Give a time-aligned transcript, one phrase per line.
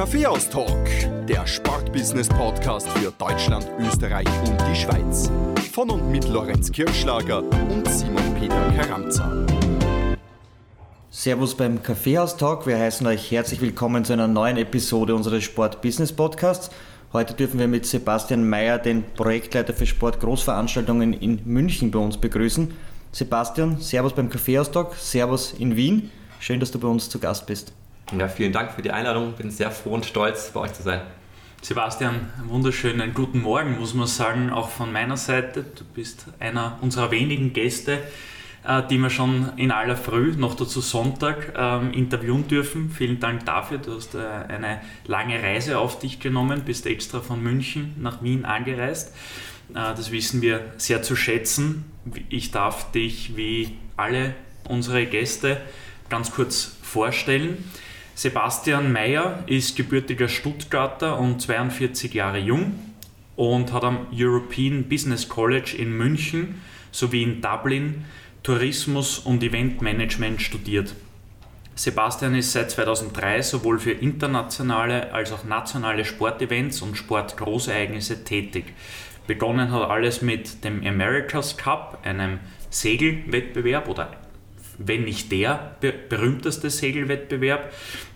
[0.00, 5.30] Kaffeehaus-Talk, der Sportbusiness-Podcast für Deutschland, Österreich und die Schweiz.
[5.74, 9.30] Von und mit Lorenz Kirschlager und Simon Peter Karamza.
[11.10, 12.66] Servus beim Kaffeehaus-Talk.
[12.66, 16.70] Wir heißen euch herzlich willkommen zu einer neuen Episode unseres Sport-Business-Podcasts.
[17.12, 22.72] Heute dürfen wir mit Sebastian Mayer, den Projektleiter für Sport-Großveranstaltungen in München, bei uns begrüßen.
[23.12, 26.10] Sebastian, Servus beim Kaffeehaus-Talk, Servus in Wien.
[26.38, 27.74] Schön, dass du bei uns zu Gast bist.
[28.18, 29.34] Ja, vielen Dank für die Einladung.
[29.34, 31.02] Bin sehr froh und stolz, bei euch zu sein.
[31.62, 35.62] Sebastian, wunderschönen guten Morgen, muss man sagen, auch von meiner Seite.
[35.62, 38.00] Du bist einer unserer wenigen Gäste,
[38.66, 42.90] äh, die wir schon in aller Früh, noch dazu Sonntag, ähm, interviewen dürfen.
[42.90, 43.78] Vielen Dank dafür.
[43.78, 48.44] Du hast äh, eine lange Reise auf dich genommen, bist extra von München nach Wien
[48.44, 49.14] angereist.
[49.70, 51.84] Äh, das wissen wir sehr zu schätzen.
[52.28, 54.34] Ich darf dich wie alle
[54.68, 55.60] unsere Gäste
[56.08, 57.64] ganz kurz vorstellen.
[58.14, 62.74] Sebastian Meyer ist gebürtiger Stuttgarter und 42 Jahre jung
[63.36, 68.04] und hat am European Business College in München sowie in Dublin
[68.42, 70.94] Tourismus und Eventmanagement studiert.
[71.74, 78.74] Sebastian ist seit 2003 sowohl für internationale als auch nationale Sportevents und Sportgroßereignisse tätig.
[79.26, 82.40] Begonnen hat alles mit dem America's Cup, einem
[82.70, 84.10] Segelwettbewerb oder
[84.78, 85.76] wenn nicht der
[86.08, 87.72] berühmteste Segelwettbewerb.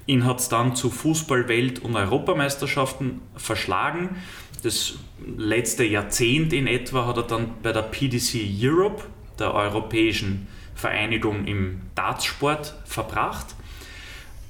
[0.06, 4.16] Ihn hat es dann zu Fußball-Welt- und Europameisterschaften verschlagen.
[4.62, 4.94] Das
[5.36, 9.05] letzte Jahrzehnt in etwa hat er dann bei der PDC Europe,
[9.38, 13.55] der Europäischen Vereinigung im Dartsport, verbracht.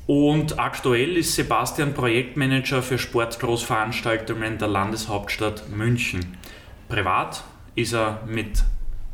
[0.07, 6.37] Und aktuell ist Sebastian Projektmanager für Sportgroßveranstaltungen der Landeshauptstadt München.
[6.89, 8.65] Privat ist er mit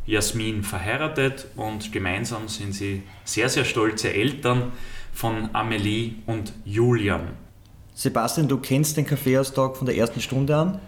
[0.07, 4.73] Jasmin verheiratet und gemeinsam sind sie sehr, sehr stolze Eltern
[5.21, 7.37] von Amelie und Julian.
[7.93, 10.81] Sebastian, du kennst den Kaffeehaustag von der ersten Stunde an.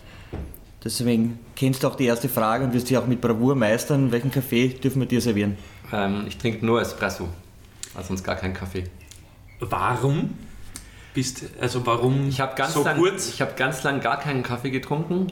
[0.83, 4.11] Deswegen kennst du auch die erste Frage und wirst sie auch mit Bravour meistern.
[4.11, 5.59] Welchen Kaffee dürfen wir dir servieren?
[5.93, 7.29] Ähm, ich trinke nur Espresso,
[7.95, 8.85] also sonst gar keinen Kaffee.
[9.61, 10.31] Warum?
[11.13, 13.29] Bist, also warum ich ganz so lang, kurz?
[13.29, 15.27] Ich habe ganz lange gar keinen Kaffee getrunken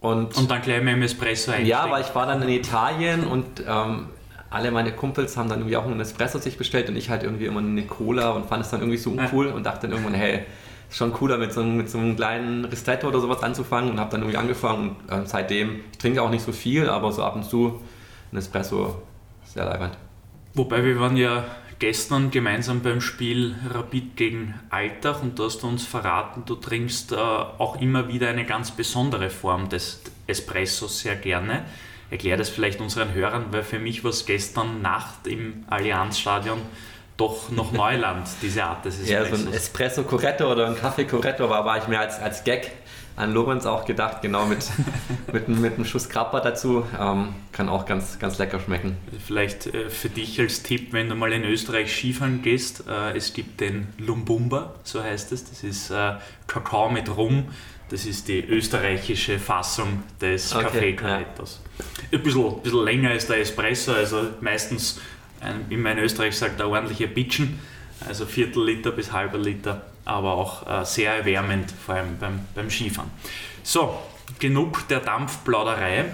[0.00, 1.68] und, und dann gleich mit dem Espresso einsteigen.
[1.68, 4.08] Ja, weil ich war dann in Italien und ähm,
[4.54, 7.46] alle meine Kumpels haben dann irgendwie auch einen Espresso sich bestellt und ich halt irgendwie
[7.46, 10.44] immer eine Cola und fand es dann irgendwie so uncool und dachte dann irgendwann, hey,
[10.88, 14.10] ist schon cooler mit so, mit so einem kleinen Ristretto oder sowas anzufangen und habe
[14.10, 17.34] dann irgendwie angefangen und äh, seitdem, ich trinke auch nicht so viel, aber so ab
[17.34, 17.80] und zu
[18.32, 19.02] ein Espresso
[19.44, 19.96] sehr leibend.
[20.54, 21.44] Wobei wir waren ja
[21.78, 27.16] gestern gemeinsam beim Spiel Rapid gegen Alltag und du hast uns verraten, du trinkst äh,
[27.16, 31.64] auch immer wieder eine ganz besondere Form des Espressos sehr gerne.
[32.14, 36.60] Erklär das vielleicht unseren Hörern, weil für mich war es gestern Nacht im Allianzstadion
[37.16, 39.30] doch noch Neuland, diese Art des Espressos.
[39.30, 42.44] Ja, so ein Espresso Corretto oder ein Kaffee Corretto war, war ich mehr als, als
[42.44, 42.70] Gag
[43.16, 44.64] an Lorenz auch gedacht, genau mit,
[45.32, 46.84] mit, mit einem Schuss Krabber dazu.
[46.96, 48.96] Ähm, kann auch ganz, ganz lecker schmecken.
[49.26, 53.32] Vielleicht äh, für dich als Tipp, wenn du mal in Österreich Skifahren gehst, äh, es
[53.32, 55.50] gibt den Lumbumba, so heißt es.
[55.50, 56.12] Das ist äh,
[56.46, 57.48] Kakao mit Rum.
[57.90, 61.60] Das ist die österreichische Fassung des okay, Kaffee Correttos.
[61.78, 61.84] Ja.
[62.18, 65.00] Ein bisschen, bisschen länger als der Espresso, also meistens,
[65.68, 67.58] wie man in Österreich sagt, der ordentliche Bitchen,
[68.06, 72.70] also Viertel Liter bis halber Liter aber auch äh, sehr erwärmend, vor allem beim, beim
[72.70, 73.10] Skifahren.
[73.62, 73.98] So,
[74.38, 76.06] genug der Dampfplauderei.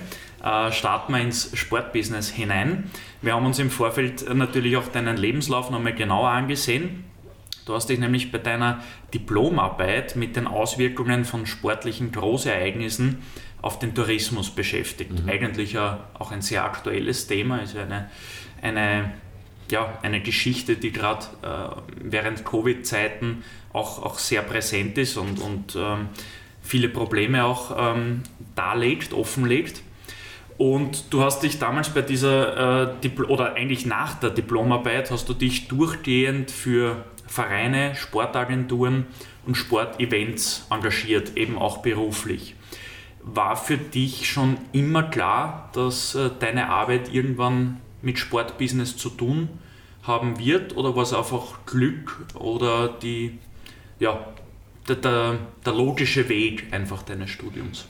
[0.42, 2.90] Äh, starten wir ins Sportbusiness hinein.
[3.20, 7.04] Wir haben uns im Vorfeld natürlich auch deinen Lebenslauf nochmal genauer angesehen.
[7.70, 8.82] Du hast dich nämlich bei deiner
[9.14, 13.18] Diplomarbeit mit den Auswirkungen von sportlichen Großereignissen
[13.62, 15.12] auf den Tourismus beschäftigt.
[15.12, 15.28] Mhm.
[15.28, 18.10] Eigentlich auch ein sehr aktuelles Thema, ist also eine,
[18.60, 19.12] eine
[19.70, 25.76] ja, eine Geschichte, die gerade äh, während Covid-Zeiten auch, auch sehr präsent ist und, und
[25.76, 26.08] ähm,
[26.62, 28.24] viele Probleme auch ähm,
[28.56, 29.82] darlegt, offenlegt.
[30.58, 35.34] Und du hast dich damals bei dieser, äh, oder eigentlich nach der Diplomarbeit, hast du
[35.34, 39.06] dich durchgehend für Vereine, Sportagenturen
[39.46, 42.56] und Sportevents engagiert, eben auch beruflich.
[43.22, 49.48] War für dich schon immer klar, dass äh, deine Arbeit irgendwann mit Sportbusiness zu tun
[50.02, 53.38] haben wird oder war es einfach Glück oder die,
[54.00, 54.26] ja,
[54.88, 57.86] der, der, der logische Weg einfach deines Studiums?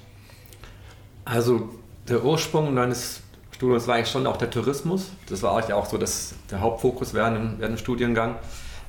[1.25, 1.71] Also
[2.07, 3.23] der Ursprung meines
[3.53, 5.13] Studiums war eigentlich schon auch der Tourismus.
[5.31, 8.37] Das war eigentlich auch so das, der Hauptfokus während, während dem Studiengang,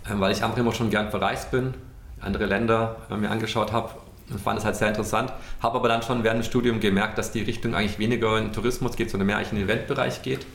[0.07, 1.73] weil ich einfach immer schon gern verreist bin,
[2.19, 3.89] andere Länder äh, mir angeschaut habe
[4.29, 5.31] und fand es halt sehr interessant.
[5.61, 8.95] Habe aber dann schon während dem Studium gemerkt, dass die Richtung eigentlich weniger in Tourismus
[8.95, 10.45] geht, sondern mehr eigentlich in den Eventbereich geht.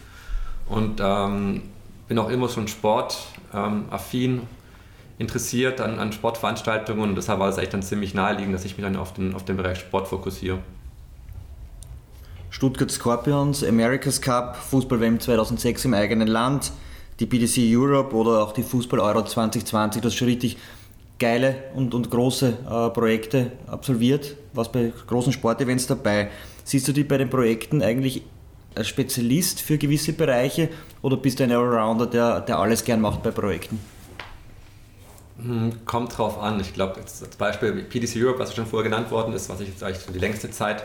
[0.68, 1.62] Und ähm,
[2.08, 4.34] bin auch immer schon sportaffin.
[4.34, 4.40] Ähm,
[5.18, 8.84] interessiert an, an Sportveranstaltungen und deshalb war es echt dann ziemlich naheliegend, dass ich mich
[8.84, 10.58] dann auf den, auf den Bereich Sport fokussiere.
[12.50, 16.72] Stuttgart Scorpions, America's Cup, Fußball-WM 2006 im eigenen Land,
[17.20, 20.56] die BDC Europe oder auch die Fußball-Euro 2020, das schon richtig
[21.18, 26.30] geile und, und große äh, Projekte absolviert, was bei großen Sportevents dabei.
[26.64, 28.22] Siehst du dich bei den Projekten eigentlich
[28.74, 30.68] als Spezialist für gewisse Bereiche
[31.00, 33.80] oder bist du ein Allrounder, der, der alles gern macht bei Projekten?
[35.42, 36.60] Hm, kommt drauf an.
[36.60, 39.82] Ich glaube, als Beispiel PDC Europe, was schon vorher genannt worden ist, was ich jetzt
[39.82, 40.84] eigentlich die längste Zeit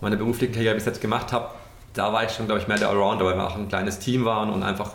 [0.00, 1.50] meiner beruflichen Karriere bis jetzt gemacht habe,
[1.92, 4.24] da war ich schon, glaube ich, mehr der Allrounder, weil wir auch ein kleines Team
[4.24, 4.92] waren und einfach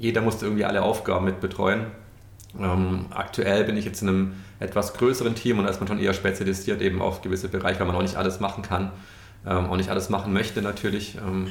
[0.00, 1.86] jeder musste irgendwie alle Aufgaben mit betreuen.
[2.58, 5.98] Ähm, aktuell bin ich jetzt in einem etwas größeren Team und da ist man schon
[5.98, 8.90] eher spezialisiert eben auf gewisse Bereiche, weil man auch nicht alles machen kann,
[9.46, 11.48] ähm, auch nicht alles machen möchte natürlich ähm,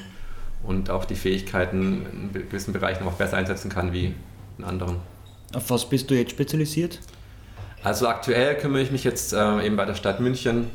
[0.63, 4.15] und auch die Fähigkeiten in gewissen Bereichen auch besser einsetzen kann wie
[4.57, 4.97] in anderen.
[5.53, 7.00] Auf was bist du jetzt spezialisiert?
[7.83, 10.71] Also aktuell kümmere ich mich jetzt äh, eben bei der Stadt München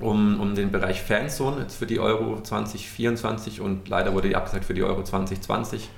[0.00, 4.66] um, um den Bereich Fanzone jetzt für die Euro 2024 und leider wurde die abgesagt
[4.66, 5.88] für die Euro 2020.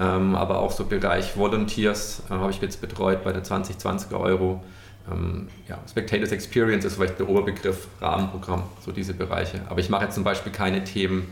[0.00, 4.62] Ähm, aber auch so Bereich Volunteers äh, habe ich jetzt betreut bei der 2020er Euro.
[5.10, 9.60] Ähm, ja, Spectators Experience ist vielleicht der Oberbegriff, Rahmenprogramm, so diese Bereiche.
[9.68, 11.28] Aber ich mache jetzt zum Beispiel keine Themen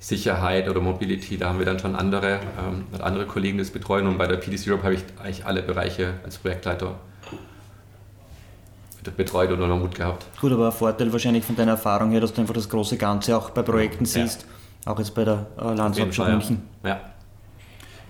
[0.00, 4.06] Sicherheit oder Mobility, da haben wir dann schon andere, ähm, andere Kollegen, die das betreuen
[4.06, 6.94] und bei der PDC Europe habe ich eigentlich alle Bereiche als Projektleiter
[9.16, 10.26] betreut oder noch Mut gehabt.
[10.38, 13.36] Gut, aber ein Vorteil wahrscheinlich von deiner Erfahrung her, dass du einfach das große Ganze
[13.36, 14.10] auch bei Projekten ja.
[14.10, 14.44] siehst,
[14.84, 16.62] auch jetzt bei der äh, München.
[16.84, 17.00] Ja.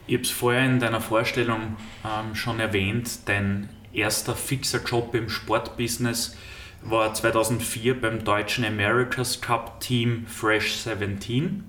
[0.08, 5.28] Ich habe es vorher in deiner Vorstellung ähm, schon erwähnt, dein erster fixer Job im
[5.28, 6.34] Sportbusiness
[6.80, 11.62] war 2004 beim deutschen America's Cup Team Fresh 17.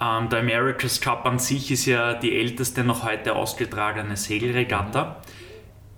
[0.00, 5.20] Ähm, der America's Cup an sich ist ja die älteste noch heute ausgetragene Segelregatta.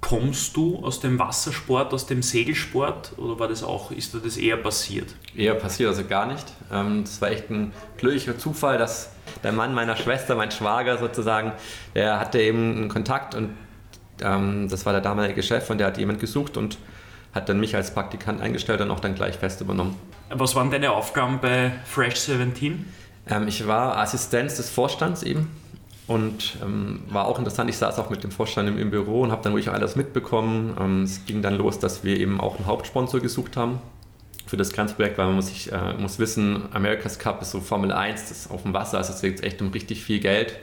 [0.03, 4.37] Kommst du aus dem Wassersport, aus dem Segelsport oder war das auch, ist dir das
[4.37, 5.15] eher passiert?
[5.37, 6.45] Eher passiert, also gar nicht.
[6.73, 9.11] Ähm, das war echt ein glücklicher Zufall, dass
[9.45, 11.53] der Mann meiner Schwester, mein Schwager sozusagen,
[11.95, 13.51] der hatte eben einen Kontakt und
[14.21, 16.79] ähm, das war der damalige Chef und der hat jemand gesucht und
[17.33, 19.97] hat dann mich als Praktikant eingestellt und auch dann gleich fest übernommen.
[20.31, 22.93] Was waren deine Aufgaben bei Fresh 17?
[23.31, 25.49] Ähm, ich war Assistenz des Vorstands eben
[26.07, 27.71] und ähm, war auch interessant.
[27.71, 30.77] Ich saß auch mit dem Vorstand im, im Büro und habe dann wirklich alles mitbekommen.
[30.79, 33.81] Ähm, es ging dann los, dass wir eben auch einen Hauptsponsor gesucht haben
[34.47, 37.61] für das ganze Projekt, weil man muss, sich, äh, muss wissen, America's Cup ist so
[37.61, 40.59] Formel 1, das ist auf dem Wasser, also es geht echt um richtig viel Geld,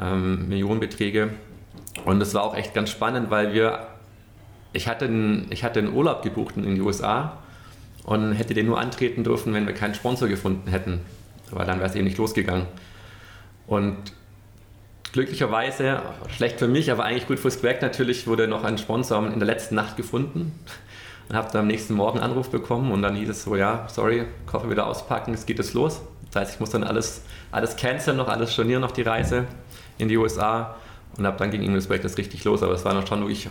[0.00, 1.30] ähm, Millionenbeträge.
[2.04, 3.86] Und es war auch echt ganz spannend, weil wir,
[4.72, 7.38] ich hatte einen, ich hatte einen Urlaub gebucht in die USA
[8.04, 11.00] und hätte den nur antreten dürfen, wenn wir keinen Sponsor gefunden hätten,
[11.50, 12.66] weil dann wäre es eben nicht losgegangen.
[13.66, 13.96] Und
[15.12, 16.02] glücklicherweise,
[16.36, 19.46] schlecht für mich, aber eigentlich gut fürs Projekt natürlich, wurde noch ein Sponsor in der
[19.46, 20.52] letzten Nacht gefunden
[21.28, 23.86] und habe dann am nächsten Morgen einen Anruf bekommen und dann hieß es so, ja,
[23.88, 26.00] sorry, Koffer wieder auspacken, es geht jetzt los.
[26.30, 29.46] Das heißt, ich muss dann alles, alles canceln, noch alles stornieren, noch die Reise
[29.96, 30.76] in die USA
[31.16, 33.48] und ab dann das Projekt das richtig los, aber es war noch schon wirklich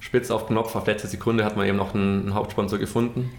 [0.00, 3.30] spitz auf Knopf, auf letzte Sekunde hat man eben noch einen, einen Hauptsponsor gefunden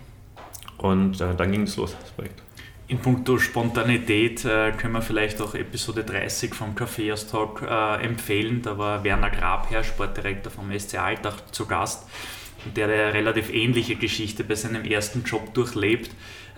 [0.78, 2.42] und äh, dann ging es los, das Projekt.
[2.90, 8.62] In puncto Spontanität äh, können wir vielleicht auch Episode 30 vom Kaffeehaus Talk äh, empfehlen.
[8.62, 12.08] Da war Werner Grabherr, Sportdirektor vom SC Alltag, zu Gast
[12.76, 16.10] der eine relativ ähnliche Geschichte bei seinem ersten Job durchlebt.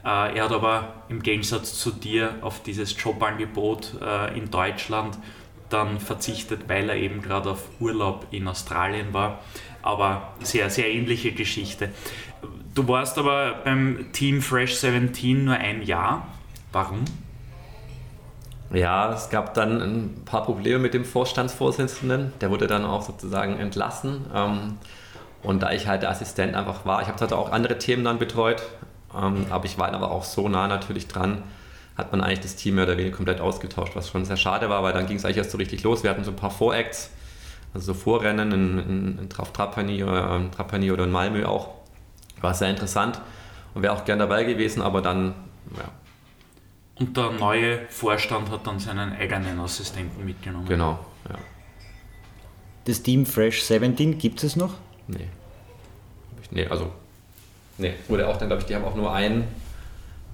[0.03, 5.17] Äh, er hat aber im Gegensatz zu dir auf dieses Jobangebot äh, in Deutschland
[5.69, 9.43] dann verzichtet, weil er eben gerade auf Urlaub in Australien war.
[9.81, 11.89] Aber sehr, sehr ähnliche Geschichte.
[12.79, 16.25] Du warst aber beim Team Fresh 17 nur ein Jahr.
[16.71, 17.03] Warum?
[18.71, 22.31] Ja, es gab dann ein paar Probleme mit dem Vorstandsvorsitzenden.
[22.39, 24.27] Der wurde dann auch sozusagen entlassen.
[24.33, 24.77] Ähm,
[25.43, 28.17] und da ich halt der Assistent einfach war, ich habe halt auch andere Themen dann
[28.17, 28.63] betreut,
[29.13, 31.43] ähm, aber ich war halt aber auch so nah natürlich dran,
[31.97, 34.83] hat man eigentlich das Team mehr oder weniger komplett ausgetauscht, was schon sehr schade war,
[34.83, 36.03] weil dann ging es eigentlich erst so richtig los.
[36.03, 37.11] Wir hatten so ein paar Voracts,
[37.73, 41.78] also so Vorrennen in, in, in Trapani, oder, ähm, Trapani oder in Malmö auch.
[42.41, 43.21] War sehr interessant
[43.73, 45.33] und wäre auch gern dabei gewesen, aber dann,
[45.75, 45.89] ja.
[46.95, 50.67] Und der neue Vorstand hat dann seinen eigenen Assistenten mitgenommen.
[50.67, 51.35] Genau, ja.
[52.85, 54.73] Das Team Fresh 17 gibt es noch?
[55.07, 55.27] Nee.
[56.51, 56.91] Nee, also.
[57.77, 59.47] Nee, wurde auch dann, glaube ich, die haben auch nur einen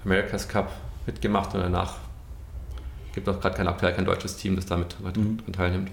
[0.04, 0.72] America's Cup
[1.06, 1.96] mitgemacht und danach
[3.14, 5.40] gibt es auch gerade kein aktuell kein deutsches Team, das damit mhm.
[5.52, 5.92] teilnimmt.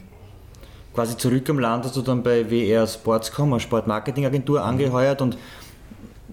[0.94, 5.38] Quasi zurück im Land hast du dann bei WR Sportscom, eine Sportmarketingagentur, angeheuert und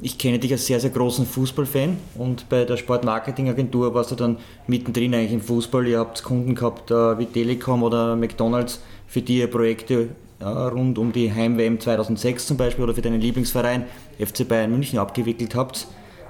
[0.02, 4.38] ich kenne dich als sehr, sehr großen Fußballfan und bei der Sportmarketingagentur warst du dann
[4.68, 5.88] mittendrin eigentlich im Fußball.
[5.88, 10.98] Ihr habt Kunden gehabt äh, wie Telekom oder McDonalds, für die ihr Projekte äh, rund
[10.98, 13.86] um die Heim-WM 2006 zum Beispiel oder für deinen Lieblingsverein
[14.20, 15.88] FC Bayern München abgewickelt habt.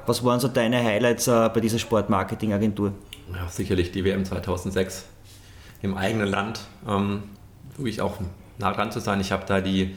[0.08, 2.94] Was waren so deine Highlights äh, bei dieser Sportmarketingagentur?
[3.34, 5.06] Ja, sicherlich die WM 2006
[5.84, 6.62] im eigenen Land.
[6.88, 7.24] Ähm,
[7.78, 8.18] wirklich auch
[8.58, 9.22] nah dran zu sein.
[9.22, 9.96] Ich habe da die,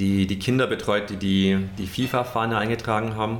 [0.00, 3.38] die, die Kinder betreut, die die, die FIFA-Fahne eingetragen haben.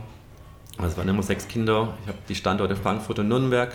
[0.77, 1.95] Also es waren immer sechs Kinder.
[2.03, 3.73] Ich habe die Standorte Frankfurt und Nürnberg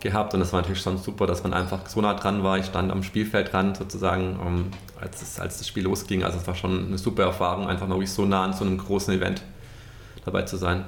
[0.00, 2.58] gehabt und es war natürlich schon super, dass man einfach so nah dran war.
[2.58, 4.66] Ich stand am Spielfeld dran sozusagen, um, ähm,
[5.00, 6.22] als, es, als das Spiel losging.
[6.22, 8.78] Also es war schon eine super Erfahrung, einfach mal wirklich so nah an so einem
[8.78, 9.42] großen Event
[10.24, 10.84] dabei zu sein.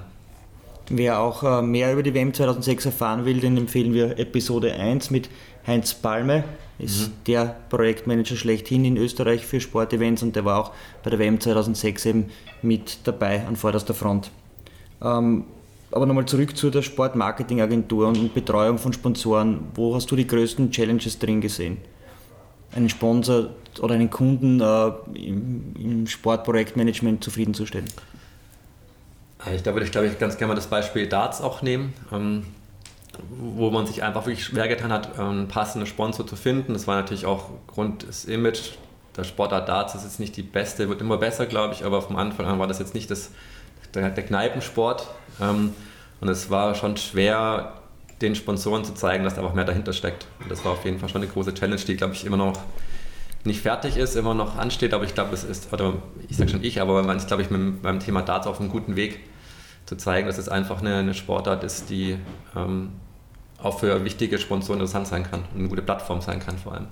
[0.91, 5.11] Wer auch äh, mehr über die WM 2006 erfahren will, den empfehlen wir Episode 1
[5.11, 5.29] mit
[5.67, 6.45] Heinz Palme.
[6.79, 7.13] Ist mhm.
[7.27, 12.07] der Projektmanager schlechthin in Österreich für Sportevents und der war auch bei der WM 2006
[12.07, 12.31] eben
[12.63, 14.31] mit dabei an vorderster Front.
[15.03, 15.45] Ähm,
[15.91, 19.69] aber nochmal zurück zu der Sportmarketingagentur und Betreuung von Sponsoren.
[19.75, 21.79] Wo hast du die größten Challenges drin gesehen?
[22.73, 27.87] Einen Sponsor oder einen Kunden äh, im, im Sportprojektmanagement zufriedenzustellen?
[29.55, 32.45] Ich glaube, ich glaube, ich ganz gerne mal das Beispiel Darts auch nehmen, ähm,
[33.29, 36.73] wo man sich einfach wirklich schwer getan hat, einen ähm, passenden Sponsor zu finden.
[36.73, 38.73] Das war natürlich auch Grund des Image.
[39.17, 42.17] Der Sportart Darts ist jetzt nicht die beste, wird immer besser, glaube ich, aber vom
[42.17, 43.31] Anfang an war das jetzt nicht das,
[43.95, 45.09] der, Kneipensport.
[45.41, 45.75] Ähm,
[46.21, 47.75] und es war schon schwer,
[48.21, 50.27] den Sponsoren zu zeigen, dass da einfach mehr dahinter steckt.
[50.41, 52.55] Und das war auf jeden Fall schon eine große Challenge, die, glaube ich, immer noch
[53.45, 55.95] nicht fertig ist, immer noch ansteht, aber ich glaube, es ist, oder
[56.29, 58.69] ich sage schon ich, aber man ist, glaube ich, mit, beim Thema Darts auf einem
[58.69, 59.21] guten Weg
[59.87, 62.19] zu zeigen, dass es einfach eine, eine Sportart ist, die
[62.57, 62.91] ähm,
[63.63, 66.87] auch für wichtige Sponsoren interessant sein kann und eine gute Plattform sein kann vor allem.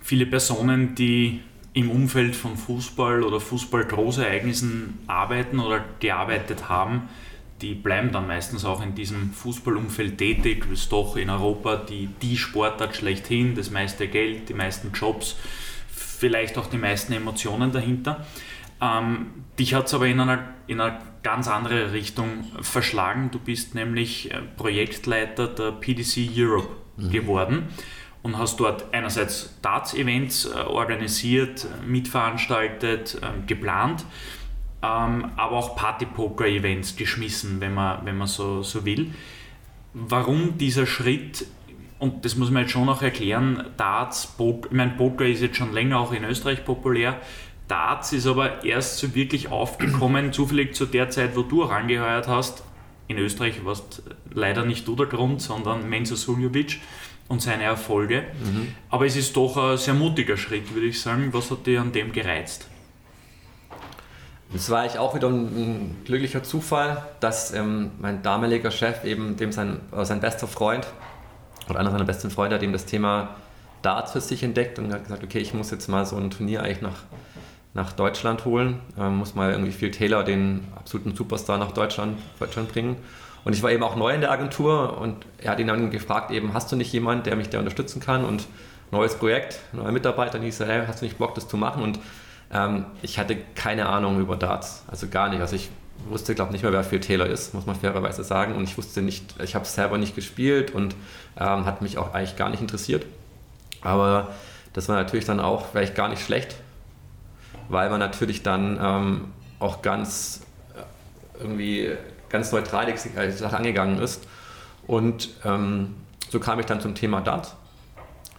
[0.00, 1.40] Viele Personen, die
[1.72, 7.08] im Umfeld von Fußball oder Fußball-Großereignissen arbeiten oder gearbeitet haben,
[7.60, 12.08] die bleiben dann meistens auch in diesem Fußballumfeld tätig, das ist doch in Europa die,
[12.22, 15.36] die Sportart schlechthin, das meiste Geld, die meisten Jobs,
[15.90, 18.26] vielleicht auch die meisten Emotionen dahinter.
[18.80, 23.30] Ähm, dich hat es aber in einer, in eine ganz andere Richtung verschlagen.
[23.30, 27.10] Du bist nämlich äh, Projektleiter der PDC Europe mhm.
[27.10, 27.62] geworden
[28.22, 34.04] und hast dort einerseits Darts-Events äh, organisiert, mitveranstaltet, äh, geplant
[34.82, 39.12] ähm, aber auch Party-Poker-Events geschmissen, wenn man, wenn man so, so will.
[39.92, 41.46] Warum dieser Schritt,
[41.98, 45.56] und das muss man jetzt schon noch erklären, Darts, Poker, ich meine, Poker ist jetzt
[45.56, 47.20] schon länger auch in Österreich populär,
[47.70, 52.26] Darts ist aber erst so wirklich aufgekommen, zufällig zu der Zeit, wo du auch angeheuert
[52.26, 52.64] hast.
[53.06, 56.80] In Österreich warst leider nicht du der Grund, sondern Menzo Suljovic
[57.28, 58.24] und seine Erfolge.
[58.42, 58.74] Mhm.
[58.90, 61.28] Aber es ist doch ein sehr mutiger Schritt, würde ich sagen.
[61.32, 62.66] Was hat dir an dem gereizt?
[64.52, 69.36] Es war ich auch wieder ein, ein, glücklicher Zufall, dass ähm, mein damaliger Chef eben
[69.36, 70.88] dem sein, äh, sein bester Freund
[71.68, 73.36] oder einer seiner besten Freunde hat eben das Thema
[73.82, 76.64] Darts für sich entdeckt und hat gesagt, okay, ich muss jetzt mal so ein Turnier
[76.64, 77.04] eigentlich nach,
[77.74, 82.72] nach Deutschland holen, ähm, muss mal irgendwie Phil Taylor, den absoluten Superstar, nach Deutschland, Deutschland
[82.72, 82.96] bringen.
[83.44, 86.30] Und ich war eben auch neu in der Agentur und er hat ihn dann gefragt,
[86.30, 88.46] eben, hast du nicht jemanden, der mich da unterstützen kann und
[88.90, 91.82] neues Projekt, neuer Mitarbeiter, und ich so, hey, hast du nicht Bock, das zu machen?
[91.82, 91.98] Und
[92.52, 95.40] ähm, ich hatte keine Ahnung über Darts, also gar nicht.
[95.40, 95.70] Also ich
[96.08, 98.54] wusste, glaube ich, nicht mehr, wer Phil Taylor ist, muss man fairerweise sagen.
[98.56, 100.94] Und ich wusste nicht, ich habe selber nicht gespielt und
[101.38, 103.06] ähm, hat mich auch eigentlich gar nicht interessiert.
[103.80, 104.28] Aber
[104.72, 106.56] das war natürlich dann auch vielleicht gar nicht schlecht,
[107.70, 109.24] weil man natürlich dann ähm,
[109.60, 110.42] auch ganz
[110.74, 111.90] äh, irgendwie
[112.28, 114.26] ganz neutral die Sache angegangen ist.
[114.86, 115.94] Und ähm,
[116.28, 117.56] so kam ich dann zum Thema Darts.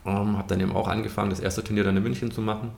[0.06, 2.72] Ähm, habe dann eben auch angefangen, das erste Turnier dann in München zu machen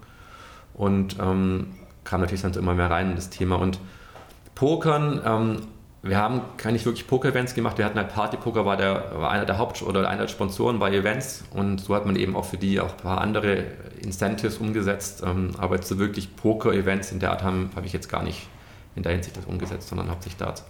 [0.73, 3.55] und ähm, kam natürlich dann immer mehr rein in das Thema.
[3.55, 3.79] Und
[4.55, 5.61] Pokern, ähm,
[6.03, 9.81] wir haben nicht wirklich Poker-Events gemacht, wir hatten halt Party-Poker, war, war einer der Haupt-
[9.81, 12.91] oder einer der Sponsoren bei Events und so hat man eben auch für die auch
[12.91, 13.63] ein paar andere
[14.01, 18.09] Incentives umgesetzt, ähm, aber jetzt so wirklich Poker-Events in der Art habe hab ich jetzt
[18.09, 18.47] gar nicht
[18.97, 20.65] in der Hinsicht das umgesetzt, sondern hauptsächlich Darts.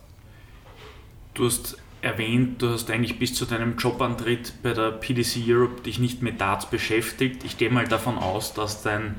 [1.34, 5.98] Du hast erwähnt, du hast eigentlich bis zu deinem Jobantritt bei der PDC Europe dich
[5.98, 7.44] nicht mit Darts beschäftigt.
[7.44, 9.16] Ich gehe mal davon aus, dass dein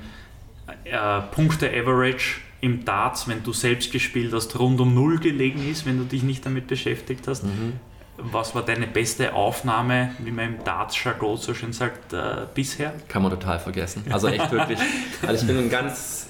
[0.85, 5.99] äh, Punkte-Average im Darts, wenn du selbst gespielt hast, rund um Null gelegen ist, wenn
[5.99, 7.45] du dich nicht damit beschäftigt hast.
[7.45, 7.75] Mhm.
[8.17, 12.95] Was war deine beste Aufnahme, wie man im Darts-Jargon so schön sagt, äh, bisher?
[13.09, 14.05] Kann man total vergessen.
[14.11, 14.79] Also echt wirklich.
[15.27, 16.29] Also ich bin ein ganz,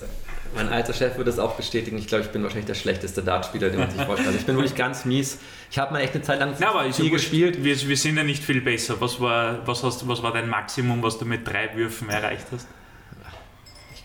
[0.57, 3.71] mein alter Chef würde es auch bestätigen, ich glaube, ich bin wahrscheinlich der schlechteste Dartspieler,
[3.71, 4.29] den man sich vorstellt.
[4.29, 5.39] Also ich bin wirklich ganz mies.
[5.71, 7.63] Ich habe mal echt eine Zeit lang ja, aber viel gespielt.
[7.63, 9.01] Wir, wir, sind ja nicht viel besser.
[9.01, 12.67] Was war, was, hast, was war dein Maximum, was du mit drei Würfen erreicht hast?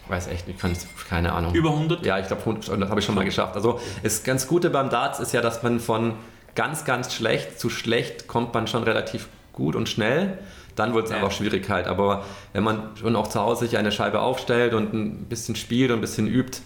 [0.09, 0.75] Weiß echt nicht, kann,
[1.07, 1.53] keine Ahnung.
[1.53, 2.05] Über 100?
[2.05, 3.55] Ja, ich glaube 100 habe ich schon mal geschafft.
[3.55, 6.13] Also das ganz Gute beim Darts ist ja, dass man von
[6.55, 10.39] ganz, ganz schlecht zu schlecht kommt man schon relativ gut und schnell.
[10.75, 11.17] dann wird es ja.
[11.17, 11.87] einfach Schwierigkeit.
[11.87, 12.23] Aber
[12.53, 15.97] wenn man schon auch zu Hause sich eine Scheibe aufstellt und ein bisschen spielt und
[15.97, 16.59] ein bisschen übt,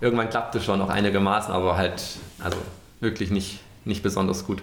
[0.00, 2.02] irgendwann klappt es schon noch einigermaßen, aber halt
[2.40, 2.58] also
[3.00, 4.62] wirklich nicht, nicht besonders gut.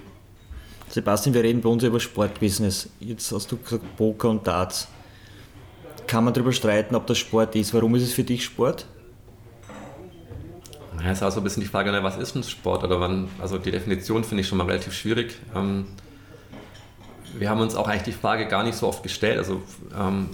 [0.89, 2.89] Sebastian, wir reden bei uns über Sportbusiness.
[2.99, 4.87] Jetzt hast du gesagt Poker und Darts.
[6.09, 7.71] Kann man darüber streiten, ob das Sport ist?
[7.71, 8.87] Warum ist es für dich Sport?
[11.03, 13.29] Ja, ist auch so ein bisschen die Frage, ne, was ist ein Sport oder wann,
[13.39, 15.37] also die Definition finde ich schon mal relativ schwierig.
[15.55, 15.85] Ähm,
[17.37, 19.37] wir haben uns auch eigentlich die Frage gar nicht so oft gestellt.
[19.37, 19.61] Also
[19.95, 20.29] ähm,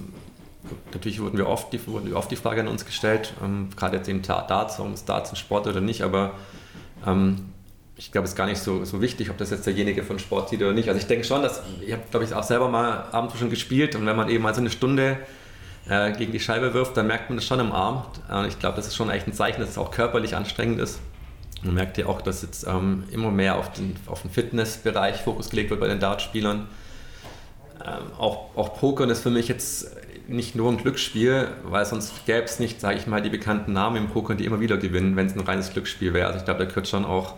[0.93, 4.07] natürlich wurden wir oft die, wurden oft die Frage an uns gestellt, ähm, gerade jetzt
[4.07, 6.31] im Darts, warum ist Darts ein Sport oder nicht, aber
[7.97, 10.49] ich glaube, es ist gar nicht so, so wichtig, ob das jetzt derjenige von Sport
[10.49, 10.87] sieht oder nicht.
[10.87, 13.95] Also ich denke schon, dass, ich habe glaube ich auch selber mal abends schon gespielt
[13.95, 15.17] und wenn man eben mal so eine Stunde
[15.89, 18.05] äh, gegen die Scheibe wirft, dann merkt man das schon im Arm.
[18.47, 20.99] Ich glaube, das ist schon echt ein Zeichen, dass es auch körperlich anstrengend ist.
[21.63, 25.49] Man merkt ja auch, dass jetzt ähm, immer mehr auf den, auf den Fitnessbereich Fokus
[25.49, 26.67] gelegt wird bei den Dartspielern.
[27.83, 29.95] Ähm, auch, auch Pokern ist für mich jetzt
[30.27, 33.97] nicht nur ein Glücksspiel, weil sonst gäbe es nicht, sage ich mal, die bekannten Namen
[33.97, 36.27] im Pokern, die immer wieder gewinnen, wenn es ein reines Glücksspiel wäre.
[36.27, 37.35] Also ich glaube, da gehört schon auch,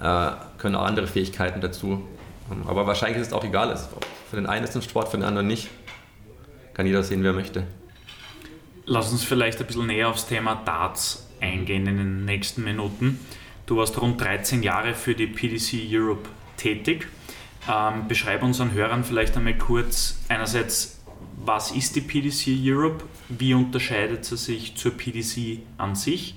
[0.00, 2.02] äh, können auch andere Fähigkeiten dazu.
[2.50, 3.74] Ähm, aber wahrscheinlich ist es auch egal.
[4.30, 5.68] Für den einen ist es ein Sport, für den anderen nicht.
[6.78, 7.66] Kann jeder sehen, wer möchte.
[8.86, 13.18] Lass uns vielleicht ein bisschen näher aufs Thema Darts eingehen in den nächsten Minuten.
[13.66, 17.08] Du warst rund 13 Jahre für die PDC Europe tätig.
[17.68, 21.00] Ähm, beschreib unseren Hörern vielleicht einmal kurz einerseits,
[21.44, 26.36] was ist die PDC Europe, wie unterscheidet sie sich zur PDC an sich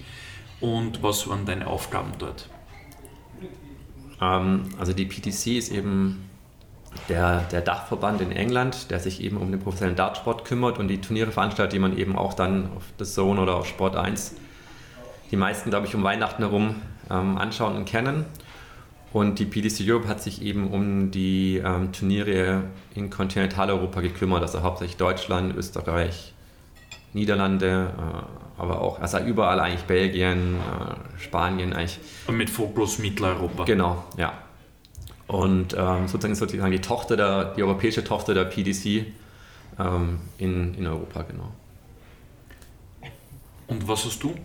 [0.59, 2.49] und was waren deine Aufgaben dort?
[4.19, 6.30] Ähm, also die PDC ist eben
[7.09, 11.01] der, der Dachverband in England, der sich eben um den professionellen Dartsport kümmert und die
[11.01, 14.35] Turniere veranstaltet, die man eben auch dann auf The Zone oder auf Sport 1
[15.31, 16.75] die meisten, glaube ich, um Weihnachten herum
[17.09, 18.25] ähm, anschauen und kennen.
[19.13, 22.63] Und die PDC Europe hat sich eben um die ähm, Turniere
[22.95, 26.33] in Kontinentaleuropa gekümmert, also hauptsächlich Deutschland, Österreich,
[27.13, 31.99] Niederlande, äh, aber auch, also überall eigentlich Belgien, äh, Spanien eigentlich.
[32.27, 33.65] Und mit Fokus Mitteleuropa.
[33.65, 34.33] Genau, ja.
[35.31, 39.05] Und ähm, sozusagen sozusagen die Tochter der, die europäische Tochter der PDC
[39.79, 41.53] ähm, in, in Europa, genau.
[43.67, 44.35] Und was hast du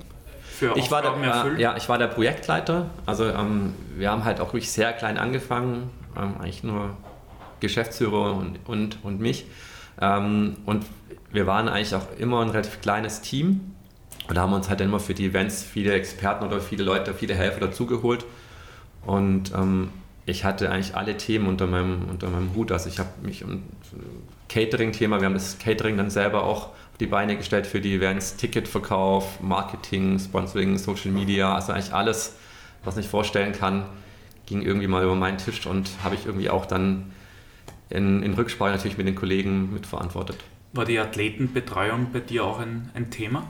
[0.47, 2.89] für ich war der, äh, Ja, ich war der Projektleiter.
[3.05, 6.97] Also ähm, wir haben halt auch wirklich sehr klein angefangen, ähm, eigentlich nur
[7.59, 9.47] Geschäftsführer und, und, und mich.
[10.01, 10.87] Ähm, und
[11.33, 13.73] wir waren eigentlich auch immer ein relativ kleines Team
[14.29, 17.35] und da haben uns halt immer für die Events viele Experten oder viele Leute, viele
[17.35, 18.25] Helfer dazugeholt.
[19.05, 19.91] Und ähm,
[20.27, 22.73] ich hatte eigentlich alle Themen unter meinem, unter meinem Hut.
[22.73, 23.63] Also ich habe mich um
[24.49, 29.41] Catering-Thema, wir haben das Catering dann selber auch die Beine gestellt für die Events, Ticketverkauf,
[29.41, 32.37] Marketing, Sponsoring, Social Media, also eigentlich alles,
[32.85, 33.87] was ich vorstellen kann,
[34.47, 37.13] ging irgendwie mal über meinen Tisch und habe ich irgendwie auch dann
[37.91, 40.39] in, in Rücksprache natürlich mit den Kollegen mitverantwortet.
[40.73, 43.49] War die Athletenbetreuung bei dir auch ein, ein Thema?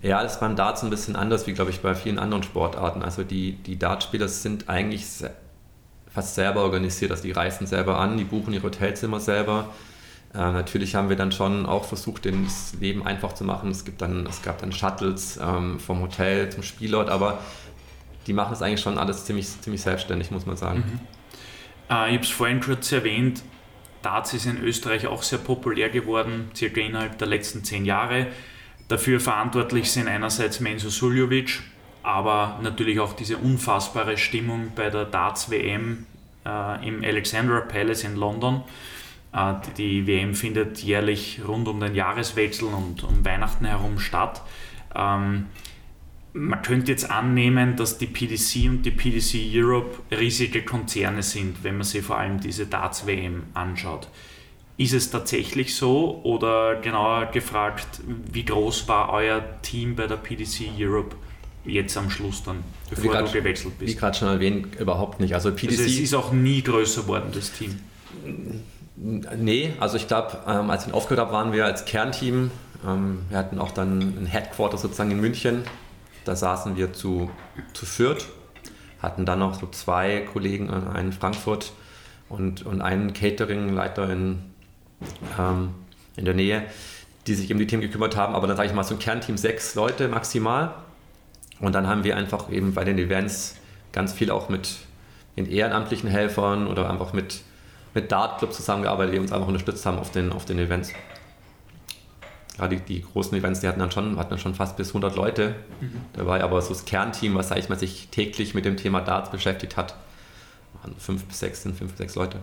[0.00, 3.02] Ja, das ist beim Darts ein bisschen anders, wie glaube ich bei vielen anderen Sportarten.
[3.02, 5.04] Also die, die Dartspieler sind eigentlich
[6.08, 7.10] fast selber organisiert.
[7.10, 9.68] Also die reisen selber an, die buchen ihre Hotelzimmer selber,
[10.34, 13.70] äh, natürlich haben wir dann schon auch versucht, das Leben einfach zu machen.
[13.70, 17.38] Es, gibt dann, es gab dann Shuttles ähm, vom Hotel zum Spielort, aber
[18.26, 20.84] die machen es eigentlich schon alles ziemlich, ziemlich selbstständig, muss man sagen.
[20.86, 21.00] Mhm.
[21.90, 23.42] Äh, ich habe es vorhin kurz erwähnt,
[24.02, 28.28] Darts ist in Österreich auch sehr populär geworden, circa innerhalb der letzten zehn Jahre.
[28.88, 31.60] Dafür verantwortlich sind einerseits Menzo Suljovic,
[32.02, 36.06] aber natürlich auch diese unfassbare Stimmung bei der Darts WM
[36.46, 38.62] äh, im Alexandra Palace in London.
[39.34, 44.42] Äh, die WM findet jährlich rund um den Jahreswechsel und um Weihnachten herum statt.
[44.94, 45.46] Ähm,
[46.32, 51.76] man könnte jetzt annehmen, dass die PDC und die PDC Europe riesige Konzerne sind, wenn
[51.76, 54.08] man sich vor allem diese Darts-WM anschaut.
[54.78, 58.00] Ist es tatsächlich so oder genauer gefragt,
[58.32, 61.16] wie groß war euer Team bei der PDC Europe
[61.64, 63.92] jetzt am Schluss dann, bevor grad, du gewechselt bist?
[63.92, 65.34] Wie gerade schon erwähnt, überhaupt nicht.
[65.34, 67.80] Also, PDC also es ist auch nie größer geworden, das Team.
[68.96, 72.52] Nee, also ich glaube, ähm, als ich aufgehört habe, waren wir als Kernteam.
[72.86, 75.64] Ähm, wir hatten auch dann ein Headquarter sozusagen in München.
[76.24, 77.30] Da saßen wir zu,
[77.72, 78.26] zu Fürth,
[79.00, 81.72] hatten dann noch so zwei Kollegen, äh, einen in Frankfurt
[82.28, 84.38] und, und einen Catering-Leiter in,
[85.38, 85.70] ähm,
[86.16, 86.64] in der Nähe,
[87.26, 88.34] die sich um die Themen gekümmert haben.
[88.34, 90.74] Aber dann sage ich mal so ein Kernteam sechs Leute maximal.
[91.60, 93.56] Und dann haben wir einfach eben bei den Events
[93.92, 94.76] ganz viel auch mit,
[95.36, 97.42] mit ehrenamtlichen Helfern oder einfach mit
[97.94, 100.92] mit Dart Club zusammengearbeitet, die uns einfach unterstützt haben auf den, auf den Events.
[102.56, 105.14] Gerade die, die großen Events, die hatten dann schon, hatten dann schon fast bis 100
[105.16, 106.00] Leute mhm.
[106.12, 109.30] dabei, aber so das Kernteam, was sag ich mal, sich täglich mit dem Thema Darts
[109.30, 109.94] beschäftigt hat,
[110.80, 112.38] waren fünf bis sechs, sind fünf bis sechs Leute.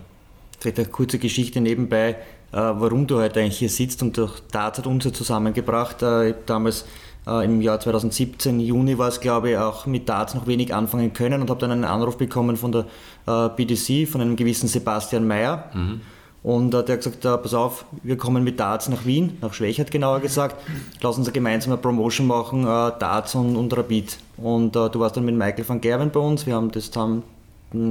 [0.58, 2.16] vielleicht eine kurze Geschichte nebenbei,
[2.52, 4.20] warum du heute eigentlich hier sitzt und
[4.52, 6.02] Darts hat uns ja zusammengebracht.
[6.02, 6.84] Äh, ich habe damals
[7.26, 11.12] äh, im Jahr 2017, Juni war es glaube ich, auch mit Darts noch wenig anfangen
[11.12, 12.86] können und habe dann einen Anruf bekommen von der
[13.26, 15.70] äh, BDC, von einem gewissen Sebastian Mayer.
[15.74, 16.00] Mhm.
[16.42, 19.52] Und äh, der hat gesagt, äh, pass auf, wir kommen mit Darts nach Wien, nach
[19.52, 20.54] Schwächert genauer gesagt,
[21.00, 24.16] lass uns eine gemeinsame Promotion machen, äh, Darts und, und Rapid.
[24.36, 27.24] Und äh, du warst dann mit Michael van Gerwen bei uns, wir haben das zusammen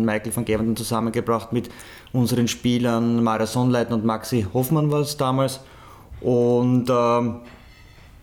[0.05, 1.69] Michael van Gerwen zusammengebracht mit
[2.13, 5.59] unseren Spielern Mara Sonnleitner und Maxi Hoffmann war es damals.
[6.21, 7.41] Und ähm,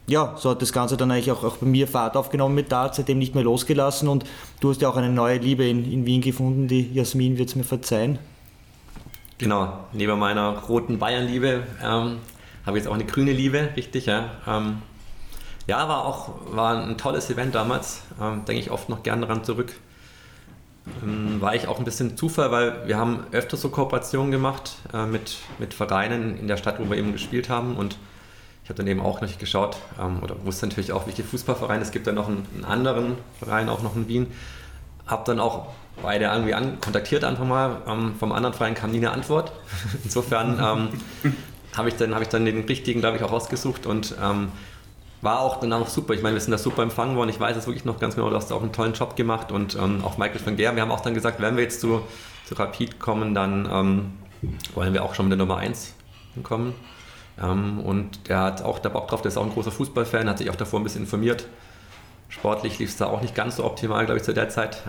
[0.07, 2.97] ja, so hat das Ganze dann eigentlich auch, auch bei mir Fahrt aufgenommen mit Darts,
[2.97, 4.25] seitdem nicht mehr losgelassen und
[4.61, 7.57] du hast ja auch eine neue Liebe in, in Wien gefunden, die Jasmin wird es
[7.57, 8.19] mir verzeihen.
[9.39, 12.19] Genau, neben meiner roten Bayern-Liebe ähm,
[12.67, 14.31] habe ich jetzt auch eine grüne Liebe, richtig, ja.
[14.47, 14.83] Ähm,
[15.67, 19.45] ja, war auch war ein tolles Event damals, ähm, denke ich oft noch gern daran
[19.45, 19.73] zurück.
[21.03, 25.07] Ähm, war ich auch ein bisschen Zufall, weil wir haben öfter so Kooperationen gemacht äh,
[25.07, 27.97] mit, mit Vereinen in der Stadt, wo wir eben gespielt haben und
[28.65, 31.83] ich habe dann eben auch natürlich geschaut ähm, oder wusste natürlich auch, welche Fußballvereine.
[31.83, 34.33] Es gibt dann noch einen, einen anderen Verein, auch noch in Wien.
[35.07, 35.69] Habe dann auch
[36.01, 37.83] beide irgendwie an, kontaktiert einfach mal.
[37.89, 39.53] Ähm, vom anderen Verein kam nie eine Antwort.
[40.05, 40.91] Insofern
[41.25, 41.35] ähm,
[41.77, 44.53] habe ich, dann, hab ich dann den richtigen, glaube ich, auch rausgesucht und ähm,
[45.23, 46.15] war auch danach super.
[46.15, 47.31] Ich meine, wir sind da super empfangen worden.
[47.31, 49.77] Ich weiß es wirklich noch ganz genau, du hast auch einen tollen Job gemacht und
[49.77, 50.75] ähm, auch Michael van Geer.
[50.75, 52.03] Wir haben auch dann gesagt, wenn wir jetzt zu,
[52.45, 54.13] zu Rapid kommen, dann ähm,
[54.75, 55.95] wollen wir auch schon mit der Nummer 1
[56.43, 56.75] kommen.
[57.41, 60.39] Ähm, und der hat auch da Bock drauf, der ist auch ein großer Fußballfan, hat
[60.39, 61.47] sich auch davor ein bisschen informiert.
[62.29, 64.83] Sportlich lief es da auch nicht ganz so optimal, glaube ich, zu der Zeit.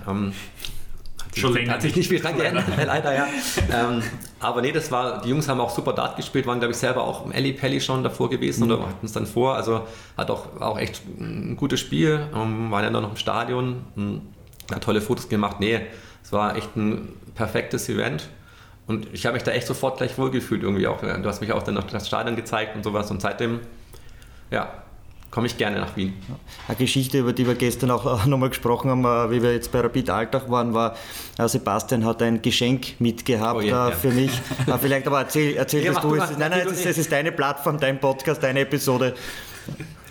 [1.36, 1.74] Schon länger.
[1.74, 3.28] Hat sich nicht viel dran geändert, leider, ja.
[3.72, 4.02] ähm,
[4.40, 7.04] aber nee, das war, die Jungs haben auch super Dart gespielt, waren, glaube ich, selber
[7.04, 8.72] auch im Ellie Pelli schon davor gewesen mhm.
[8.72, 9.56] oder hatten es dann vor.
[9.56, 14.22] Also hat auch, auch echt ein gutes Spiel, ähm, waren ja noch im Stadion, hm,
[14.72, 15.60] hat tolle Fotos gemacht.
[15.60, 15.82] Nee,
[16.24, 18.30] es war echt ein perfektes Event.
[18.86, 21.00] Und ich habe mich da echt sofort gleich wohlgefühlt irgendwie auch.
[21.00, 23.62] Du hast mich auch dann noch das Stadion gezeigt und sowas und seitdem,
[24.52, 24.83] ja,
[25.34, 26.14] komme ich gerne nach Wien.
[26.68, 29.80] Eine Geschichte, über die wir gestern auch nochmal gesprochen haben, äh, wie wir jetzt bei
[29.80, 30.96] Rapid Alltag waren, war,
[31.40, 33.96] äh, Sebastian hat ein Geschenk mitgehabt oh, yeah, ja.
[33.96, 34.30] für mich.
[34.80, 36.14] Vielleicht aber erzähl, erzähl ja, das du.
[36.14, 39.16] Es, nein, nein, es ist, ist deine Plattform, dein Podcast, deine Episode.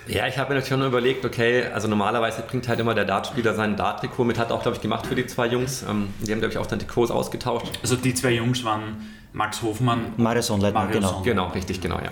[0.09, 3.55] Ja, ich habe mir natürlich schon überlegt, okay, also normalerweise bringt halt immer der Dartspieler
[3.55, 5.85] sein Dart-Trikot mit, hat auch, glaube ich, gemacht für die zwei Jungs.
[5.89, 7.79] Ähm, die haben, glaube ich, auch dann Trikots ausgetauscht.
[7.81, 10.15] Also die zwei Jungs waren Max Hofmann.
[10.17, 11.23] Marius Onleitner, genau.
[11.23, 12.11] Genau, richtig, genau, ja.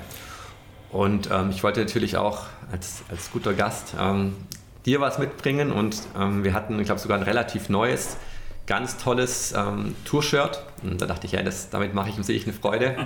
[0.92, 4.36] Und ähm, ich wollte natürlich auch als, als guter Gast ähm,
[4.86, 8.16] dir was mitbringen und ähm, wir hatten, ich glaube, sogar ein relativ neues,
[8.66, 10.64] ganz tolles ähm, Tour-Shirt.
[10.82, 12.96] Und da dachte ich, ja, das, damit mache ich ihm sicher eine Freude.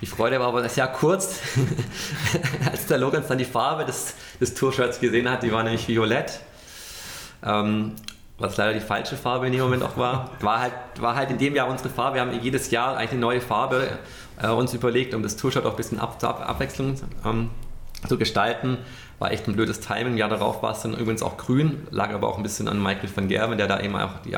[0.00, 1.40] Die Freude war aber sehr kurz,
[2.70, 6.40] als der Lorenz dann die Farbe des, des Tour-Shirts gesehen hat, die war nämlich violett.
[7.42, 7.92] Ähm,
[8.38, 10.30] was leider die falsche Farbe in dem Moment auch war.
[10.40, 12.14] War halt, war halt in dem Jahr unsere Farbe.
[12.14, 13.98] Wir haben jedes Jahr eigentlich eine neue Farbe
[14.42, 17.50] äh, uns überlegt, um das Tour-Shirt auch ein bisschen ab, ab, Abwechslung ähm,
[18.08, 18.78] zu gestalten.
[19.18, 20.16] War echt ein blödes Timing.
[20.16, 23.10] Ja, darauf war es dann übrigens auch grün, lag aber auch ein bisschen an Michael
[23.14, 24.34] van Gerwen, der da eben auch die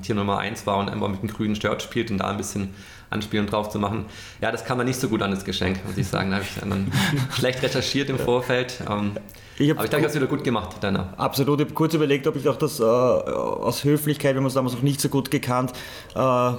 [0.00, 2.72] Tier Nummer 1 war und immer mit einem grünen Shirt spielt und da ein bisschen
[3.10, 4.06] Anspielung drauf zu machen.
[4.40, 6.30] Ja, das kam dann nicht so gut an das Geschenk, muss ich sagen.
[6.30, 6.90] Da habe ich dann
[7.34, 8.82] schlecht recherchiert im Vorfeld.
[8.88, 9.12] Ähm,
[9.58, 11.18] ich aber ich denke, ich habe es wieder gut gemacht danach.
[11.18, 11.60] Absolut.
[11.60, 14.74] Ich habe kurz überlegt, ob ich auch das äh, aus Höflichkeit, wenn man es damals
[14.74, 15.72] noch nicht so gut gekannt,
[16.14, 16.52] äh,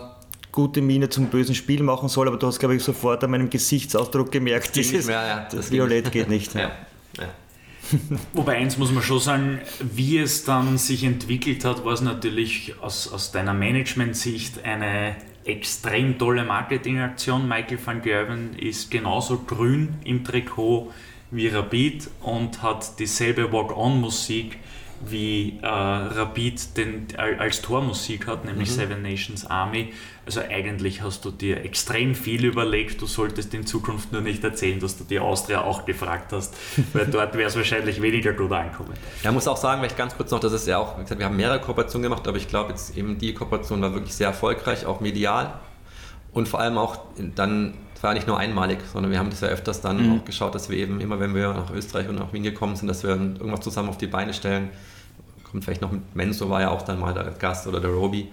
[0.53, 3.49] gute Miene zum bösen Spiel machen soll, aber du hast, glaube ich, sofort an meinem
[3.49, 5.39] Gesichtsausdruck gemerkt, dieses, mehr, ja.
[5.45, 6.53] das, das Violett geht nicht.
[6.55, 6.71] Ja.
[7.17, 7.27] Ja.
[8.33, 12.75] Wobei eins muss man schon sagen, wie es dann sich entwickelt hat, war es natürlich
[12.81, 17.47] aus, aus deiner Management-Sicht eine extrem tolle Marketingaktion.
[17.47, 20.91] Michael van Gerwen ist genauso grün im Trikot
[21.31, 24.59] wie Rapid und hat dieselbe Walk-On-Musik
[25.09, 28.73] wie äh, Rapid den, als Tormusik hat, nämlich mhm.
[28.73, 29.93] Seven Nations Army.
[30.25, 33.01] Also eigentlich hast du dir extrem viel überlegt.
[33.01, 36.55] Du solltest in Zukunft nur nicht erzählen, dass du die Austria auch gefragt hast,
[36.93, 38.93] weil dort wäre es wahrscheinlich weniger gut ankommen.
[39.23, 41.25] Ja, muss auch sagen, vielleicht ganz kurz noch, das ist ja auch, wie gesagt, wir
[41.25, 44.85] haben mehrere Kooperationen gemacht, aber ich glaube jetzt eben die Kooperation war wirklich sehr erfolgreich,
[44.85, 45.53] auch medial
[46.31, 46.97] und vor allem auch
[47.35, 50.19] dann war nicht nur einmalig, sondern wir haben das ja öfters dann mhm.
[50.19, 52.89] auch geschaut, dass wir eben immer, wenn wir nach Österreich und nach Wien gekommen sind,
[52.89, 54.69] dass wir irgendwas zusammen auf die Beine stellen
[55.53, 58.23] kommt vielleicht noch mit Menso war ja auch dann mal der Gast oder der Robi.
[58.23, 58.29] Mhm.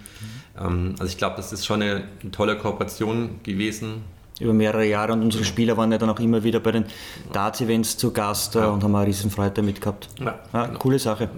[0.59, 4.03] Ähm, also ich glaube, das ist schon eine, eine, tolle Kooperation gewesen.
[4.41, 6.87] Über mehrere Jahre und unsere Spieler waren ja dann auch immer wieder bei den
[7.35, 8.69] Darts-Events zu Gast ja.
[8.69, 10.09] und haben eine riesen Freude damit gehabt.
[10.19, 10.79] Ja, ja genau.
[10.79, 11.29] Coole Sache.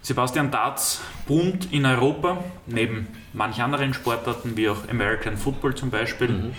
[0.00, 6.28] Sebastian Darts boomt in Europa, neben manch anderen Sportarten wie auch American Football zum Beispiel.
[6.28, 6.54] Mhm.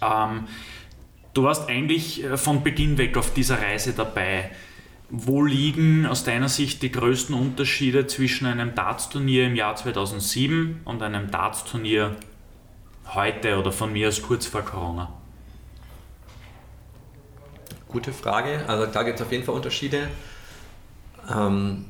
[0.00, 0.44] Ähm,
[1.34, 4.50] du warst eigentlich äh, von Beginn weg auf dieser Reise dabei.
[5.12, 11.02] Wo liegen aus deiner Sicht die größten Unterschiede zwischen einem Darts-Turnier im Jahr 2007 und
[11.02, 12.14] einem Darts-Turnier
[13.12, 15.12] heute oder von mir aus kurz vor Corona?
[17.88, 18.64] Gute Frage.
[18.68, 20.08] Also da gibt es auf jeden Fall Unterschiede.
[21.28, 21.86] Ähm,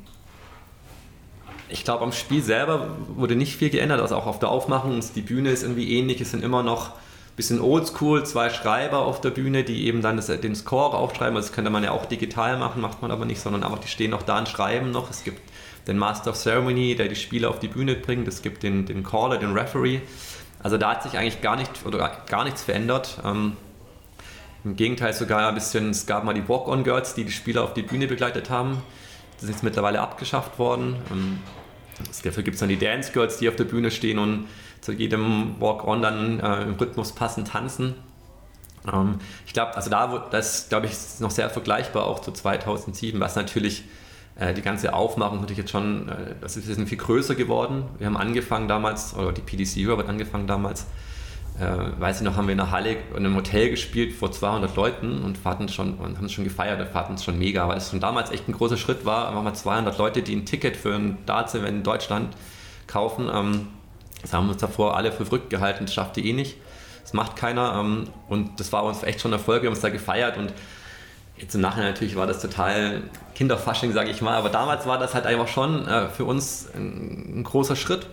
[1.69, 4.99] ich glaube, am Spiel selber wurde nicht viel geändert, also auch auf der Aufmachung.
[5.15, 6.95] Die Bühne ist irgendwie ähnlich, es sind immer noch
[7.41, 11.37] bisschen oldschool, zwei Schreiber auf der Bühne, die eben dann das, den Score aufschreiben.
[11.37, 13.89] Also das könnte man ja auch digital machen, macht man aber nicht, sondern einfach, die
[13.89, 15.09] stehen auch da und schreiben noch.
[15.09, 15.41] Es gibt
[15.87, 18.29] den Master of Ceremony, der die Spieler auf die Bühne bringt.
[18.29, 20.03] Es gibt den, den Caller, den Referee.
[20.63, 23.19] Also da hat sich eigentlich gar, nicht, oder gar nichts verändert.
[23.25, 23.57] Ähm,
[24.63, 27.83] Im Gegenteil sogar ein bisschen, es gab mal die Walk-On-Girls, die die Spieler auf die
[27.83, 28.83] Bühne begleitet haben.
[29.37, 30.97] Das ist jetzt mittlerweile abgeschafft worden.
[31.11, 31.39] Ähm,
[32.23, 34.47] dafür gibt es dann die Dance Girls, die auf der Bühne stehen und
[34.81, 37.95] zu jedem Walk-On dann äh, im Rhythmus passend tanzen.
[38.91, 43.21] Ähm, ich glaube, also da, das glaube ich, ist noch sehr vergleichbar auch zu 2007,
[43.21, 43.85] was natürlich
[44.37, 47.85] äh, die ganze Aufmachung natürlich jetzt schon, äh, das ist ein viel größer geworden.
[47.99, 50.87] Wir haben angefangen damals, oder die PDC Europe hat angefangen damals,
[51.59, 54.75] äh, weiß ich noch, haben wir in einer Halle in einem Hotel gespielt vor 200
[54.77, 55.39] Leuten und
[55.71, 58.49] schon und haben es schon gefeiert, fanden es schon mega, weil es schon damals echt
[58.49, 61.83] ein großer Schritt war, einfach mal 200 Leute, die ein Ticket für ein Darts-Event in
[61.83, 62.35] Deutschland
[62.87, 63.29] kaufen.
[63.33, 63.67] Ähm,
[64.23, 66.57] das haben wir uns davor alle für verrückt gehalten, das schafft die eh nicht.
[67.03, 69.89] Das macht keiner ähm, und das war uns echt schon Erfolg, wir haben uns da
[69.89, 70.53] gefeiert und
[71.41, 73.03] Jetzt im Nachhinein natürlich war das total
[73.35, 77.39] Kinderfasching, sage ich mal, aber damals war das halt einfach schon äh, für uns ein,
[77.41, 78.09] ein, großer Schritt.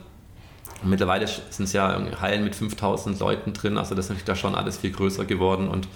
[0.82, 4.36] Und mittlerweile sind es ja Hallen mit 5000 Leuten drin, also das ist natürlich da
[4.36, 5.90] schon alles viel größer geworden und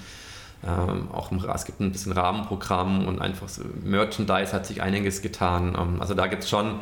[0.67, 5.21] ähm, auch im, es gibt ein bisschen Rahmenprogramm und einfach so Merchandise hat sich einiges
[5.21, 5.75] getan.
[5.79, 6.79] Ähm, also da gibt es schon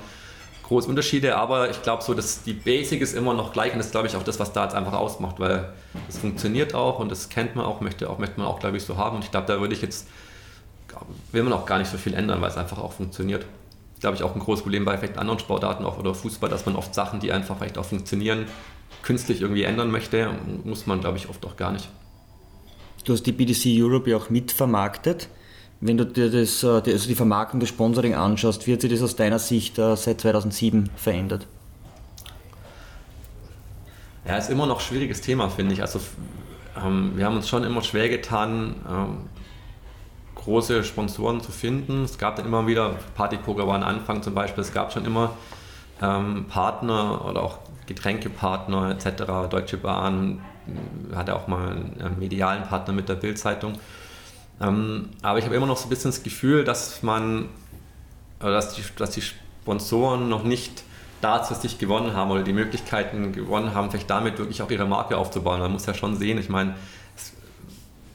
[0.69, 3.87] große Unterschiede, aber ich glaube so, dass die Basic ist immer noch gleich und das
[3.87, 5.73] ist glaube ich auch das, was da jetzt einfach ausmacht, weil
[6.07, 8.83] es funktioniert auch und das kennt man auch, möchte, auch, möchte man auch glaube ich
[8.83, 10.07] so haben und ich glaube, da würde ich jetzt
[11.31, 13.45] will man auch gar nicht so viel ändern, weil es einfach auch funktioniert.
[13.99, 16.75] Glaube ich auch ein großes Problem bei vielleicht anderen Sportarten auch oder Fußball, dass man
[16.75, 18.45] oft Sachen, die einfach vielleicht auch funktionieren,
[19.01, 20.29] künstlich irgendwie ändern möchte,
[20.63, 21.89] muss man glaube ich oft auch gar nicht.
[23.05, 25.29] Du hast die BDC Europe ja auch mitvermarktet.
[25.81, 29.01] Wenn du dir das, äh, also die Vermarktung, das Sponsoring anschaust, wie hat sich das
[29.01, 31.47] aus deiner Sicht äh, seit 2007 verändert?
[34.25, 35.81] Ja, ist immer noch ein schwieriges Thema, finde ich.
[35.81, 35.99] Also
[36.83, 39.17] ähm, wir haben uns schon immer schwer getan, ähm,
[40.35, 42.03] große Sponsoren zu finden.
[42.03, 45.31] Es gab dann immer wieder, Partypoker war ein Anfang zum Beispiel, es gab schon immer
[46.01, 49.49] ähm, Partner oder auch Getränkepartner etc.
[49.49, 50.41] Deutsche Bahn
[51.15, 53.73] hatte auch mal einen medialen Partner mit der Bildzeitung.
[54.61, 57.49] Ähm, aber ich habe immer noch so ein bisschen das Gefühl, dass man,
[58.39, 60.83] dass die, dass die Sponsoren noch nicht
[61.21, 65.17] dazu sich gewonnen haben oder die Möglichkeiten gewonnen haben, vielleicht damit wirklich auch ihre Marke
[65.17, 65.59] aufzubauen.
[65.59, 66.75] Man muss ja schon sehen, ich meine,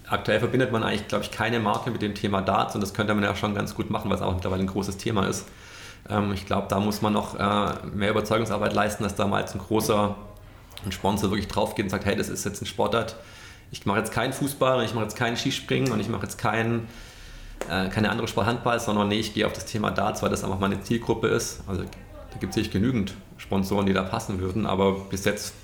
[0.09, 3.15] aktuell verbindet man eigentlich, glaube ich, keine Marke mit dem Thema Darts und das könnte
[3.15, 5.47] man ja schon ganz gut machen, was auch mittlerweile ein großes Thema ist.
[6.09, 9.59] Ähm, ich glaube, da muss man noch äh, mehr Überzeugungsarbeit leisten, dass da mal ein
[9.59, 10.17] großer
[10.85, 13.17] ein Sponsor wirklich drauf geht und sagt, hey, das ist jetzt ein Sportart,
[13.75, 16.39] ich mache jetzt keinen Fußball und ich mache jetzt keinen Skispringen und ich mache jetzt
[16.39, 16.87] kein,
[17.69, 20.45] äh, keine andere Sport Handball, sondern nee, ich gehe auf das Thema Darts, weil das
[20.45, 21.61] einfach meine Zielgruppe ist.
[21.67, 25.55] Also da gibt es sicherlich genügend Sponsoren, die da passen würden, aber bis jetzt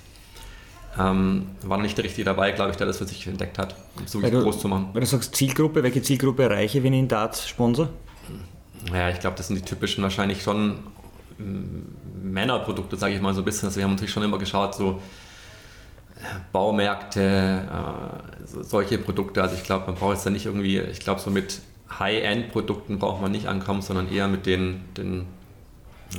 [0.99, 3.77] ähm, war noch nicht der Richtige dabei, glaube ich, der das für sich entdeckt hat,
[3.97, 4.89] um es so groß zu machen.
[4.93, 7.91] Wenn du sagst Zielgruppe, welche Zielgruppe erreiche wenn ich einen Darts-Sponsor?
[8.93, 10.79] Ja, ich glaube, das sind die typischen wahrscheinlich schon
[11.39, 13.69] mm, Männerprodukte, sage ich mal so ein bisschen.
[13.69, 15.01] Also wir haben natürlich schon immer geschaut, so
[16.53, 19.43] Baumärkte, äh, so, solche Produkte.
[19.43, 21.61] Also ich glaube, man braucht jetzt da nicht irgendwie, ich glaube, so mit
[21.99, 25.27] High-End-Produkten braucht man nicht ankommen, sondern eher mit den, den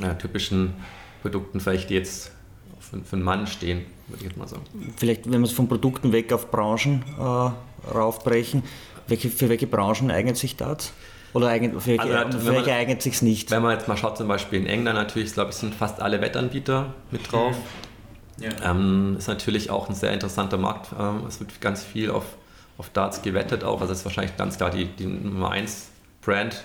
[0.02, 0.74] ja, typischen
[1.22, 2.32] Produkten, vielleicht die jetzt
[2.80, 4.64] für, für einen Mann stehen, würde ich jetzt mal sagen.
[4.98, 8.64] Vielleicht, wenn wir es von Produkten weg auf Branchen äh, raufbrechen,
[9.08, 10.94] welche, für welche Branchen eignet sich das?
[11.34, 13.52] Oder eignet, für welche, also, für welche man, eignet sich nicht?
[13.52, 16.20] Wenn man jetzt mal schaut, zum Beispiel in England natürlich, glaube ich, sind fast alle
[16.22, 17.56] Wettanbieter mit drauf.
[17.56, 17.91] Mhm.
[18.39, 18.72] Ja.
[18.72, 20.89] Ähm, ist natürlich auch ein sehr interessanter Markt.
[20.98, 22.26] Ähm, es wird ganz viel auf,
[22.78, 23.82] auf Darts gewettet auch.
[23.82, 25.89] Also es ist wahrscheinlich ganz klar die, die Nummer 1
[26.22, 26.63] Brand,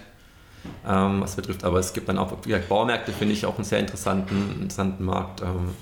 [0.86, 1.64] ähm, was betrifft.
[1.64, 5.04] Aber es gibt dann auch wie gesagt, Baumärkte, finde ich auch einen sehr interessanten, interessanten
[5.04, 5.42] Markt.
[5.42, 5.74] Ähm,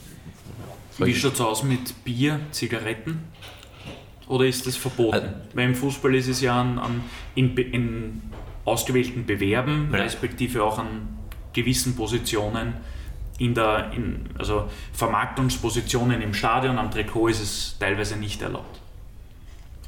[0.99, 3.25] wie schaut es aus mit Bier, Zigaretten?
[4.29, 5.15] Oder ist das verboten?
[5.15, 8.23] Also, Weil im Fußball ist es ja an, an in, in,
[8.65, 9.99] ausgewählten Bewerben, ja.
[9.99, 11.09] respektive auch an
[11.53, 12.75] gewissen Positionen
[13.39, 18.81] in der, in, also Vermarktungspositionen im Stadion, am Trikot ist es teilweise nicht erlaubt.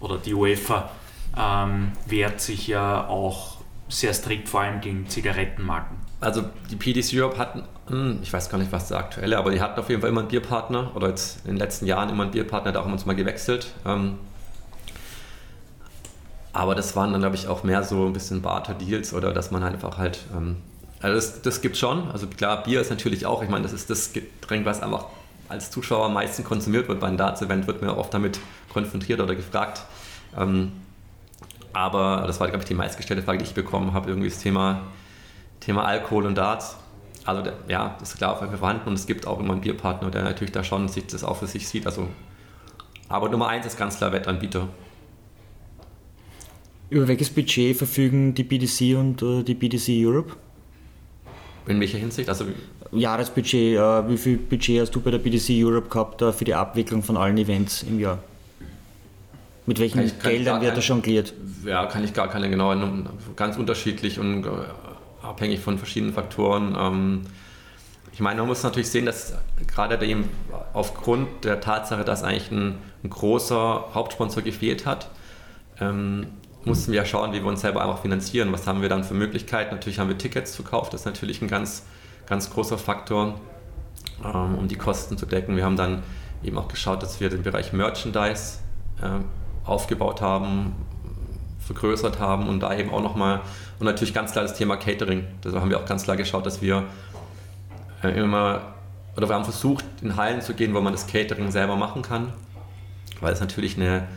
[0.00, 0.90] Oder die UEFA
[1.36, 3.56] ähm, wehrt sich ja auch
[3.88, 5.96] sehr strikt vor allem gegen Zigarettenmarken.
[6.20, 9.60] Also die PDC Europe hatten, hm, ich weiß gar nicht, was der aktuelle, aber die
[9.60, 12.32] hatten auf jeden Fall immer einen Bierpartner oder jetzt in den letzten Jahren immer einen
[12.32, 13.74] Bierpartner, da haben wir uns mal gewechselt.
[13.84, 14.18] Ähm,
[16.52, 19.62] aber das waren dann, glaube ich, auch mehr so ein bisschen Barter-Deals oder dass man
[19.62, 20.56] einfach halt, ähm,
[21.06, 22.10] also das, das gibt schon.
[22.10, 25.06] Also klar, Bier ist natürlich auch, ich meine, das ist das Getränk, was einfach
[25.48, 28.40] als Zuschauer am meisten konsumiert wird bei einem Darts-Event, wird man oft damit
[28.72, 29.82] konfrontiert oder gefragt.
[30.36, 30.72] Ähm,
[31.72, 34.80] aber das war, glaube ich, die meistgestellte Frage, die ich bekommen habe, irgendwie das Thema,
[35.60, 36.76] Thema Alkohol und Darts.
[37.24, 39.52] Also der, ja, das ist klar auf jeden Fall vorhanden und es gibt auch immer
[39.52, 41.86] einen Bierpartner, der natürlich da schon sich das auch für sich sieht.
[41.86, 42.08] Also,
[43.08, 44.66] aber Nummer eins ist ganz klar Wettanbieter.
[46.90, 50.34] Über welches Budget verfügen die BDC und äh, die BDC Europe?
[51.66, 52.28] In welcher Hinsicht?
[52.28, 52.44] Also
[52.92, 56.54] Jahresbudget, äh, wie viel Budget hast du bei der BDC Europe gehabt äh, für die
[56.54, 58.18] Abwicklung von allen Events im Jahr?
[59.66, 61.34] Mit welchen Kann ich- kann Geldern wird da keine- jongliert?
[61.64, 64.48] ja, kann ich gar keine genauen, ganz unterschiedlich und äh,
[65.22, 66.76] abhängig von verschiedenen Faktoren.
[66.78, 67.20] Ähm,
[68.12, 69.34] ich meine, man muss natürlich sehen, dass
[69.66, 70.24] gerade dem,
[70.72, 75.10] aufgrund der Tatsache, dass eigentlich ein, ein großer Hauptsponsor gefehlt hat,
[75.80, 76.28] ähm,
[76.66, 78.52] mussten wir ja schauen, wie wir uns selber einfach finanzieren.
[78.52, 79.74] Was haben wir dann für Möglichkeiten?
[79.74, 81.84] Natürlich haben wir Tickets verkauft, das ist natürlich ein ganz,
[82.26, 83.40] ganz großer Faktor,
[84.24, 85.56] ähm, um die Kosten zu decken.
[85.56, 86.02] Wir haben dann
[86.42, 88.58] eben auch geschaut, dass wir den Bereich Merchandise
[89.00, 89.20] äh,
[89.64, 90.74] aufgebaut haben,
[91.60, 93.40] vergrößert haben und da eben auch nochmal,
[93.78, 95.24] und natürlich ganz klar das Thema Catering.
[95.42, 96.84] Da haben wir auch ganz klar geschaut, dass wir
[98.02, 98.74] äh, immer,
[99.16, 102.32] oder wir haben versucht, in Hallen zu gehen, wo man das Catering selber machen kann,
[103.20, 104.08] weil es natürlich eine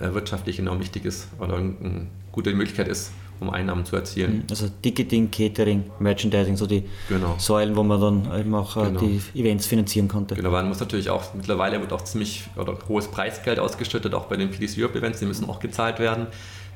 [0.00, 4.44] wirtschaftlich enorm wichtig ist oder eine gute Möglichkeit ist, um Einnahmen zu erzielen.
[4.50, 7.36] Also Ticketing, Catering, Merchandising, so die Genau.
[7.38, 9.00] Säulen, wo man dann eben auch äh, Genau.
[9.00, 10.34] die Events finanzieren konnte.
[10.34, 14.36] Genau, man muss natürlich auch, mittlerweile wird auch ziemlich oder hohes Preisgeld ausgeschüttet, auch bei
[14.36, 16.26] den PDC Europe Events, die müssen auch gezahlt werden.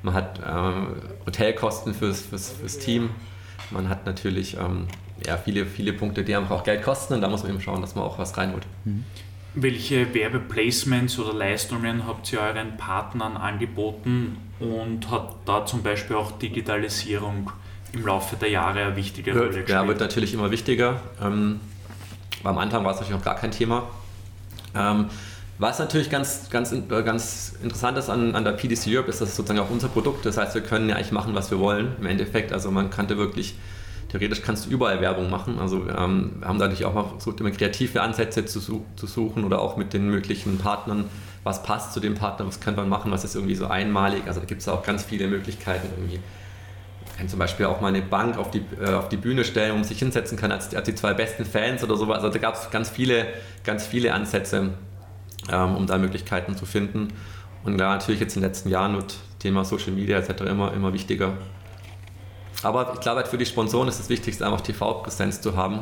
[0.02, 0.88] Man hat ähm,
[1.26, 3.10] Hotelkosten fürs, fürs, fürs Team,
[3.70, 4.86] man hat natürlich ähm,
[5.26, 7.80] ja, viele, viele Punkte, die einfach auch Geld kosten und da muss man eben schauen,
[7.80, 8.66] dass man auch was reinholt.
[9.54, 16.32] Welche Werbeplacements oder Leistungen habt ihr euren Partnern angeboten und hat da zum Beispiel auch
[16.38, 17.50] Digitalisierung
[17.92, 19.68] im Laufe der Jahre eine wichtige Rolle gespielt?
[19.68, 21.02] ja, wird natürlich immer wichtiger.
[21.20, 21.60] Ähm,
[22.44, 23.88] am Anfang war es natürlich noch gar kein Thema.
[24.74, 25.06] Ähm,
[25.58, 29.28] was natürlich ganz, ganz, äh, ganz interessant ist an, an der PDC Europe, ist, dass
[29.28, 30.24] es sozusagen auch unser Produkt.
[30.26, 31.94] Das heißt, wir können ja eigentlich machen, was wir wollen.
[32.00, 33.54] Im Endeffekt, also man kannte wirklich,
[34.12, 35.58] theoretisch kannst du überall Werbung machen.
[35.58, 39.44] Also ähm, wir haben da natürlich auch mal versucht, immer kreative Ansätze zu, zu suchen
[39.44, 41.06] oder auch mit den möglichen Partnern,
[41.42, 44.22] was passt zu dem Partner, was könnte man machen, was ist irgendwie so einmalig.
[44.26, 46.20] Also da gibt es auch ganz viele Möglichkeiten irgendwie
[47.22, 49.76] kann zum Beispiel auch mal eine Bank auf die, äh, auf die Bühne stellen, wo
[49.76, 52.18] man sich hinsetzen kann als, als die zwei besten Fans oder sowas.
[52.18, 53.26] Also da gab es ganz viele,
[53.64, 54.70] ganz viele Ansätze,
[55.50, 57.08] ähm, um da Möglichkeiten zu finden.
[57.64, 60.42] Und da natürlich jetzt in den letzten Jahren wird Thema Social Media etc.
[60.42, 61.34] immer, immer wichtiger.
[62.62, 65.80] Aber ich glaube, halt für die Sponsoren ist das Wichtigste, einfach TV-Präsenz zu haben.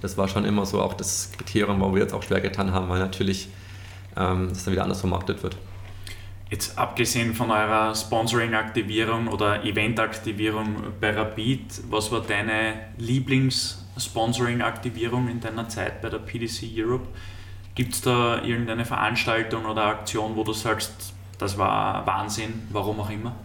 [0.00, 2.88] Das war schon immer so auch das Kriterium, wo wir jetzt auch schwer getan haben,
[2.88, 3.48] weil natürlich
[4.16, 5.56] ähm, das dann wieder anders vermarktet wird.
[6.50, 15.68] Jetzt abgesehen von eurer Sponsoring-Aktivierung oder Event-Aktivierung bei Rapid, was war deine Lieblings-Sponsoring-Aktivierung in deiner
[15.68, 17.06] Zeit bei der PDC Europe?
[17.76, 23.10] Gibt es da irgendeine Veranstaltung oder Aktion, wo du sagst, das war Wahnsinn, warum auch
[23.10, 23.36] immer?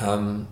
[0.00, 0.46] Ähm,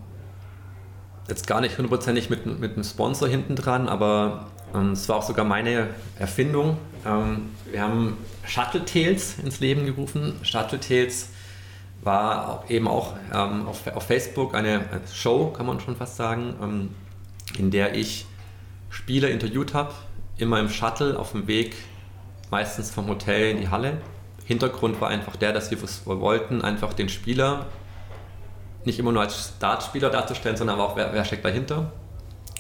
[1.33, 5.23] jetzt gar nicht hundertprozentig mit, mit einem Sponsor hinten dran, aber ähm, es war auch
[5.23, 6.77] sogar meine Erfindung.
[7.07, 10.35] Ähm, wir haben Shuttle Tales ins Leben gerufen.
[10.43, 11.31] Shuttle Tales
[12.03, 16.91] war eben auch ähm, auf, auf Facebook eine, Show, kann man schon fast sagen, ähm,
[17.59, 18.27] in der ich
[18.91, 19.95] Spieler interviewt habe,
[20.37, 21.77] immer im Shuttle auf dem Weg,
[22.51, 23.97] meistens vom Hotel in die Halle.
[24.45, 27.67] Hintergrund war einfach der, dass wir wollten, einfach den Spieler
[28.85, 31.93] nicht immer nur als Startspieler darzustellen, sondern aber auch, wer, wer steckt dahinter.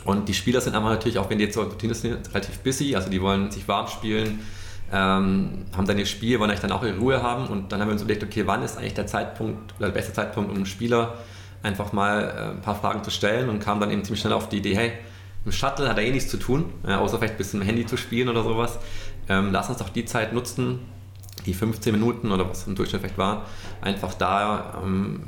[0.04, 2.94] Und die Spieler sind einfach natürlich, auch wenn die jetzt so Routine sind, relativ busy,
[2.96, 4.40] also die wollen sich warm spielen,
[4.92, 7.46] ähm, haben dann ihr Spiel, wollen eigentlich dann auch ihre Ruhe haben.
[7.46, 10.12] Und dann haben wir uns überlegt, okay, wann ist eigentlich der Zeitpunkt oder der beste
[10.12, 11.14] Zeitpunkt, um einem Spieler
[11.62, 14.48] einfach mal äh, ein paar Fragen zu stellen und kam dann eben ziemlich schnell auf
[14.48, 14.92] die Idee, hey,
[15.44, 17.96] im Shuttle hat er eh nichts zu tun, äh, außer vielleicht ein bisschen Handy zu
[17.96, 18.78] spielen oder sowas.
[19.28, 20.80] Ähm, lass uns doch die Zeit nutzen,
[21.46, 23.46] die 15 Minuten oder was im Durchschnitt vielleicht war,
[23.80, 25.22] einfach da ähm,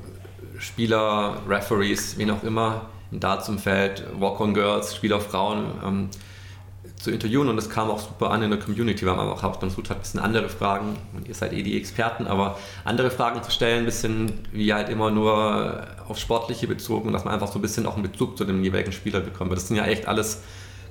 [0.59, 6.09] Spieler, Referees, wen auch immer, im Dartsumfeld, Walk-on-Girls, Spieler, Frauen ähm,
[6.97, 9.05] zu interviewen und das kam auch super an in der Community.
[9.05, 11.77] Haben aber auch dann versucht, halt ein bisschen andere Fragen, und ihr seid eh die
[11.77, 17.13] Experten, aber andere Fragen zu stellen, ein bisschen wie halt immer nur auf Sportliche bezogen,
[17.13, 19.51] dass man einfach so ein bisschen auch einen Bezug zu dem jeweiligen Spieler bekommt.
[19.51, 20.43] Weil Das sind ja echt alles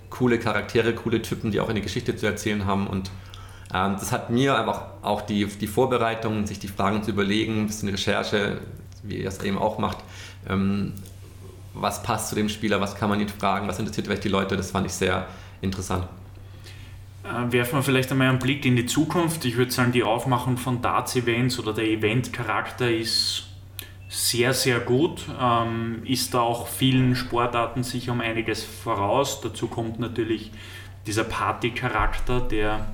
[0.09, 3.09] coole Charaktere, coole Typen, die auch eine Geschichte zu erzählen haben und
[3.73, 7.67] ähm, das hat mir einfach auch die, die Vorbereitung, sich die Fragen zu überlegen, ein
[7.67, 8.59] bisschen Recherche,
[9.03, 9.97] wie ihr es eben auch macht,
[10.49, 10.93] ähm,
[11.73, 14.57] was passt zu dem Spieler, was kann man ihn fragen, was interessiert vielleicht die Leute,
[14.57, 15.27] das fand ich sehr
[15.61, 16.07] interessant.
[17.23, 19.45] Äh, werfen wir vielleicht einmal einen Blick in die Zukunft.
[19.45, 23.47] Ich würde sagen, die Aufmachung von Darts-Events oder der Event-Charakter ist
[24.09, 25.25] sehr, sehr gut.
[25.41, 29.41] Ähm, ist da auch vielen Sportarten sicher um einiges voraus.
[29.41, 30.51] Dazu kommt natürlich
[31.07, 32.85] dieser Party-Charakter, der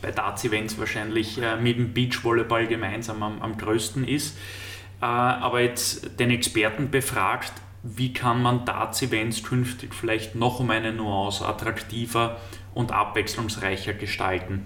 [0.00, 4.36] bei Darts-Events wahrscheinlich äh, mit dem Beachvolleyball gemeinsam am, am größten ist.
[5.02, 10.92] Äh, aber jetzt den Experten befragt, wie kann man Darts-Events künftig vielleicht noch um eine
[10.92, 12.36] Nuance attraktiver
[12.72, 14.64] und abwechslungsreicher gestalten?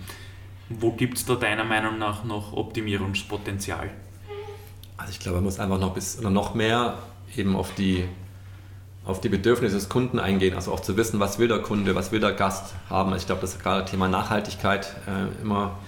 [0.68, 3.91] Wo gibt es da deiner Meinung nach noch Optimierungspotenzial?
[4.99, 6.99] Also ich glaube, man muss einfach noch, bis, noch mehr
[7.34, 8.05] eben auf die,
[9.07, 12.12] auf die Bedürfnisse des Kunden eingehen, also auch zu wissen, was will der Kunde, was
[12.12, 13.12] will der Gast haben.
[13.12, 15.78] Also ich glaube, das ist gerade Thema Nachhaltigkeit äh, immer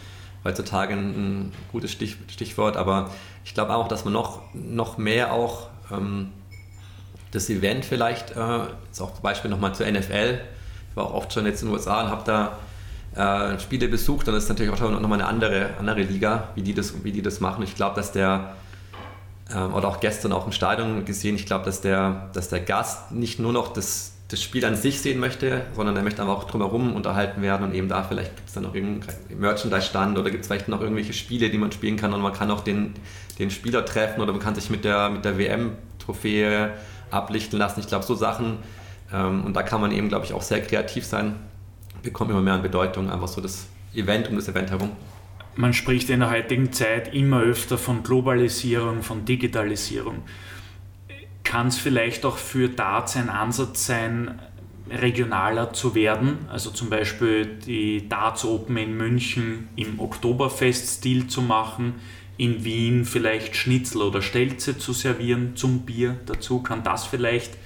[0.44, 3.10] heutzutage ein, ein gutes Stich, Stichwort, aber
[3.48, 6.32] ich glaube auch, dass man noch, noch mehr auch ähm,
[7.30, 10.38] das Event vielleicht, äh, jetzt auch zum Beispiel nochmal zur NFL,
[10.90, 12.52] ich war auch oft schon jetzt in den USA und habe
[13.14, 16.62] da äh, Spiele besucht und das ist natürlich auch nochmal eine andere, andere Liga, wie
[16.62, 17.64] die das, wie die das machen.
[17.64, 18.54] Ich glaube, dass der,
[19.50, 23.12] äh, oder auch gestern auch im Stadion gesehen, ich glaube, dass der, dass der Gast
[23.12, 26.44] nicht nur noch das, das Spiel an sich sehen möchte, sondern er möchte einfach auch
[26.44, 30.42] drumherum unterhalten werden und eben da vielleicht gibt es dann noch irgendeinen Merchandise-Stand oder gibt
[30.42, 32.92] es vielleicht noch irgendwelche Spiele, die man spielen kann und man kann auch den,
[33.38, 36.74] den Spieler treffen oder man kann sich mit der, mit der WM-Trophäe
[37.10, 37.80] ablichten lassen.
[37.80, 38.58] Ich glaube, so Sachen,
[39.10, 41.36] ähm, und da kann man eben, glaube ich, auch sehr kreativ sein,
[42.02, 44.90] bekommen immer mehr an Bedeutung, einfach so das Event um das Event herum.
[45.56, 50.22] Man spricht in der heutigen Zeit immer öfter von Globalisierung, von Digitalisierung.
[51.48, 54.38] Kann es vielleicht auch für Darts ein Ansatz sein,
[54.90, 56.40] regionaler zu werden?
[56.50, 61.94] Also zum Beispiel die Darts Open in München im Oktoberfest-Stil zu machen,
[62.36, 66.62] in Wien vielleicht Schnitzel oder Stelze zu servieren zum Bier dazu?
[66.62, 67.56] Kann das vielleicht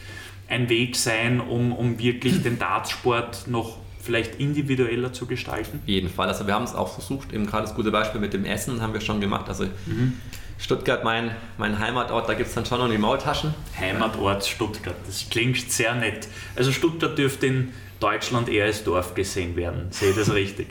[0.47, 5.81] ein Weg sein, um, um wirklich den Dartsport noch vielleicht individueller zu gestalten?
[5.83, 6.29] Auf jeden Fall.
[6.29, 8.93] Also wir haben es auch versucht, eben gerade das gute Beispiel mit dem Essen haben
[8.93, 9.49] wir schon gemacht.
[9.49, 10.19] Also mhm.
[10.63, 13.53] Stuttgart, mein, mein Heimatort, da gibt es dann schon noch die Maultaschen.
[13.79, 16.29] Heimatort Stuttgart, das klingt sehr nett.
[16.55, 19.89] Also Stuttgart dürfte in Deutschland eher als Dorf gesehen werden.
[19.91, 20.69] Sehe ich das richtig?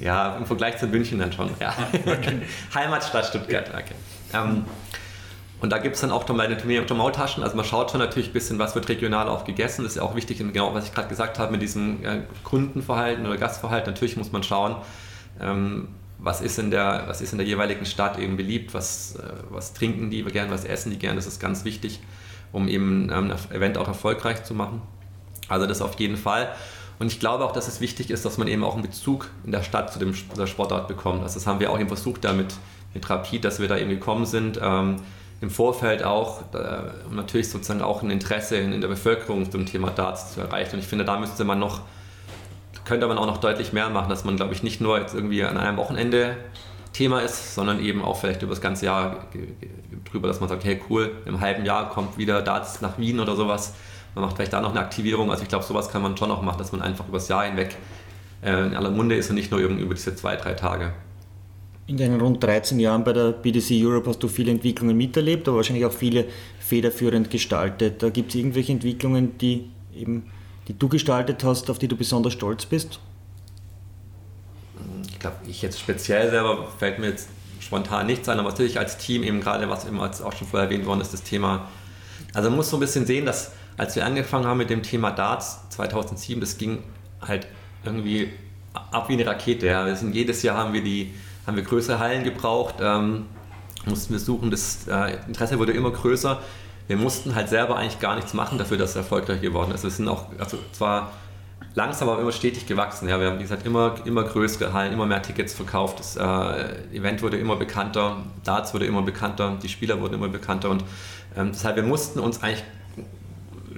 [0.00, 1.50] ja, im Vergleich zu München dann schon.
[1.58, 1.74] Ja.
[1.92, 2.42] Okay.
[2.74, 3.68] Heimatstadt Stuttgart.
[3.68, 3.94] Okay.
[4.32, 4.64] Ähm,
[5.60, 6.56] und da gibt es dann auch meine
[6.94, 7.42] Maultaschen.
[7.42, 9.82] Also man schaut schon natürlich ein bisschen, was wird regional auch gegessen.
[9.82, 13.26] Das ist ja auch wichtig, genau was ich gerade gesagt habe mit diesem äh, Kundenverhalten
[13.26, 13.92] oder Gastverhalten.
[13.92, 14.76] Natürlich muss man schauen,
[15.40, 15.88] ähm,
[16.22, 19.74] was, ist in der, was ist in der jeweiligen Stadt eben beliebt, was, äh, was
[19.74, 21.16] trinken die gern, was essen die gern.
[21.16, 22.00] Das ist ganz wichtig,
[22.52, 24.82] um eben ähm, ein Event auch erfolgreich zu machen.
[25.48, 26.52] Also das auf jeden Fall.
[26.98, 29.50] Und ich glaube auch, dass es wichtig ist, dass man eben auch einen Bezug in
[29.50, 31.22] der Stadt zu dem der Sportart bekommt.
[31.22, 32.54] Also das haben wir auch eben versucht damit
[32.94, 34.60] mit Rapid, dass wir da eben gekommen sind.
[34.62, 34.96] Ähm,
[35.40, 39.90] Im Vorfeld auch, äh, natürlich sozusagen auch ein Interesse in, in, der Bevölkerung zum Thema
[39.90, 40.74] Darts zu erreichen.
[40.74, 41.80] Und ich finde, da müsste man noch,
[42.84, 45.44] könnte man auch noch deutlich mehr machen, dass man, glaube ich, nicht nur jetzt irgendwie
[45.44, 46.36] an einem Wochenende
[46.92, 49.26] Thema ist, sondern eben auch vielleicht über das ganze Jahr
[50.10, 53.34] drüber, dass man sagt, hey cool, im halben Jahr kommt wieder Darts nach Wien oder
[53.34, 53.72] sowas
[54.14, 55.30] man macht vielleicht da noch eine Aktivierung.
[55.30, 57.76] Also ich glaube, sowas kann man schon auch machen, dass man einfach übers Jahr hinweg
[58.42, 60.92] äh, in aller Munde ist und nicht nur über diese zwei, drei Tage.
[61.86, 65.58] In deinen rund 13 Jahren bei der BDC Europe hast du viele Entwicklungen miterlebt, aber
[65.58, 66.26] wahrscheinlich auch viele
[66.60, 68.02] federführend gestaltet.
[68.02, 70.24] Da gibt es irgendwelche Entwicklungen, die, eben,
[70.68, 73.00] die du gestaltet hast, auf die du besonders stolz bist?
[75.08, 77.28] Ich glaube, ich jetzt speziell selber fällt mir jetzt
[77.60, 80.86] spontan nichts ein, aber natürlich als Team eben gerade, was immer auch schon vorher erwähnt
[80.86, 81.68] worden ist, das Thema.
[82.34, 85.10] Also man muss so ein bisschen sehen, dass als wir angefangen haben mit dem Thema
[85.10, 86.82] Darts 2007, das ging
[87.20, 87.46] halt
[87.84, 88.30] irgendwie
[88.74, 89.66] ab wie eine Rakete.
[89.66, 89.86] Ja.
[89.86, 91.14] Wir sind, jedes Jahr haben wir, die,
[91.46, 93.26] haben wir größere Hallen gebraucht, ähm,
[93.86, 96.40] mussten wir suchen, das äh, Interesse wurde immer größer.
[96.88, 99.84] Wir mussten halt selber eigentlich gar nichts machen dafür, dass es erfolgreich geworden ist.
[99.84, 101.12] Wir sind auch, also zwar
[101.74, 103.08] langsam, aber immer stetig gewachsen.
[103.08, 103.18] Ja.
[103.20, 106.00] Wir haben, wie gesagt, immer, immer größere Hallen, immer mehr Tickets verkauft.
[106.00, 110.70] Das äh, Event wurde immer bekannter, Darts wurde immer bekannter, die Spieler wurden immer bekannter
[110.70, 110.84] und
[111.36, 112.64] ähm, deshalb, wir mussten uns eigentlich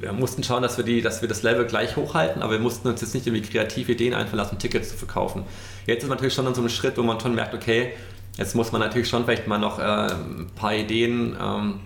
[0.05, 2.89] wir mussten schauen, dass wir, die, dass wir das Level gleich hochhalten, aber wir mussten
[2.89, 5.45] uns jetzt nicht irgendwie kreative Ideen einfallen lassen, Tickets zu verkaufen.
[5.87, 7.93] Jetzt ist man natürlich schon an so einem Schritt, wo man schon merkt, okay,
[8.37, 11.81] jetzt muss man natürlich schon vielleicht mal noch äh, ein paar Ideen ähm,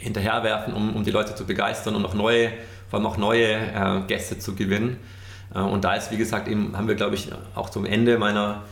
[0.00, 2.50] hinterherwerfen, um, um die Leute zu begeistern und noch neue,
[2.88, 4.98] vor allem auch neue äh, Gäste zu gewinnen.
[5.54, 8.62] Äh, und da ist, wie gesagt, eben haben wir, glaube ich, auch zum Ende meiner,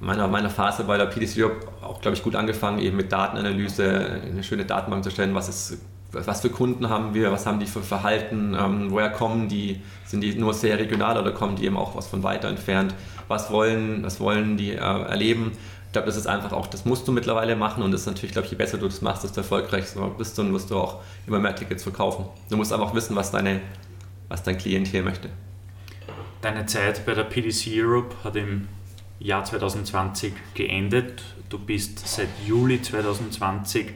[0.00, 4.22] meiner, meiner Phase bei der PDC Europe auch, glaube ich, gut angefangen, eben mit Datenanalyse
[4.30, 5.78] eine schöne Datenbank zu stellen, was ist
[6.12, 10.22] was für Kunden haben wir, was haben die für Verhalten, ähm, woher kommen die, sind
[10.22, 12.94] die nur sehr regional oder kommen die eben auch was von weiter entfernt,
[13.28, 15.52] was wollen, was wollen die äh, erleben.
[15.88, 18.32] Ich glaube, das ist einfach auch, das musst du mittlerweile machen und das ist natürlich,
[18.32, 21.00] glaube ich, je besser du das machst, desto erfolgreicher bist du und wirst du auch
[21.26, 22.26] immer mehr Tickets verkaufen.
[22.50, 23.62] Du musst einfach wissen, was, deine,
[24.28, 25.30] was dein Klient hier möchte.
[26.42, 28.68] Deine Zeit bei der PDC Europe hat im
[29.18, 31.22] Jahr 2020 geendet.
[31.48, 33.94] Du bist seit Juli 2020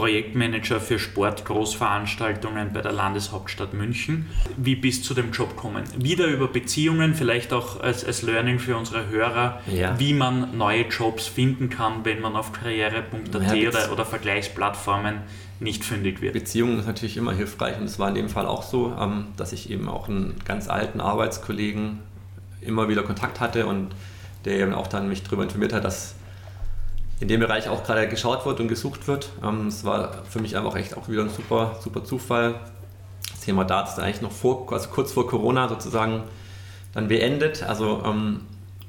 [0.00, 4.30] Projektmanager für Sportgroßveranstaltungen bei der Landeshauptstadt München.
[4.56, 5.84] Wie bist du zu dem Job gekommen?
[5.94, 9.98] Wieder über Beziehungen, vielleicht auch als, als Learning für unsere Hörer, ja.
[10.00, 15.18] wie man neue Jobs finden kann, wenn man auf karriere.at ja, oder, oder Vergleichsplattformen
[15.60, 16.32] nicht fündig wird.
[16.32, 19.52] Beziehungen ist natürlich immer hilfreich und es war in dem Fall auch so, ähm, dass
[19.52, 21.98] ich eben auch einen ganz alten Arbeitskollegen
[22.62, 23.88] immer wieder Kontakt hatte und
[24.46, 26.14] der eben auch dann mich darüber informiert hat, dass
[27.20, 29.28] in dem Bereich auch gerade geschaut wird und gesucht wird.
[29.44, 32.54] Ähm, es war für mich einfach echt auch wieder ein super, super Zufall.
[33.30, 36.22] Das Thema Darts ist eigentlich noch vor, also kurz vor Corona sozusagen
[36.94, 37.62] dann beendet.
[37.62, 38.40] Also, ähm,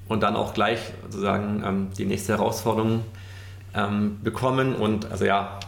[0.07, 3.03] und dann auch gleich sozusagen ähm, die nächste Herausforderung
[4.21, 4.75] bekommen.
[4.75, 5.61] Und also ja,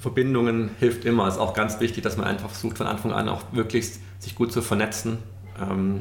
[0.00, 1.28] Verbindungen hilft immer.
[1.28, 4.34] Es ist auch ganz wichtig, dass man einfach versucht von Anfang an auch wirklich sich
[4.34, 5.18] gut zu vernetzen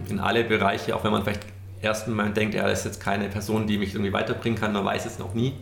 [0.10, 1.46] in alle Bereiche, auch wenn man vielleicht
[1.84, 5.06] erst mal denkt, er ist jetzt keine Person, die mich irgendwie weiterbringen kann, man weiß
[5.06, 5.54] es noch nie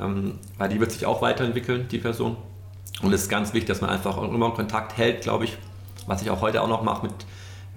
[0.00, 2.36] ähm, weil die wird sich auch weiterentwickeln, die Person.
[3.02, 5.56] Und es ist ganz wichtig, dass man einfach immer Kontakt hält, glaube ich,
[6.06, 7.14] was ich auch heute auch noch mache mit,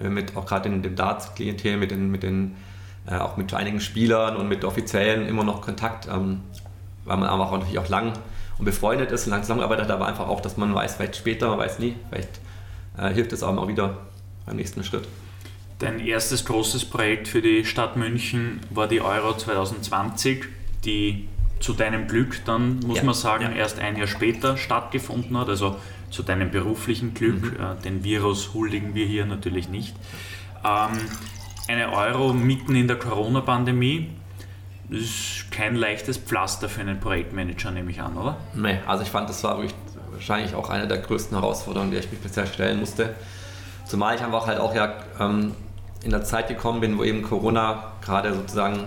[0.04, 2.56] äh, mit auch gerade in dem Darts-Klientel, mit den, mit den
[3.08, 6.42] äh, auch mit einigen Spielern und mit Offiziellen immer noch Kontakt, ähm,
[7.06, 8.14] weil man einfach auch natürlich auch lang
[8.58, 11.60] und befreundet ist und lang zusammenarbeitet, aber einfach auch, dass man weiß, vielleicht später, man
[11.60, 12.40] weiß nie, vielleicht
[12.98, 13.98] äh, hilft es auch wieder
[14.46, 15.08] beim nächsten Schritt.
[15.80, 20.46] Dein erstes großes Projekt für die Stadt München war die Euro 2020,
[20.86, 21.28] die
[21.60, 23.04] zu deinem Glück dann, muss ja.
[23.04, 25.78] man sagen, erst ein Jahr später stattgefunden hat, also
[26.10, 27.58] zu deinem beruflichen Glück.
[27.58, 27.64] Mhm.
[27.64, 29.96] Äh, den Virus huldigen wir hier natürlich nicht.
[30.64, 30.98] Ähm,
[31.68, 34.10] eine Euro mitten in der Corona-Pandemie
[34.90, 38.38] ist kein leichtes Pflaster für einen Projektmanager, nehme ich an, oder?
[38.54, 39.60] Nee, also ich fand, das war
[40.12, 43.16] wahrscheinlich auch eine der größten Herausforderungen, die ich mich bisher stellen musste.
[43.86, 45.54] Zumal ich einfach halt auch ja ähm,
[46.04, 48.86] in der Zeit gekommen bin, wo eben Corona gerade sozusagen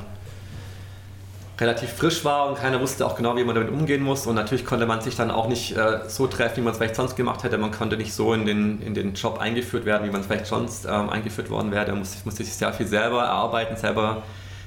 [1.61, 4.27] relativ frisch war und keiner wusste auch genau, wie man damit umgehen muss.
[4.27, 6.95] Und natürlich konnte man sich dann auch nicht äh, so treffen, wie man es vielleicht
[6.95, 7.59] sonst gemacht hätte.
[7.59, 10.47] Man konnte nicht so in den, in den Job eingeführt werden, wie man es vielleicht
[10.47, 11.85] sonst ähm, eingeführt worden wäre.
[11.85, 14.23] Da musste, musste sich sehr viel selber erarbeiten, selber,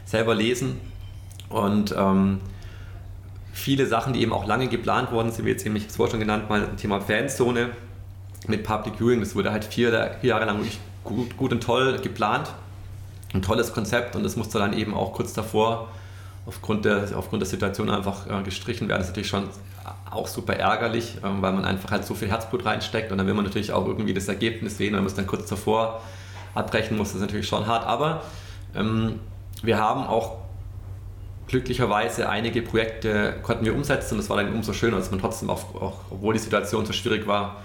[0.05, 0.81] selber lesen.
[1.47, 2.41] Und ähm,
[3.53, 6.11] viele Sachen, die eben auch lange geplant worden sind, wie jetzt eben, ich es vorher
[6.11, 7.69] schon genannt, mal ein Thema Fanzone
[8.47, 9.21] mit Public Viewing.
[9.21, 12.51] Das wurde halt vier, vier Jahre lang wirklich gut, gut und toll geplant.
[13.33, 15.87] Ein tolles Konzept und das musste dann eben auch kurz davor
[16.45, 19.43] aufgrund der, aufgrund der Situation einfach äh, gestrichen werden, ist natürlich schon
[20.09, 23.33] auch super ärgerlich, ähm, weil man einfach halt so viel Herzblut reinsteckt und dann will
[23.33, 26.01] man natürlich auch irgendwie das Ergebnis sehen, wenn man es dann kurz davor
[26.53, 27.85] abbrechen muss, das ist natürlich schon hart.
[27.85, 28.23] Aber
[28.75, 29.19] ähm,
[29.63, 30.37] wir haben auch
[31.47, 35.49] glücklicherweise einige Projekte konnten wir umsetzen und das war dann umso schöner, dass man trotzdem,
[35.49, 37.57] auch, auch obwohl die Situation so schwierig war,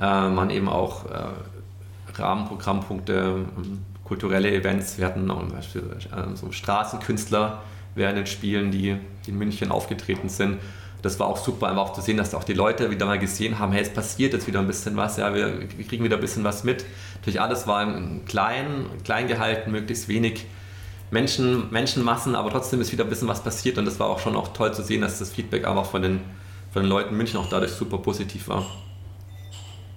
[0.00, 6.50] äh, man eben auch äh, Rahmenprogrammpunkte, ähm, kulturelle Events, wir hatten zum Beispiel äh, so
[6.50, 7.62] Straßenkünstler,
[7.98, 8.96] während den Spielen, die
[9.26, 10.58] in München aufgetreten sind.
[11.02, 13.58] Das war auch super, einfach auch zu sehen, dass auch die Leute wieder mal gesehen
[13.58, 16.42] haben, hey, es passiert jetzt wieder ein bisschen was, ja, wir, kriegen wieder ein bisschen
[16.42, 16.84] was mit.
[17.16, 17.86] Natürlich alles war
[18.26, 20.46] klein, klein gehalten, möglichst wenig
[21.10, 24.34] Menschen, Menschenmassen, aber trotzdem ist wieder ein bisschen was passiert und das war auch schon
[24.34, 26.20] auch toll zu sehen, dass das Feedback einfach von den,
[26.72, 28.66] von den Leuten in München auch dadurch super positiv war.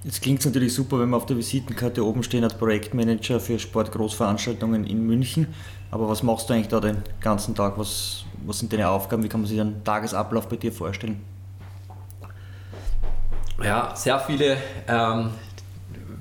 [0.04, 3.60] Jetzt klingt es natürlich super, wenn man auf der Visitenkarte oben stehen hat, Projektmanager für
[3.60, 5.54] Sportgroßveranstaltungen in München.
[5.92, 7.78] Aber was machst du eigentlich da den ganzen Tag?
[7.78, 9.24] Was, was sind deine Aufgaben?
[9.24, 11.22] Wie kann man sich einen Tagesablauf bei dir vorstellen?
[13.64, 15.30] Ja, sehr viele ähm,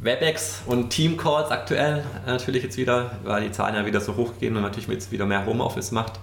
[0.02, 4.56] WebEx und Teamcalls aktuell natürlich jetzt wieder, weil die Zahlen ja wieder so hoch gehen
[4.56, 6.20] und natürlich jetzt wieder mehr Homeoffice macht.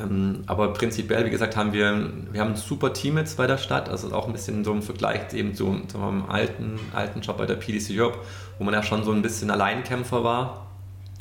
[0.00, 3.58] Ähm, aber prinzipiell, wie gesagt, haben wir, wir haben ein super Team jetzt bei der
[3.58, 7.38] Stadt, also auch ein bisschen so im Vergleich eben zu, zu meinem alten, alten Job
[7.38, 8.18] bei der PDC Europe,
[8.58, 10.66] wo man ja schon so ein bisschen Alleinkämpfer war.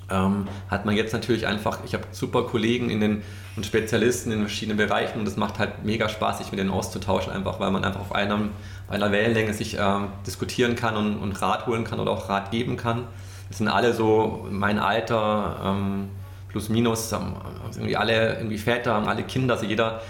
[0.10, 3.22] Ähm, hat man jetzt natürlich einfach, ich habe super Kollegen in den,
[3.56, 7.32] und Spezialisten in verschiedenen Bereichen und es macht halt mega Spaß, sich mit denen auszutauschen,
[7.32, 8.50] einfach weil man einfach auf, einem,
[8.88, 12.52] auf einer Wellenlänge sich ähm, diskutieren kann und, und Rat holen kann oder auch Rat
[12.52, 13.06] geben kann.
[13.50, 16.10] Das sind alle so mein Alter, ähm,
[16.54, 17.36] plus minus, haben
[17.74, 20.02] irgendwie alle irgendwie Väter, haben alle Kinder, also jeder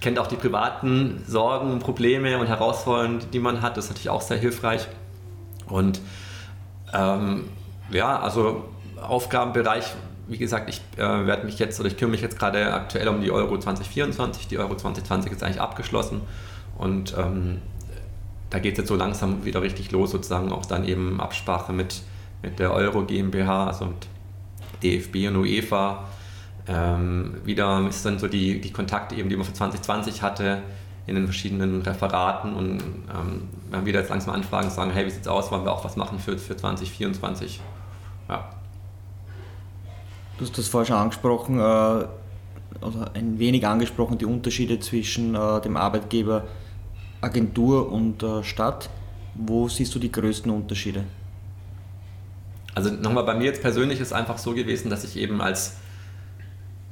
[0.00, 3.76] kennt auch die privaten Sorgen, Probleme und Herausforderungen, die man hat.
[3.76, 4.88] Das ist natürlich auch sehr hilfreich.
[5.68, 6.00] Und
[6.92, 7.44] ähm,
[7.90, 8.64] ja, also
[9.00, 9.84] Aufgabenbereich,
[10.26, 13.20] wie gesagt, ich äh, werde mich jetzt oder ich kümmere mich jetzt gerade aktuell um
[13.20, 14.48] die Euro 2024.
[14.48, 16.22] Die Euro 2020 ist eigentlich abgeschlossen
[16.78, 17.58] und ähm,
[18.48, 22.02] da geht es jetzt so langsam wieder richtig los, sozusagen auch dann eben Absprache mit,
[22.42, 24.08] mit der Euro GmbH, also mit
[24.82, 26.04] DFB und UEFA.
[26.68, 30.62] Ähm, wieder ist dann so die, die Kontakte eben, die man für 2020 hatte,
[31.06, 35.10] in den verschiedenen Referaten und ähm, wir haben wieder jetzt langsam Anfragen sagen, hey, wie
[35.10, 37.60] sieht's aus, wollen wir auch was machen für, für 2024?
[38.28, 38.50] Ja.
[40.38, 42.04] Du hast das vorher schon angesprochen, äh,
[42.84, 46.44] oder ein wenig angesprochen, die Unterschiede zwischen äh, dem Arbeitgeber
[47.20, 48.88] Agentur und äh, Stadt.
[49.34, 51.04] Wo siehst du die größten Unterschiede?
[52.74, 55.74] Also nochmal bei mir jetzt persönlich ist einfach so gewesen, dass ich eben als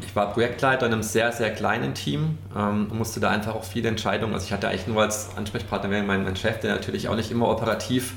[0.01, 3.65] ich war Projektleiter in einem sehr, sehr kleinen Team ähm, und musste da einfach auch
[3.65, 7.17] viele Entscheidungen, also ich hatte eigentlich nur als Ansprechpartner meinen, meinen Chef, der natürlich auch
[7.17, 8.15] nicht immer operativ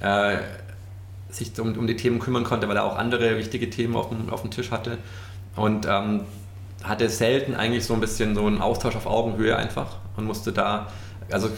[0.00, 0.38] äh,
[1.30, 4.30] sich um, um die Themen kümmern konnte, weil er auch andere wichtige Themen auf dem,
[4.30, 4.96] auf dem Tisch hatte
[5.54, 6.22] und ähm,
[6.82, 10.88] hatte selten eigentlich so ein bisschen so einen Austausch auf Augenhöhe einfach und musste da,
[11.30, 11.50] also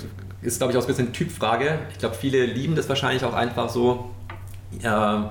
[0.43, 1.79] ist glaube ich auch ein bisschen Typfrage.
[1.93, 4.11] Ich glaube, viele lieben das wahrscheinlich auch einfach so.
[4.83, 5.23] Äh,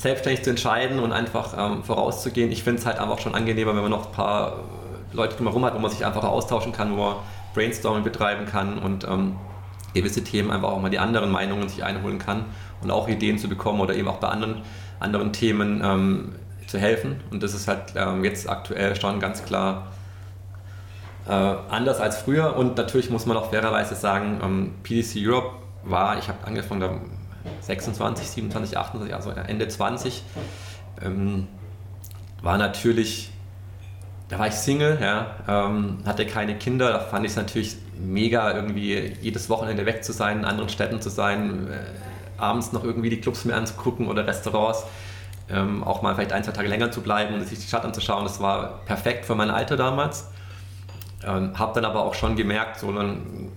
[0.00, 2.50] selbstständig zu entscheiden und einfach ähm, vorauszugehen.
[2.50, 5.64] Ich finde es halt einfach schon angenehmer, wenn man noch ein paar äh, Leute drumherum
[5.64, 7.16] hat, wo man sich einfach austauschen kann, wo man
[7.54, 9.36] Brainstorming betreiben kann und ähm,
[9.92, 12.46] gewisse Themen einfach auch mal die anderen Meinungen sich einholen kann
[12.80, 14.62] und auch Ideen zu bekommen oder eben auch bei anderen,
[15.00, 16.32] anderen Themen ähm,
[16.66, 17.20] zu helfen.
[17.30, 19.88] Und das ist halt ähm, jetzt aktuell schon ganz klar
[21.28, 22.56] äh, anders als früher.
[22.56, 26.90] Und natürlich muss man auch fairerweise sagen, ähm, PDC Europe war, ich habe angefangen, da
[27.60, 30.22] 26, 27, 28, also Ende 20,
[31.02, 31.48] ähm,
[32.42, 33.30] war natürlich,
[34.28, 38.52] da war ich Single, ja, ähm, hatte keine Kinder, da fand ich es natürlich mega,
[38.52, 43.10] irgendwie jedes Wochenende weg zu sein, in anderen Städten zu sein, äh, abends noch irgendwie
[43.10, 44.84] die Clubs mir anzugucken oder Restaurants.
[45.52, 48.22] Ähm, auch mal vielleicht ein, zwei Tage länger zu bleiben und sich die Stadt anzuschauen.
[48.22, 50.28] Das war perfekt für mein Alter damals.
[51.24, 53.50] Ähm, habe dann aber auch schon gemerkt, so dann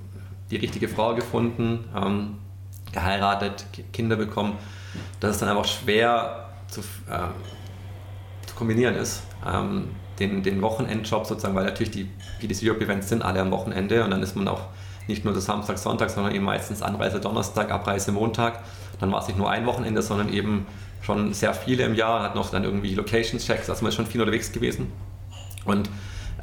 [0.50, 2.38] die richtige Frau gefunden, ähm,
[2.94, 4.58] geheiratet, Kinder bekommen,
[5.20, 9.24] dass es dann einfach schwer zu, äh, zu kombinieren ist.
[9.46, 9.90] Ähm,
[10.20, 12.08] den, den Wochenendjob sozusagen, weil natürlich die
[12.40, 14.62] PDC Europe Events sind alle am Wochenende und dann ist man auch
[15.08, 18.64] nicht nur das Samstag, Sonntag, sondern eben meistens Anreise Donnerstag, Abreise Montag.
[19.00, 20.66] Dann war es nicht nur ein Wochenende, sondern eben
[21.02, 24.22] schon sehr viele im Jahr, hat noch dann irgendwie Location-Checks, also man ist schon viel
[24.22, 24.92] unterwegs gewesen.
[25.66, 25.90] Und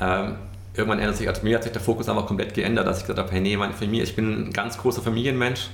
[0.01, 0.37] ähm,
[0.75, 3.19] irgendwann ändert sich, also mir hat sich der Fokus einfach komplett geändert, dass ich gesagt
[3.19, 5.69] habe, hey, nee, meine Familie, ich bin ein ganz großer Familienmensch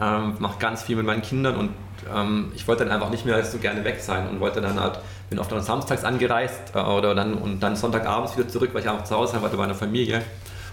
[0.00, 1.70] ähm, mache ganz viel mit meinen Kindern und
[2.14, 4.98] ähm, ich wollte dann einfach nicht mehr so gerne weg sein und wollte dann halt,
[5.30, 8.88] bin oft dann samstags angereist äh, oder dann und dann Sonntagabends wieder zurück, weil ich
[8.88, 10.22] einfach zu Hause war bei meiner Familie.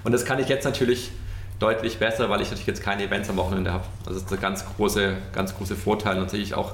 [0.04, 1.12] Und das kann ich jetzt natürlich
[1.60, 3.86] deutlich besser, weil ich natürlich jetzt keine Events am Wochenende habe.
[4.00, 6.74] Also das ist der ganz große, ganz große Vorteil und sehe ich auch,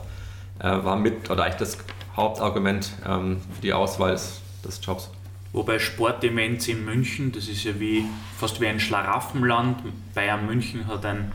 [0.59, 1.77] äh, war mit oder eigentlich das
[2.15, 5.11] Hauptargument ähm, für die Auswahl des, des Jobs.
[5.51, 8.05] Wobei Sportevents in München, das ist ja wie
[8.37, 9.81] fast wie ein Schlaraffenland.
[10.13, 11.31] Bayern München hat ein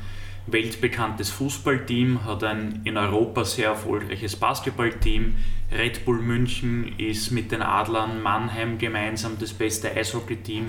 [0.47, 5.37] weltbekanntes Fußballteam, hat ein in Europa sehr erfolgreiches Basketballteam.
[5.73, 10.67] Red Bull München ist mit den Adlern Mannheim gemeinsam das beste Eishockeyteam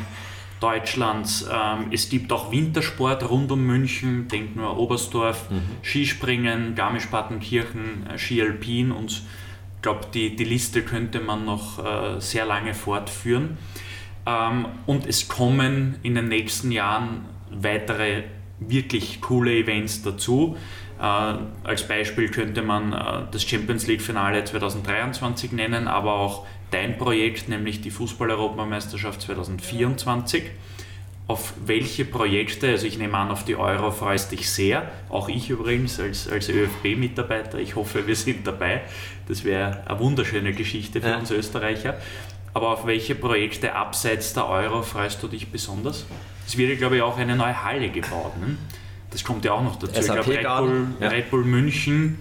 [0.60, 1.46] Deutschlands.
[1.52, 5.62] Ähm, es gibt auch Wintersport rund um München, denkt nur Oberstdorf, mhm.
[5.84, 12.20] Skispringen, Garmisch-Partenkirchen, äh, Ski Alpin und ich glaube, die, die Liste könnte man noch äh,
[12.20, 13.58] sehr lange fortführen.
[14.26, 18.24] Ähm, und es kommen in den nächsten Jahren weitere
[18.60, 20.58] wirklich coole Events dazu.
[21.00, 21.04] Äh,
[21.64, 27.50] als Beispiel könnte man äh, das Champions League Finale 2023 nennen, aber auch dein Projekt,
[27.50, 30.44] nämlich die Fußball-Europameisterschaft 2024.
[31.28, 35.50] Auf welche Projekte, also ich nehme an, auf die Euro freust dich sehr, auch ich
[35.50, 38.82] übrigens als, als ÖFB-Mitarbeiter, ich hoffe, wir sind dabei.
[39.28, 41.18] Das wäre eine wunderschöne Geschichte für ja.
[41.18, 41.96] uns Österreicher.
[42.54, 46.06] Aber auf welche Projekte abseits der Euro freust du dich besonders?
[46.46, 48.38] Es wird ja, glaube ich, auch eine neue Halle gebaut.
[48.40, 48.58] Ne?
[49.12, 50.02] Das kommt ja auch noch dazu.
[50.02, 51.08] SAP ich glaube, Red, Bull, ja.
[51.08, 52.20] Red Bull München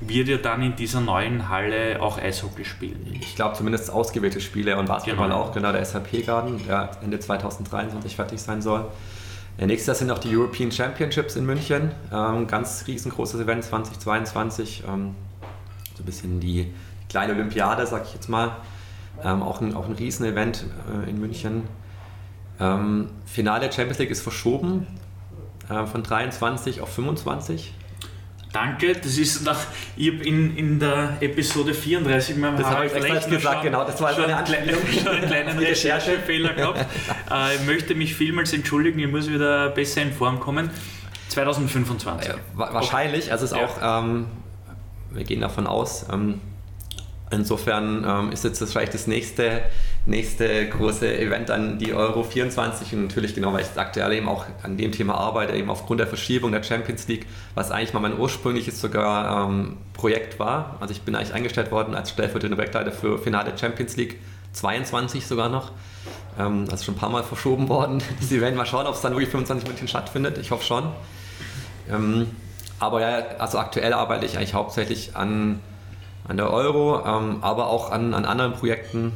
[0.00, 3.06] wird ja dann in dieser neuen Halle auch Eishockey spielen.
[3.20, 5.40] Ich glaube zumindest ausgewählte Spiele und Basketball genau.
[5.40, 8.86] auch, genau der SAP Garden, der Ende 2023 fertig sein soll.
[9.58, 14.84] Ja, nächstes Jahr sind auch die European Championships in München, ähm, ganz riesengroßes Event 2022,
[14.88, 15.14] ähm,
[15.94, 16.72] so ein bisschen die
[17.08, 18.56] kleine Olympiade, sag ich jetzt mal,
[19.22, 20.64] ähm, auch, ein, auch ein Riesenevent
[21.06, 21.64] äh, in München.
[22.60, 24.86] Ähm, Finale der Champions League ist verschoben
[25.68, 27.74] äh, von 23 auf 25.
[28.52, 29.58] Danke, das ist nach,
[29.96, 33.84] ich habe in, in der Episode 34 mit Das habe ich vielleicht gesagt, schon, genau,
[33.84, 36.80] das war schon, eine kleine, schon einen kleinen Recherchefehler gehabt.
[37.30, 40.68] äh, ich möchte mich vielmals entschuldigen, ich muss wieder besser in Form kommen.
[41.30, 42.28] 2025.
[42.28, 43.64] Ja, wahrscheinlich, also es ist ja.
[43.64, 44.26] auch, ähm,
[45.10, 46.42] wir gehen davon aus, ähm,
[47.30, 49.62] insofern ähm, ist jetzt das vielleicht das nächste
[50.04, 54.46] nächste große Event an die Euro 24 und natürlich genau, weil ich aktuell eben auch
[54.62, 58.18] an dem Thema arbeite, eben aufgrund der Verschiebung der Champions League, was eigentlich mal mein
[58.18, 60.76] ursprüngliches sogar ähm, Projekt war.
[60.80, 64.18] Also ich bin eigentlich eingestellt worden als stellvertretender Projektleiter für Finale Champions League
[64.54, 65.70] 22 sogar noch.
[66.38, 68.02] Ähm, also schon ein paar Mal verschoben worden.
[68.20, 70.36] Sie werden mal schauen, ob es dann wirklich 25 München stattfindet.
[70.38, 70.84] Ich hoffe schon.
[71.88, 72.28] Ähm,
[72.80, 75.60] aber ja, also aktuell arbeite ich eigentlich hauptsächlich an,
[76.26, 79.12] an der Euro, ähm, aber auch an, an anderen Projekten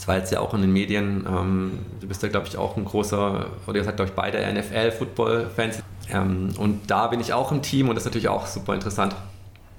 [0.00, 1.26] Das war jetzt ja auch in den Medien.
[1.28, 4.38] Ähm, du bist ja, glaube ich, auch ein großer, oder ihr seid, glaube ich, beide
[4.50, 5.82] NFL-Football-Fans.
[6.10, 9.14] Ähm, und da bin ich auch im Team und das ist natürlich auch super interessant.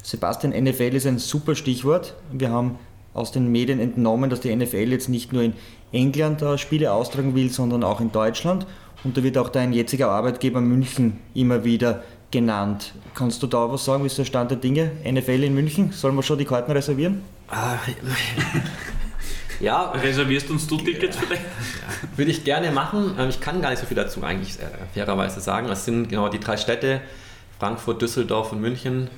[0.03, 2.13] Sebastian, NFL ist ein super Stichwort.
[2.31, 2.77] Wir haben
[3.15, 5.53] aus den Medien entnommen, dass die NFL jetzt nicht nur in
[5.91, 8.67] England Spiele austragen will, sondern auch in Deutschland.
[9.03, 12.93] Und da wird auch dein jetziger Arbeitgeber München immer wieder genannt.
[13.15, 14.91] Kannst du da was sagen, wie ist der Stand der Dinge?
[15.03, 15.91] NFL in München?
[15.93, 17.23] Sollen wir schon die Karten reservieren?
[19.61, 19.91] Ja.
[19.91, 21.39] Reservierst uns du Tickets für dich?
[22.15, 23.15] Würde ich gerne machen.
[23.19, 25.69] Ähm, ich kann gar nicht so viel dazu eigentlich äh, fairerweise sagen.
[25.69, 27.01] Es sind genau die drei Städte,
[27.59, 29.09] Frankfurt, Düsseldorf und München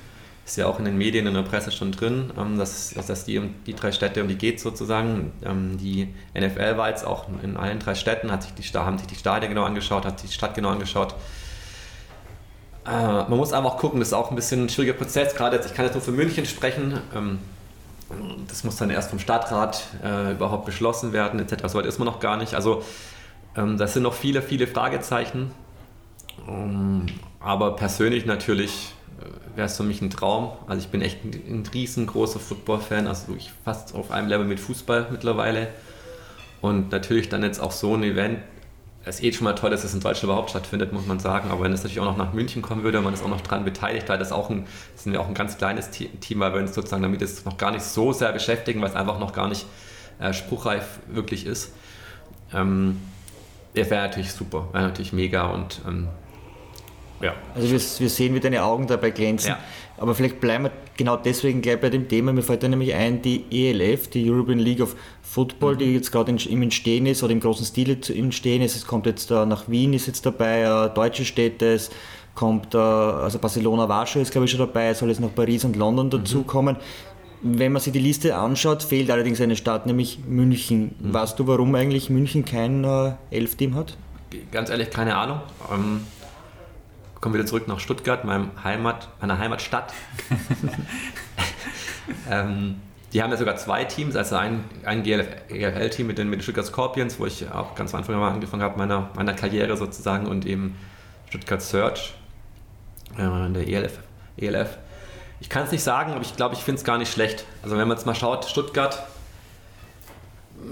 [0.44, 3.24] ist ja auch in den Medien, in der Presse schon drin, ähm, dass, dass das
[3.24, 5.32] die, die drei Städte, um die geht sozusagen.
[5.44, 9.06] Ähm, die NFL war jetzt auch in allen drei Städten, hat sich die, haben sich
[9.06, 11.14] die Stadien genau angeschaut, hat sich die Stadt genau angeschaut.
[12.86, 15.56] Äh, man muss einfach auch gucken, das ist auch ein bisschen ein schwieriger Prozess, gerade
[15.56, 17.00] jetzt, ich kann jetzt nur für München sprechen.
[18.10, 21.64] Ähm, das muss dann erst vom Stadtrat äh, überhaupt beschlossen werden, etc.
[21.68, 22.54] So weit ist man noch gar nicht.
[22.54, 22.82] Also
[23.56, 25.50] ähm, das sind noch viele, viele Fragezeichen.
[26.46, 27.06] Um,
[27.38, 28.92] aber persönlich natürlich
[29.54, 30.52] wäre es für mich ein Traum.
[30.66, 34.60] Also ich bin echt ein, ein riesengroßer Football-Fan, also ich fast auf einem Level mit
[34.60, 35.68] Fußball mittlerweile.
[36.60, 38.38] Und natürlich dann jetzt auch so ein Event.
[39.06, 41.50] Es ist eh schon mal toll, dass es in Deutschland überhaupt stattfindet, muss man sagen.
[41.50, 43.64] Aber wenn es natürlich auch noch nach München kommen würde, man ist auch noch dran
[43.64, 46.74] beteiligt, weil das auch ein, sind wir auch ein ganz kleines Team, weil wir uns
[46.74, 49.66] sozusagen damit es noch gar nicht so sehr beschäftigen, weil es einfach noch gar nicht
[50.20, 51.72] äh, spruchreif wirklich ist.
[52.52, 53.00] Ähm,
[53.74, 56.08] wäre natürlich super, wäre natürlich mega und ähm,
[57.24, 57.34] ja.
[57.54, 59.50] Also wir, wir sehen, wie deine Augen dabei glänzen.
[59.50, 59.58] Ja.
[59.96, 62.32] Aber vielleicht bleiben wir genau deswegen gleich bei dem Thema.
[62.32, 65.78] Mir fällt da nämlich ein, die ELF, die European League of Football, mhm.
[65.78, 68.76] die jetzt gerade im Entstehen ist oder im großen Stil im Entstehen ist.
[68.76, 71.90] Es kommt jetzt uh, nach Wien, ist jetzt dabei, uh, deutsche Städte, es
[72.34, 75.64] kommt, uh, also Barcelona, Warschau ist glaube ich schon dabei, es soll jetzt noch Paris
[75.64, 76.76] und London dazukommen.
[76.76, 77.58] Mhm.
[77.58, 80.94] Wenn man sich die Liste anschaut, fehlt allerdings eine Stadt, nämlich München.
[80.98, 81.14] Mhm.
[81.14, 82.84] Weißt du, warum eigentlich München kein
[83.30, 83.96] Elf-Team hat?
[84.50, 85.40] Ganz ehrlich, keine Ahnung.
[85.70, 86.00] Ähm
[87.24, 89.94] komme wieder zurück nach Stuttgart, meinem Heimat, meiner Heimatstadt.
[92.30, 92.82] ähm,
[93.14, 96.66] die haben ja sogar zwei Teams, also ein, ein GFL-Team mit den, mit den Stuttgart
[96.66, 100.44] Scorpions, wo ich auch ganz am Anfang mal angefangen habe, meiner, meiner Karriere sozusagen, und
[100.44, 100.76] eben
[101.30, 102.12] Stuttgart Search
[103.16, 104.00] äh, in der ELF.
[104.36, 104.76] ELF.
[105.40, 107.46] Ich kann es nicht sagen, aber ich glaube, ich finde es gar nicht schlecht.
[107.62, 109.02] Also wenn man jetzt mal schaut, Stuttgart,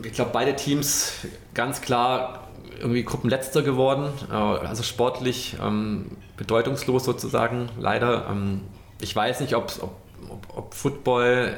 [0.05, 1.14] ich glaube, beide Teams
[1.55, 2.48] ganz klar
[2.78, 8.26] irgendwie Gruppenletzter geworden, äh, also sportlich ähm, bedeutungslos sozusagen, leider.
[8.30, 8.62] Ähm,
[9.00, 11.57] ich weiß nicht, ob, ob, ob Football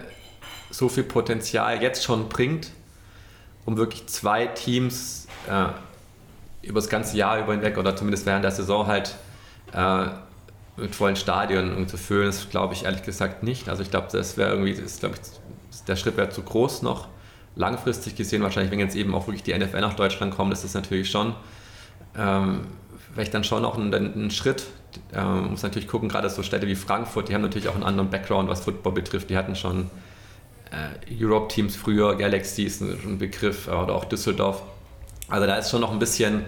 [0.71, 2.71] so viel Potenzial jetzt schon bringt,
[3.65, 5.67] um wirklich zwei Teams äh,
[6.67, 9.15] über das ganze Jahr über hinweg oder zumindest während der Saison halt
[9.73, 10.07] äh,
[10.77, 13.69] mit vollen Stadien zu füllen, das glaube ich ehrlich gesagt nicht.
[13.69, 17.09] Also ich glaube, das wäre irgendwie, das, ich, der Schritt wäre zu groß noch
[17.57, 20.75] langfristig gesehen, wahrscheinlich, wenn jetzt eben auch wirklich die NFL nach Deutschland kommt, ist das
[20.75, 21.35] natürlich schon,
[22.17, 22.63] ähm,
[23.13, 24.67] vielleicht dann schon auch ein, ein Schritt.
[25.13, 28.11] Ähm, muss natürlich gucken, gerade so Städte wie Frankfurt, die haben natürlich auch einen anderen
[28.11, 29.31] Background, was Football betrifft.
[29.31, 29.91] Die hatten schon
[30.71, 34.63] äh, Europe-Teams früher, Galaxy ist ein Begriff, äh, oder auch Düsseldorf.
[35.29, 36.45] Also da ist schon noch ein bisschen,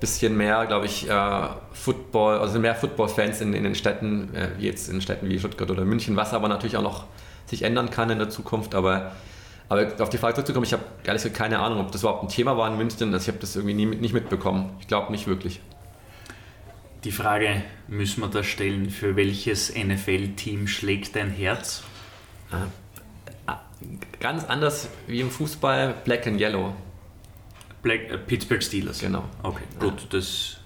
[0.00, 4.66] bisschen mehr, glaube ich, äh, Football, also mehr Football-Fans in, in den Städten, äh, wie
[4.66, 7.04] jetzt in Städten wie Stuttgart oder München, was aber natürlich auch noch
[7.46, 8.74] sich ändern kann in der Zukunft.
[8.74, 9.12] Aber
[9.68, 12.28] aber auf die Frage zurückzukommen, ich habe ehrlich gesagt keine Ahnung, ob das überhaupt ein
[12.28, 13.12] Thema war in München.
[13.12, 14.70] Also ich habe das irgendwie nie, nicht mitbekommen.
[14.80, 15.60] Ich glaube nicht wirklich.
[17.04, 21.82] Die Frage müssen wir da stellen, für welches NFL-Team schlägt dein Herz?
[22.50, 23.54] Äh,
[24.20, 26.74] ganz anders wie im Fußball, Black and Yellow.
[27.82, 28.98] Black, äh, Pittsburgh Steelers.
[29.00, 29.24] Genau.
[29.42, 30.56] Okay, gut, das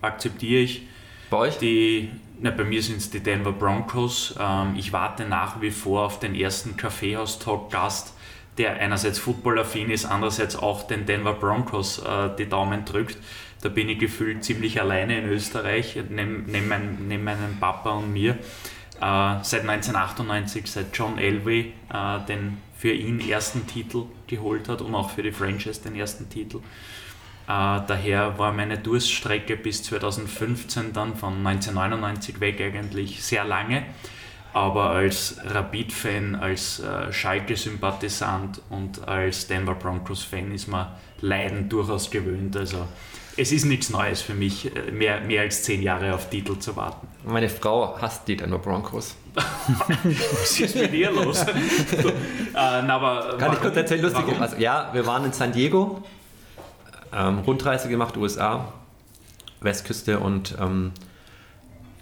[0.00, 0.82] akzeptiere ich.
[1.30, 1.58] Bei euch?
[1.58, 2.10] Die,
[2.40, 4.34] na, bei mir sind es die Denver Broncos.
[4.38, 8.14] Ähm, ich warte nach wie vor auf den ersten Kaffeehaus-Talk-Gast
[8.58, 13.16] der einerseits footballaffin ist, andererseits auch den Denver Broncos äh, die Daumen drückt.
[13.62, 18.32] Da bin ich gefühlt ziemlich alleine in Österreich, neben, mein, neben meinem Papa und mir.
[18.32, 24.94] Äh, seit 1998, seit John Elway äh, den für ihn ersten Titel geholt hat und
[24.94, 26.58] auch für die Franchise den ersten Titel.
[27.46, 33.84] Äh, daher war meine Durststrecke bis 2015 dann von 1999 weg eigentlich sehr lange
[34.52, 40.88] aber als Rapid-Fan, als äh, Schalke-Sympathisant und als Denver Broncos-Fan ist man
[41.20, 42.56] Leiden durchaus gewöhnt.
[42.56, 42.86] Also
[43.36, 46.76] es ist nichts Neues für mich, äh, mehr, mehr als zehn Jahre auf Titel zu
[46.76, 47.06] warten.
[47.24, 49.16] Meine Frau hasst die Denver Broncos.
[49.34, 51.40] Was ist mit ihr los?
[51.40, 52.12] so, äh,
[52.54, 54.24] na, aber Kann ich kurz erzählen, lustig.
[54.38, 56.02] Also, ja, wir waren in San Diego,
[57.14, 58.70] ähm, Rundreise gemacht, USA,
[59.60, 60.92] Westküste und ähm,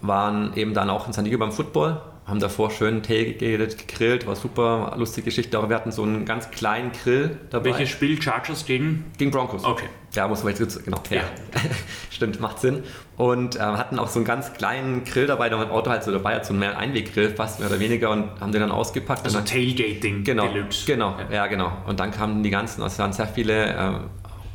[0.01, 4.35] waren eben dann auch in San Diego beim Football haben davor schön Tailgated, gegrillt, war
[4.35, 5.57] super, lustige Geschichte.
[5.57, 7.65] Aber wir hatten so einen ganz kleinen Grill dabei.
[7.65, 8.19] Welches Spiel?
[8.19, 9.05] Chargers gegen?
[9.17, 9.63] Gegen Broncos.
[9.63, 9.85] Okay.
[10.13, 11.01] Ja, muss man jetzt, genau.
[11.09, 11.21] Ja.
[12.09, 12.83] Stimmt, macht Sinn.
[13.17, 16.11] Und äh, hatten auch so einen ganz kleinen Grill dabei, der im Auto halt so
[16.11, 19.23] dabei hat, so einen mehr Einweggrill fast mehr oder weniger und haben den dann ausgepackt.
[19.23, 20.85] Also dann, Tailgating genau, Deluxe.
[20.85, 21.47] Genau, ja.
[21.47, 21.71] genau.
[21.85, 23.91] Und dann kamen die ganzen, also es waren sehr viele, äh,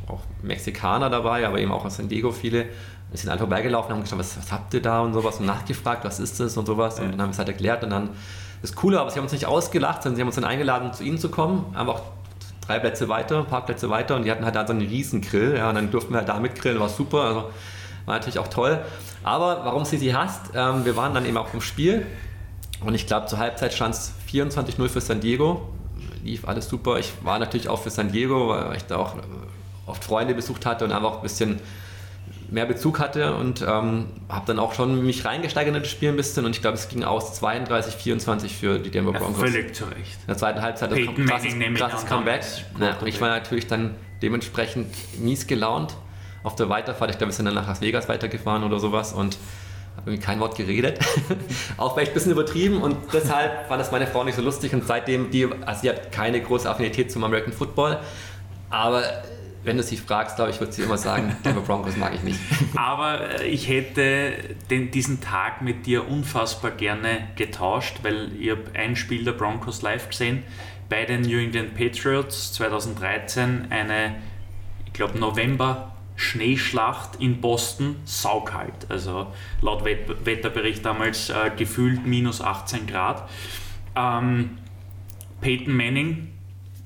[0.07, 2.65] auch Mexikaner dabei, aber eben auch aus San Diego viele.
[3.09, 6.03] Wir sind einfach vorbeigelaufen, haben geschaut, was, was habt ihr da und sowas und nachgefragt,
[6.03, 6.99] was ist das und sowas.
[6.99, 8.09] Und dann haben wir es halt erklärt und dann
[8.61, 11.03] das Coole, aber sie haben uns nicht ausgelacht, sondern sie haben uns dann eingeladen, zu
[11.03, 12.01] ihnen zu kommen, einfach
[12.65, 15.21] drei Plätze weiter, ein paar Plätze weiter und die hatten halt da so einen riesen
[15.21, 17.49] Grill, ja, und dann durften wir halt da mitgrillen, war super, also
[18.05, 18.79] war natürlich auch toll.
[19.23, 22.05] Aber warum sie sie hasst, ähm, wir waren dann eben auch im Spiel
[22.81, 25.69] und ich glaube, zur Halbzeit stand es 24-0 für San Diego,
[26.23, 26.99] lief alles super.
[26.99, 29.21] Ich war natürlich auch für San Diego, weil ich da auch äh,
[29.85, 31.59] oft Freunde besucht hatte und einfach ein bisschen
[32.49, 36.15] mehr Bezug hatte und ähm, habe dann auch schon mich reingesteigert in das Spiel ein
[36.15, 39.39] bisschen und ich glaube, es ging aus 32-24 für die Denver Ja, Broncos.
[39.41, 40.17] völlig zu Recht.
[40.21, 42.41] In der zweiten Halbzeit das Peyton krasses, krasses Comeback.
[42.43, 43.07] Ja, Quarterback.
[43.09, 44.87] ich war natürlich dann dementsprechend
[45.19, 45.95] mies gelaunt
[46.43, 47.11] auf der Weiterfahrt.
[47.11, 49.37] Ich glaube, wir sind dann nach Las Vegas weitergefahren oder sowas und
[49.97, 50.99] habe irgendwie kein Wort geredet.
[51.77, 54.85] Auch vielleicht ein bisschen übertrieben und deshalb fand das meine Frau nicht so lustig und
[54.87, 57.99] seitdem, die, also sie hat keine große Affinität zum American Football,
[58.69, 59.03] aber
[59.67, 62.39] wenn du sie fragst, glaube ich, wird sie immer sagen, Denver Broncos mag ich nicht.
[62.75, 64.33] Aber äh, ich hätte
[64.69, 69.81] den, diesen Tag mit dir unfassbar gerne getauscht, weil ich habe ein Spiel der Broncos
[69.81, 70.43] live gesehen
[70.89, 74.15] bei den New England Patriots 2013, eine,
[74.85, 78.89] ich glaube, November Schneeschlacht in Boston, saukalt.
[78.89, 79.27] Also
[79.61, 83.29] laut Wet Wetterbericht damals äh, gefühlt minus 18 Grad.
[83.95, 84.57] Ähm,
[85.41, 86.29] Peyton Manning,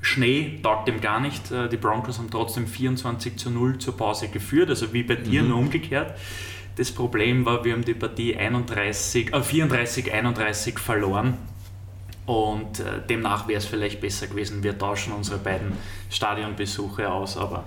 [0.02, 1.52] Schnee taugt dem gar nicht.
[1.52, 5.44] Äh, Die Broncos haben trotzdem 24 zu 0 zur Pause geführt, also wie bei dir,
[5.44, 6.18] nur umgekehrt.
[6.76, 11.38] Das Problem war, wir haben die Partie 31, äh 34, 31 verloren.
[12.26, 15.74] Und äh, demnach wäre es vielleicht besser gewesen, wir tauschen unsere beiden
[16.10, 17.66] Stadionbesuche aus, aber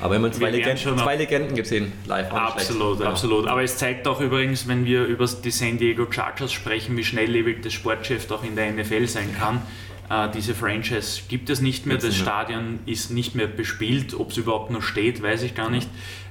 [0.00, 2.30] Aber immer zwei, Legenden, schon zwei Legenden gesehen, live.
[2.30, 3.00] Absolut.
[3.00, 3.08] Ja.
[3.08, 3.46] absolut.
[3.48, 7.62] Aber es zeigt auch übrigens, wenn wir über die San Diego Chargers sprechen, wie schnelllebig
[7.62, 9.62] das Sportgeschäft auch in der NFL sein kann.
[10.10, 12.14] Äh, diese Franchise gibt es nicht mehr, das.
[12.14, 14.14] Stadion ist nicht mehr bespielt.
[14.14, 15.88] Ob es überhaupt noch steht, weiß ich gar nicht.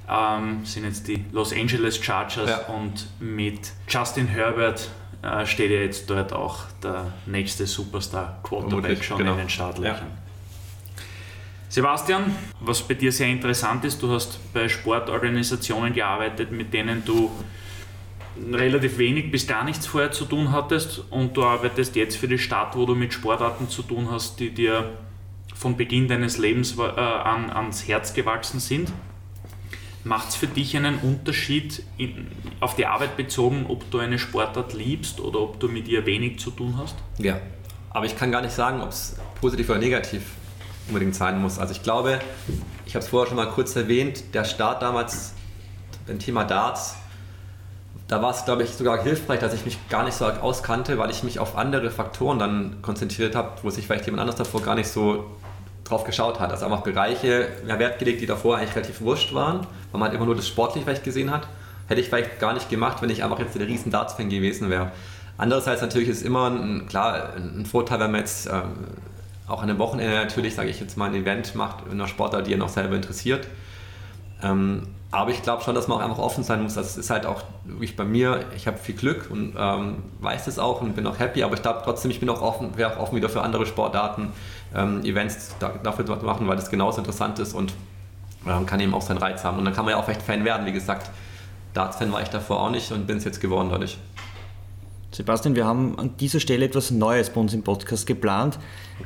[0.09, 2.57] Ähm, sind jetzt die Los Angeles Chargers Ja.
[2.74, 4.89] und mit Justin Herbert
[5.21, 9.32] äh, steht ja jetzt dort auch der nächste Superstar Quarterback schon genau.
[9.34, 10.07] in den Startlöchern.
[10.09, 10.24] Ja.
[11.69, 17.32] Sebastian, was bei dir sehr interessant ist, du hast bei Sportorganisationen gearbeitet, mit denen du
[18.51, 22.39] relativ wenig bis gar nichts vorher zu tun hattest und du arbeitest jetzt für die
[22.39, 24.97] Stadt, wo du mit Sportarten zu tun hast, die dir
[25.53, 28.91] von Beginn deines Lebens äh, an, ans Herz gewachsen sind.
[30.03, 32.27] Macht es für dich einen Unterschied in,
[32.59, 36.39] auf die Arbeit bezogen, ob du eine Sportart liebst oder ob du mit ihr wenig
[36.39, 36.95] zu tun hast?
[37.19, 37.39] Ja,
[37.91, 40.23] aber ich kann gar nicht sagen, ob es positiv oder negativ
[40.88, 41.59] unbedingt sein muss.
[41.59, 42.19] Also ich glaube,
[42.86, 45.34] ich habe es vorher schon mal kurz erwähnt, der Start damals
[46.05, 46.97] beim Thema Darts,
[48.08, 51.10] da war es, glaube ich, sogar hilfreich, dass ich mich gar nicht so auskannte, weil
[51.10, 54.76] ich mich auf andere Faktoren dann konzentriert habe, wo sich vielleicht jemand anders davor gar
[54.76, 55.26] nicht so
[55.84, 56.51] drauf geschaut hat.
[56.51, 60.14] Also einfach Bereiche mehr Wert gelegt, die davor eigentlich relativ wurscht waren, weil man halt
[60.16, 61.47] immer nur das Sportliche vielleicht gesehen hat.
[61.88, 64.91] Hätte ich vielleicht gar nicht gemacht, wenn ich einfach jetzt der riesen Darts-Fan gewesen wäre.
[65.38, 68.74] Andererseits natürlich ist immer ein, klar ein Vorteil, wenn man jetzt ähm,
[69.47, 72.47] auch an einem Wochenende natürlich, sage ich jetzt mal, ein Event macht in einer Sportart,
[72.47, 73.47] die einen auch selber interessiert.
[74.41, 76.74] Ähm, aber ich glaube schon, dass man auch einfach offen sein muss.
[76.74, 80.57] Das ist halt auch wirklich bei mir, ich habe viel Glück und ähm, weiß das
[80.57, 82.99] auch und bin auch happy, aber ich glaube trotzdem, ich bin auch offen, wäre auch
[82.99, 84.32] offen wieder für andere Sportarten,
[84.76, 87.76] ähm, Events da, dafür zu machen, weil das genauso interessant ist und
[88.47, 89.59] ähm, kann eben auch seinen Reiz haben.
[89.59, 91.11] Und dann kann man ja auch vielleicht Fan werden, wie gesagt.
[91.76, 93.99] Darts-Fan war ich davor auch nicht und bin es jetzt geworden dadurch.
[95.14, 98.57] Sebastian, wir haben an dieser Stelle etwas Neues bei uns im Podcast geplant.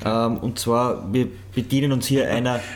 [0.06, 2.62] Ähm, und zwar, wir bedienen uns hier einer.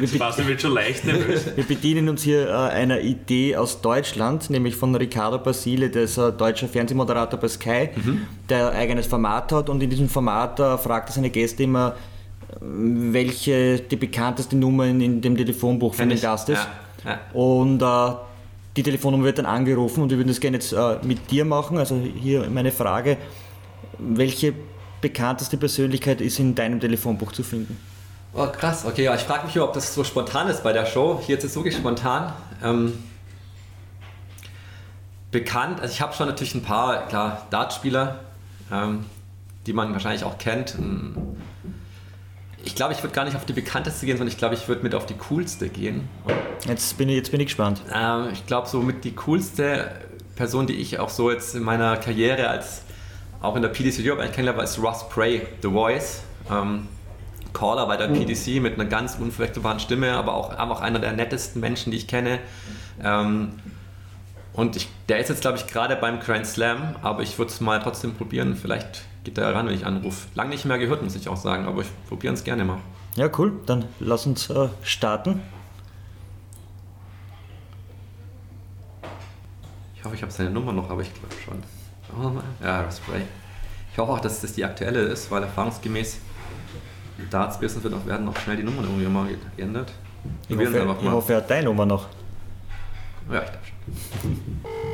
[0.00, 1.46] Wir, Sebastian wird schon leicht nervös.
[1.56, 6.18] wir bedienen uns hier äh, einer Idee aus Deutschland, nämlich von Ricardo Basile, der ist
[6.18, 7.90] ein deutscher Fernsehmoderator bei Sky,
[8.48, 11.94] der ein eigenes Format hat und in diesem Format äh, fragt er seine Gäste immer,
[12.60, 16.20] ähm, welche die bekannteste Nummer in, in dem Telefonbuch von dem.
[16.20, 16.66] Gast ist.
[17.04, 17.20] Ja, ja.
[17.32, 18.27] Und äh,
[18.76, 21.78] die Telefonnummer wird dann angerufen und wir würden das gerne jetzt äh, mit dir machen.
[21.78, 23.16] Also hier meine Frage,
[23.98, 24.54] welche
[25.00, 27.78] bekannteste Persönlichkeit ist in deinem Telefonbuch zu finden?
[28.34, 31.20] Oh, krass, okay, ja, ich frage mich, ob das so spontan ist bei der Show.
[31.24, 32.32] Hier ist es wirklich spontan.
[32.62, 32.92] Ähm,
[35.30, 38.20] bekannt, also ich habe schon natürlich ein paar, klar, Dartspieler,
[38.70, 39.04] ähm,
[39.66, 40.76] die man wahrscheinlich auch kennt.
[40.78, 41.16] Ähm,
[42.68, 44.82] Ich glaube, ich würde gar nicht auf die bekannteste gehen, sondern ich glaube, ich würde
[44.82, 46.06] mit auf die coolste gehen.
[46.66, 47.80] Jetzt bin ich, jetzt bin ich gespannt.
[47.94, 49.90] Ähm, ich glaube, so mit die coolste
[50.36, 52.82] Person, die ich auch so jetzt in meiner Karriere als
[53.40, 56.20] auch in der PDC Europe eigentlich kennengelernt, ist Russ Prey, The Voice.
[56.50, 56.88] Ähm,
[57.54, 61.62] Caller bei der PDC mit einer ganz unverwechselbaren Stimme, aber auch einfach einer der nettesten
[61.62, 62.38] Menschen, die ich kenne.
[63.02, 63.52] Ähm,
[64.52, 67.62] und ich, der ist jetzt, glaube ich, gerade beim Grand Slam, aber ich würde es
[67.62, 68.56] mal trotzdem probieren.
[68.56, 70.26] Vielleicht geht er ran, wenn ich anrufe.
[70.34, 72.78] Lang nicht mehr gehört, muss ich auch sagen, aber ich probiere es gerne mal.
[73.14, 73.52] Ja, cool.
[73.66, 75.42] Dann lass uns äh, starten.
[79.94, 81.62] Ich hoffe, ich habe seine Nummer noch, aber ich glaube schon.
[82.62, 83.22] Ja, Raspberry.
[83.92, 86.20] Ich hoffe auch, dass das die aktuelle ist, weil erfahrungsgemäß
[87.30, 89.92] Darts Business wird auch, werden noch schnell die Nummern irgendwie mal geändert.
[90.48, 92.06] Ich hoffe, ich hoffe, er hat deine Nummer noch.
[93.30, 94.87] Ja, ich glaube schon.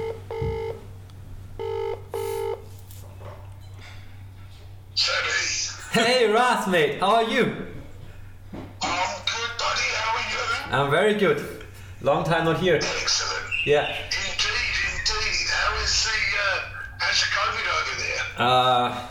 [4.96, 7.42] Hey Ross, mate, how are you?
[7.42, 9.88] I'm good, buddy.
[9.90, 10.84] How are you?
[10.84, 11.64] I'm very good.
[12.00, 12.76] Long time not here.
[12.76, 13.42] Excellent.
[13.66, 13.88] Yeah.
[13.88, 15.48] Indeed, indeed.
[15.50, 16.60] How is the uh,
[16.98, 18.46] how's the COVID over there?
[18.46, 19.06] Uh,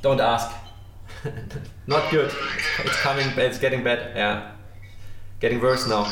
[0.00, 0.54] don't ask.
[1.88, 2.32] not good.
[2.84, 3.26] It's coming.
[3.36, 4.14] It's getting bad.
[4.14, 4.52] Yeah,
[5.40, 6.06] getting worse now.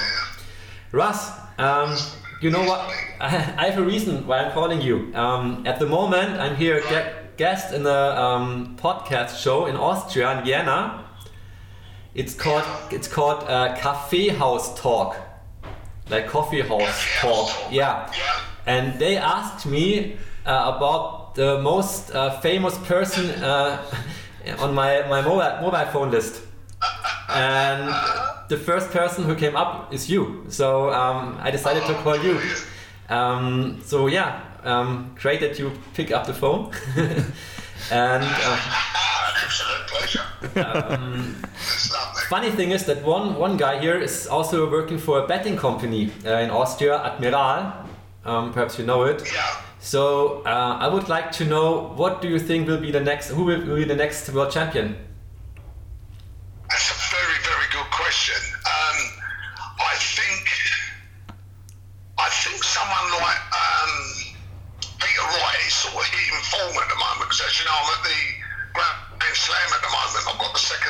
[0.91, 1.97] Russ, um,
[2.43, 2.91] you know what?
[3.21, 5.15] I have a reason why I'm calling you.
[5.15, 10.39] Um, at the moment, I'm here ge- guest in a um, podcast show in Austria,
[10.39, 11.05] in Vienna.
[12.15, 15.17] It's called it's called uh, Cafe House Talk,
[16.11, 17.51] like coffee house talk.
[17.73, 18.13] Yeah,
[18.67, 20.17] and they asked me
[20.47, 23.85] uh, about the most uh, famous person uh,
[24.59, 26.43] on my my mobile mobile phone list,
[27.31, 27.93] and
[28.49, 30.45] the first person who came up is you.
[30.49, 32.41] So um, I decided to call you.
[33.09, 36.73] Um, so yeah, um, great that you pick up the phone.
[37.91, 38.61] and uh,
[39.45, 40.21] Absolute pleasure.
[40.57, 41.35] Lovely.
[42.29, 46.11] funny thing is that one one guy here is also working for a betting company
[46.25, 47.73] uh, in Austria, Admiral.
[48.25, 49.23] Um, perhaps you know it.
[49.33, 49.61] Yeah.
[49.81, 53.29] So uh, I would like to know what do you think will be the next?
[53.29, 54.97] Who will, will be the next world champion?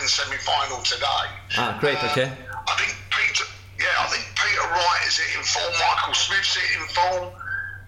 [0.08, 1.26] Semi-final today.
[1.56, 1.98] Ah, great.
[2.04, 2.30] Okay.
[2.30, 3.44] I think Peter,
[3.78, 5.72] yeah, I think Peter Wright is hitting form.
[5.80, 7.32] Michael Smith's hitting form.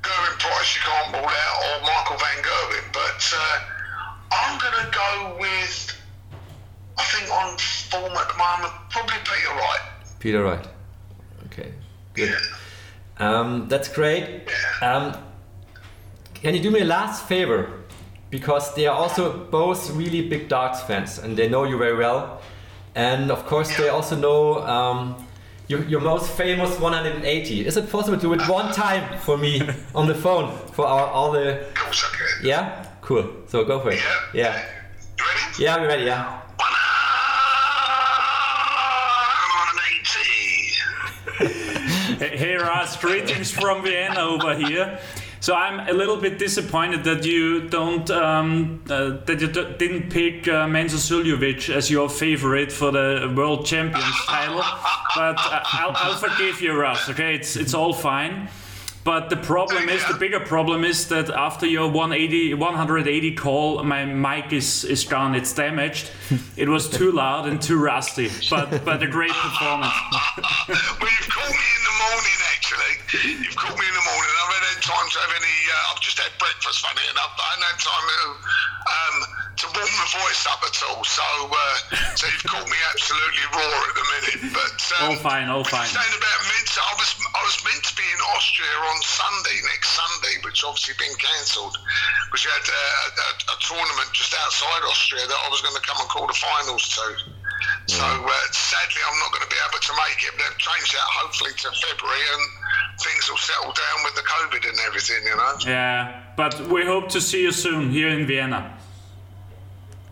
[0.03, 2.87] Gerwin Price you can't rule out, or Michael Van Gerwen.
[2.93, 3.59] But uh,
[4.33, 5.93] I'm going to go with.
[6.99, 9.81] I think on form at the moment, probably Peter Wright.
[10.19, 10.67] Peter Wright.
[11.47, 11.73] Okay.
[12.15, 12.37] Good.
[13.19, 14.43] Um, that's great.
[14.81, 14.95] Yeah.
[14.95, 15.23] Um,
[16.35, 17.83] can you do me a last favor?
[18.31, 22.41] Because they are also both really big darts fans and they know you very well.
[22.95, 25.27] And of course, they also know um,
[25.69, 27.67] your, your most famous 180.
[27.67, 29.61] Is it possible to do it one time for me
[29.95, 31.61] on the phone for our, all the.
[31.69, 32.47] Of course I can.
[32.47, 32.87] Yeah?
[33.01, 33.29] Cool.
[33.47, 34.01] So go for it.
[34.35, 34.65] Yeah.
[35.19, 35.63] You ready?
[35.63, 36.41] Yeah, we're ready, yeah.
[41.39, 42.19] 180.
[42.19, 42.59] Hey, hey
[43.01, 44.99] greetings from Vienna over here.
[45.47, 50.11] So I'm a little bit disappointed that you don't um, uh, that you d- didn't
[50.11, 54.61] pick uh, Menzo Suljovic as your favorite for the world champions title,
[55.15, 57.09] but uh, I'll, I'll forgive you, Ras.
[57.11, 58.49] Okay, it's it's all fine.
[59.05, 64.05] But the problem is, the bigger problem is that after your 180, 180 call, my
[64.05, 65.37] mic is, is gone.
[65.37, 66.11] It's damaged.
[66.57, 68.31] It was too loud and too rusty.
[68.51, 69.95] But but a great performance.
[70.69, 73.45] well, you've called me in the morning, actually.
[73.45, 74.46] You've called me in the morning.
[74.77, 75.57] Had time to have any.
[75.73, 77.33] Uh, I've just had breakfast, funny enough.
[77.33, 78.21] but I had time to,
[78.93, 79.17] um,
[79.57, 81.01] to warm the voice up at all.
[81.01, 81.77] So, uh,
[82.13, 84.41] so you've called me absolutely raw at the minute.
[84.53, 85.89] But um, All fine, all fine.
[85.89, 89.97] Saying about Mensa, I was I was meant to be in Austria on Sunday, next
[89.97, 91.81] Sunday, which obviously been cancelled.
[92.29, 95.85] Because you had uh, a, a tournament just outside Austria that I was going to
[95.89, 97.33] come and call the finals to.
[97.87, 100.33] So uh, sadly, I'm not going to be able to make it.
[100.37, 102.43] But they've changed that hopefully to February, and
[103.01, 105.23] things will settle down with the COVID and everything.
[105.25, 108.75] You know, Yeah, but we hope to see you soon here in Vienna.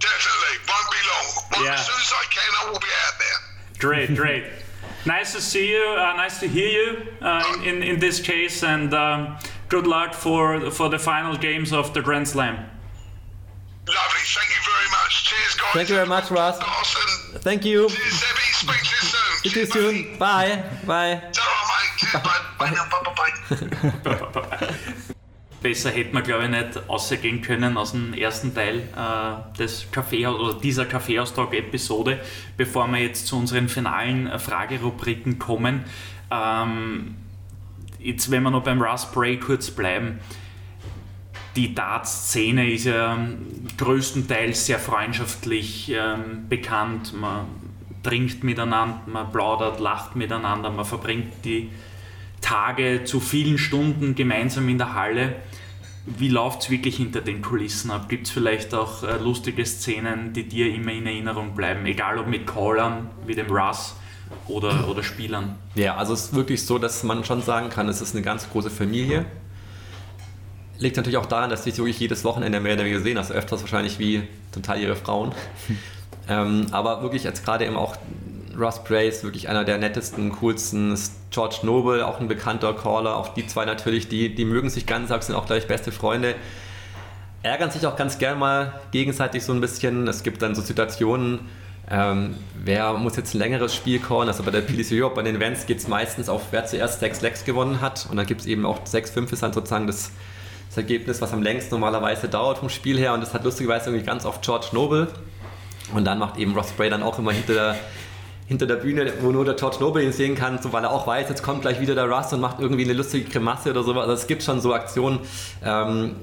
[0.00, 1.26] definitely won't be long.
[1.52, 1.74] Well, Yeah.
[1.74, 3.38] As soon as I can, I will be out there.
[3.80, 4.44] Great, great.
[5.06, 5.84] nice to see you.
[5.98, 9.36] Uh, nice to hear you uh, in, in in this case, and um,
[9.68, 12.56] good luck for for the final games of the Grand Slam.
[13.86, 14.20] Lovely.
[14.36, 15.24] Thank you very much.
[15.28, 15.72] Cheers, guys.
[15.74, 16.56] Thank you very much, Ross.
[17.44, 17.88] Thank you.
[17.90, 18.24] Cheers.
[18.54, 19.38] Speak to you soon.
[19.42, 20.04] See you Cheers, buddy.
[20.04, 20.18] soon.
[20.18, 20.64] Bye.
[20.86, 21.20] Bye.
[22.12, 22.22] Bud.
[22.58, 22.70] Bye.
[24.32, 24.74] Bye.
[25.62, 30.38] Besser hätte man, glaube ich, nicht rausgehen können aus dem ersten Teil äh, des Kaffeehaus
[30.40, 32.20] oder dieser Kaffeehaus-Talk-Episode,
[32.56, 35.84] bevor wir jetzt zu unseren finalen äh, Fragerubriken kommen.
[36.30, 37.16] Ähm,
[37.98, 40.20] jetzt, wenn wir noch beim Russ Bray kurz bleiben.
[41.56, 43.16] Die Dart-Szene ist ja
[43.78, 47.14] größtenteils sehr freundschaftlich ähm, bekannt.
[47.18, 47.46] Man
[48.02, 51.70] trinkt miteinander, man plaudert, lacht miteinander, man verbringt die
[52.40, 55.36] Tage zu vielen Stunden gemeinsam in der Halle.
[56.06, 58.10] Wie läuft es wirklich hinter den Kulissen ab?
[58.10, 62.26] Gibt es vielleicht auch äh, lustige Szenen, die dir immer in Erinnerung bleiben, egal ob
[62.26, 63.96] mit Callern wie dem Russ
[64.48, 65.56] oder, oder Spielern?
[65.74, 68.50] Ja, also es ist wirklich so, dass man schon sagen kann, es ist eine ganz
[68.50, 69.24] große Familie.
[70.78, 73.60] Liegt natürlich auch daran, dass die wirklich jedes Wochenende mehr oder weniger sehen, also öfters
[73.60, 74.22] wahrscheinlich wie
[74.52, 75.32] zum Teil ihre Frauen.
[76.28, 77.96] ähm, aber wirklich jetzt gerade eben auch
[78.58, 80.98] Russ Brace, wirklich einer der nettesten, coolsten,
[81.30, 85.08] George Noble, auch ein bekannter Caller, auch die zwei natürlich, die, die mögen sich ganz,
[85.26, 86.34] sind auch gleich beste Freunde.
[87.42, 90.08] Ärgern sich auch ganz gern mal gegenseitig so ein bisschen.
[90.08, 91.40] Es gibt dann so Situationen,
[91.90, 94.28] ähm, wer muss jetzt ein längeres Spiel callen?
[94.28, 97.20] Also bei der PDC Europe, bei den Events geht es meistens auf, wer zuerst 6
[97.20, 98.06] Legs gewonnen hat.
[98.10, 100.10] Und dann gibt es eben auch 6-5 ist dann sozusagen das
[100.74, 103.14] das Ergebnis, was am längsten normalerweise dauert vom Spiel her.
[103.14, 105.06] Und das hat lustigerweise irgendwie ganz oft George Noble.
[105.94, 107.76] Und dann macht eben Ross Spray dann auch immer hinter der,
[108.48, 111.06] hinter der Bühne, wo nur der George Noble ihn sehen kann, so, weil er auch
[111.06, 114.08] weiß, jetzt kommt gleich wieder der Russ und macht irgendwie eine lustige Grimasse oder sowas.
[114.08, 115.20] Also es gibt schon so Aktionen,
[115.64, 116.16] ähm,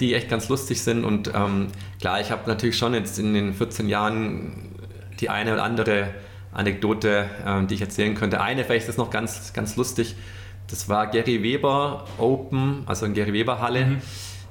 [0.00, 1.04] die echt ganz lustig sind.
[1.04, 1.68] Und ähm,
[2.00, 4.70] klar, ich habe natürlich schon jetzt in den 14 Jahren
[5.20, 6.14] die eine oder andere
[6.52, 8.40] Anekdote, ähm, die ich erzählen könnte.
[8.40, 10.16] Eine, vielleicht ist noch ganz, ganz lustig.
[10.70, 13.84] Das war Gary Weber Open, also in Gary Weber Halle.
[13.86, 14.02] Mhm.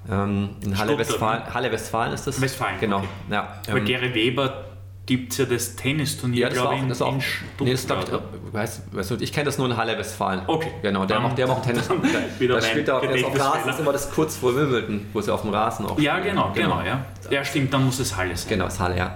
[0.09, 1.53] Ähm, in Halle Westfalen, ne?
[1.53, 2.41] Halle Westfalen ist das.
[2.41, 2.97] Westfalen, genau.
[2.97, 3.07] Okay.
[3.31, 4.65] Ja, ähm, Gary Weber
[5.05, 7.61] gibt es ja das Tennisturnier, ja, glaube ich, in, das auch, in Stuttgart.
[7.61, 10.41] Nee, das glaub ich, weiß, weiß nicht, ich kenne das nur in Halle Westfalen.
[10.45, 10.71] Okay.
[10.81, 11.87] Genau, der, macht, der macht Tennis.
[12.47, 15.33] da spielt er auf, auf Rasen, das ist immer das kurz vor Wimbledon, wo sie
[15.33, 17.05] auf dem Rasen auch Ja, genau, genau, genau, ja.
[17.31, 18.49] Ja, stimmt, dann muss es Halle sein.
[18.49, 19.15] Genau, es ist Halle, ja.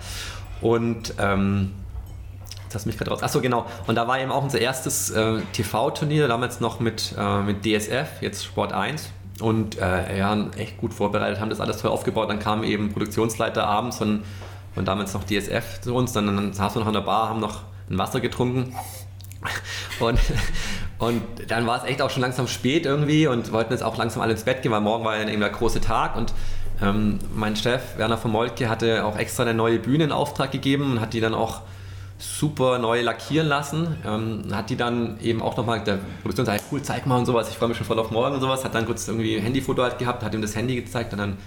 [0.62, 1.74] Und ähm,
[2.76, 3.24] das mich gerade raus.
[3.24, 3.66] Achso, genau.
[3.88, 8.22] Und da war eben auch unser erstes äh, TV-Turnier, damals noch mit, äh, mit DSF,
[8.22, 9.10] jetzt Sport 1.
[9.40, 12.30] Und äh, ja, echt gut vorbereitet, haben das alles toll aufgebaut.
[12.30, 14.24] Dann kam eben Produktionsleiter abends von,
[14.74, 16.14] von damals noch DSF zu uns.
[16.14, 18.76] Dann, dann saßen wir noch an der Bar, haben noch ein Wasser getrunken.
[20.00, 20.20] Und,
[20.98, 24.22] und dann war es echt auch schon langsam spät irgendwie und wollten jetzt auch langsam
[24.22, 26.16] alle ins Bett gehen, weil morgen war ja eben der große Tag.
[26.16, 26.34] Und
[26.82, 30.94] ähm, mein Chef Werner von Moltke hatte auch extra eine neue Bühne in Auftrag gegeben
[30.94, 31.62] und hat die dann auch
[32.24, 33.98] super neu lackieren lassen.
[34.06, 37.50] Ähm, hat die dann eben auch nochmal, der Produktion sagt, cool, zeig mal und sowas,
[37.50, 38.64] ich freue mich schon voll auf morgen und sowas.
[38.64, 41.38] Hat dann kurz irgendwie ein Handyfoto halt gehabt, hat ihm das Handy gezeigt und dann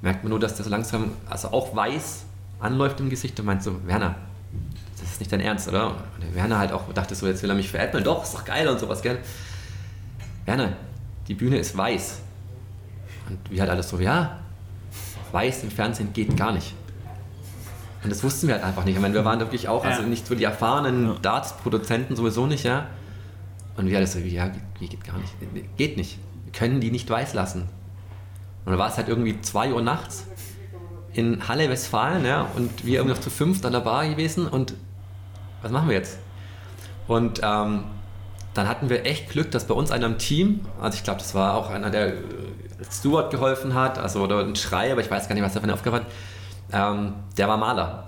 [0.00, 2.24] merkt man nur, dass das langsam, also auch weiß
[2.60, 4.14] anläuft im Gesicht und meint so, Werner,
[5.00, 5.88] das ist nicht dein Ernst, oder?
[5.88, 8.44] Und der Werner halt auch dachte so, jetzt will er mich veräppeln, doch, ist doch
[8.44, 9.18] geil und sowas, gell?
[10.44, 10.72] Werner,
[11.28, 12.20] die Bühne ist weiß.
[13.28, 14.38] Und wir halt alles so, ja,
[15.32, 16.74] weiß im Fernsehen geht gar nicht.
[18.02, 18.96] Und das wussten wir halt einfach nicht.
[18.96, 21.14] Ich meine, wir waren wirklich auch, also nicht so die erfahrenen ja.
[21.22, 22.86] Darts-Produzenten sowieso nicht, ja.
[23.76, 25.34] Und wir alles so, ja, geht, geht gar nicht.
[25.76, 26.18] Geht nicht.
[26.44, 27.62] Wir können die nicht weiß lassen.
[28.64, 30.26] Und dann war es halt irgendwie 2 Uhr nachts
[31.12, 34.74] in Halle Westfalen, ja, und wir irgendwie noch zu fünft an der Bar gewesen und
[35.60, 36.18] was machen wir jetzt?
[37.06, 37.84] Und ähm,
[38.54, 41.34] dann hatten wir echt Glück, dass bei uns einer im Team, also ich glaube, das
[41.34, 42.14] war auch einer, der
[42.90, 45.68] Stuart geholfen hat, also oder ein Schrei, aber ich weiß gar nicht, was er von
[45.68, 46.06] der Aufgabe hat,
[46.72, 48.06] ähm, der war Maler.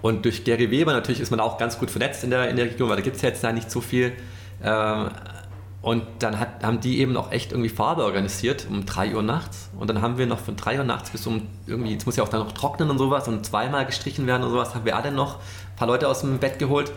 [0.00, 2.66] Und durch Gary Weber natürlich ist man auch ganz gut vernetzt in der, in der
[2.66, 4.12] Region, weil da gibt es ja jetzt da nicht so viel.
[4.62, 5.10] Ähm,
[5.80, 9.70] und dann hat, haben die eben auch echt irgendwie Farbe organisiert um 3 Uhr nachts.
[9.78, 12.22] Und dann haben wir noch von 3 Uhr nachts bis um irgendwie, jetzt muss ja
[12.22, 15.10] auch dann noch trocknen und sowas und zweimal gestrichen werden und sowas, haben wir alle
[15.10, 16.92] noch ein paar Leute aus dem Bett geholt,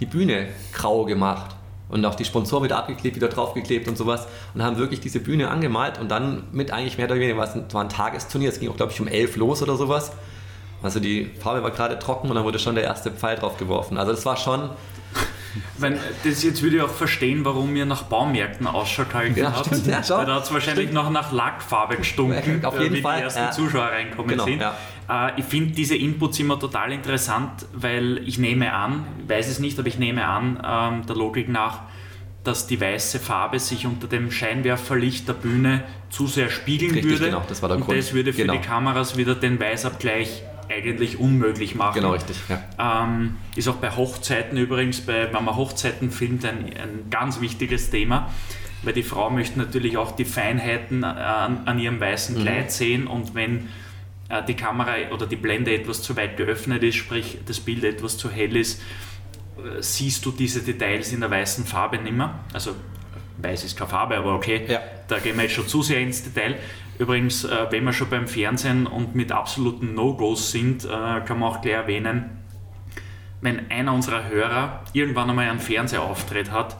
[0.00, 1.56] die Bühne grau gemacht
[1.88, 5.48] und auch die Sponsoren wieder abgeklebt, wieder draufgeklebt und sowas und haben wirklich diese Bühne
[5.48, 8.76] angemalt und dann mit eigentlich mehr oder weniger, was war ein Tagesturnier, es ging auch
[8.76, 10.12] glaube ich um elf los oder sowas.
[10.82, 13.98] Also die Farbe war gerade trocken und dann wurde schon der erste Pfeil drauf geworfen.
[13.98, 14.70] Also das war schon
[15.78, 19.66] wenn, das jetzt würde ich auch verstehen, warum ihr nach Baumärkten Ausschau gehalten ja, habt.
[19.66, 23.18] Stimmt, ja, Weil da hat es wahrscheinlich noch nach Lackfarbe gestunken, auf jeden wie Fall.
[23.18, 23.50] die ersten ja.
[23.50, 24.60] Zuschauer reinkommen genau, sind.
[24.60, 24.76] Ja.
[25.08, 29.58] Äh, ich finde diese Inputs immer total interessant, weil ich nehme an, ich weiß es
[29.58, 31.82] nicht, aber ich nehme an, ähm, der Logik nach,
[32.44, 37.26] dass die weiße Farbe sich unter dem Scheinwerferlicht der Bühne zu sehr spiegeln Richtig, würde.
[37.26, 37.98] Genau, das war der und Grund.
[37.98, 38.54] das würde für genau.
[38.54, 41.94] die Kameras wieder den Weißabgleich eigentlich unmöglich machen.
[41.94, 42.36] Genau, richtig.
[42.48, 43.04] Ja.
[43.04, 47.90] Ähm, ist auch bei Hochzeiten übrigens, bei, wenn man Hochzeiten filmt, ein, ein ganz wichtiges
[47.90, 48.30] Thema,
[48.82, 52.42] weil die Frau möchte natürlich auch die Feinheiten an, an ihrem weißen mhm.
[52.42, 53.62] Kleid sehen und wenn äh,
[54.48, 58.30] die Kamera oder die Blende etwas zu weit geöffnet ist, sprich das Bild etwas zu
[58.30, 58.82] hell ist,
[59.58, 62.40] äh, siehst du diese Details in der weißen Farbe nicht mehr.
[62.52, 62.74] Also
[63.38, 64.80] weiß ist keine Farbe, aber okay, ja.
[65.08, 66.56] da gehen wir jetzt schon zu sehr ins Detail.
[66.98, 71.50] Übrigens, äh, wenn wir schon beim Fernsehen und mit absoluten No-Gos sind, äh, kann man
[71.50, 72.30] auch gleich erwähnen,
[73.42, 76.76] wenn einer unserer Hörer irgendwann einmal einen Fernsehauftritt hat,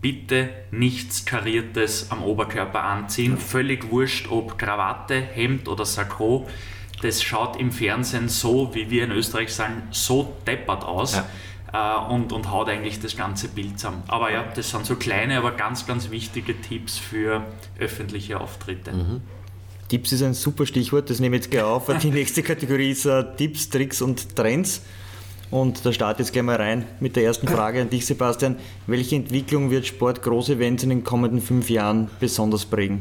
[0.00, 3.36] bitte nichts Kariertes am Oberkörper anziehen.
[3.36, 6.48] Völlig wurscht, ob Krawatte, Hemd oder Sakko.
[7.02, 11.14] Das schaut im Fernsehen so, wie wir in Österreich sagen, so deppert aus.
[11.14, 11.26] Ja.
[11.72, 14.02] Äh, und, und haut eigentlich das ganze Bild zusammen.
[14.08, 17.44] Aber ja, das sind so kleine, aber ganz, ganz wichtige Tipps für
[17.78, 18.92] öffentliche Auftritte.
[18.92, 19.20] Mhm.
[19.88, 21.86] Tipps ist ein super Stichwort, das nehme ich jetzt gleich auf.
[22.02, 24.82] Die nächste Kategorie ist uh, Tipps, Tricks und Trends.
[25.50, 28.56] Und da startet jetzt gleich mal rein mit der ersten Frage an dich, Sebastian.
[28.86, 33.00] Welche Entwicklung wird Sport Großevents in den kommenden fünf Jahren besonders prägen?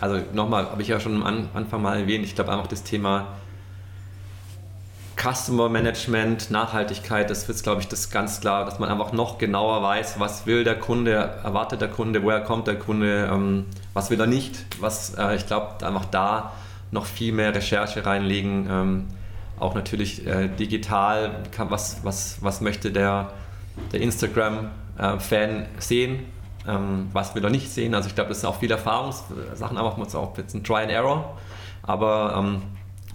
[0.00, 3.28] Also nochmal, habe ich ja schon am Anfang mal erwähnt, ich glaube einfach das Thema
[5.20, 9.82] Customer Management, Nachhaltigkeit, das wird, glaube ich, das ganz klar, dass man einfach noch genauer
[9.82, 11.12] weiß, was will der Kunde,
[11.42, 14.64] erwartet der Kunde, woher kommt der Kunde, ähm, was will er nicht.
[14.80, 16.52] Was, äh, ich glaube, einfach da
[16.92, 18.68] noch viel mehr Recherche reinlegen.
[18.70, 19.06] Ähm,
[19.58, 23.32] auch natürlich äh, digital, was, was, was möchte der,
[23.92, 26.20] der Instagram-Fan äh, sehen,
[26.68, 27.94] ähm, was will er nicht sehen.
[27.94, 31.36] Also ich glaube, das sind auch viele Erfahrungssachen, aber auch jetzt ein Try and Error.
[31.82, 32.62] Aber ähm,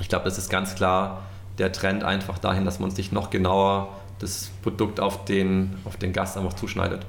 [0.01, 1.21] ich glaube, das ist ganz klar
[1.59, 3.89] der Trend einfach dahin, dass man sich noch genauer
[4.19, 7.05] das Produkt auf den, auf den Gast einfach zuschneidet.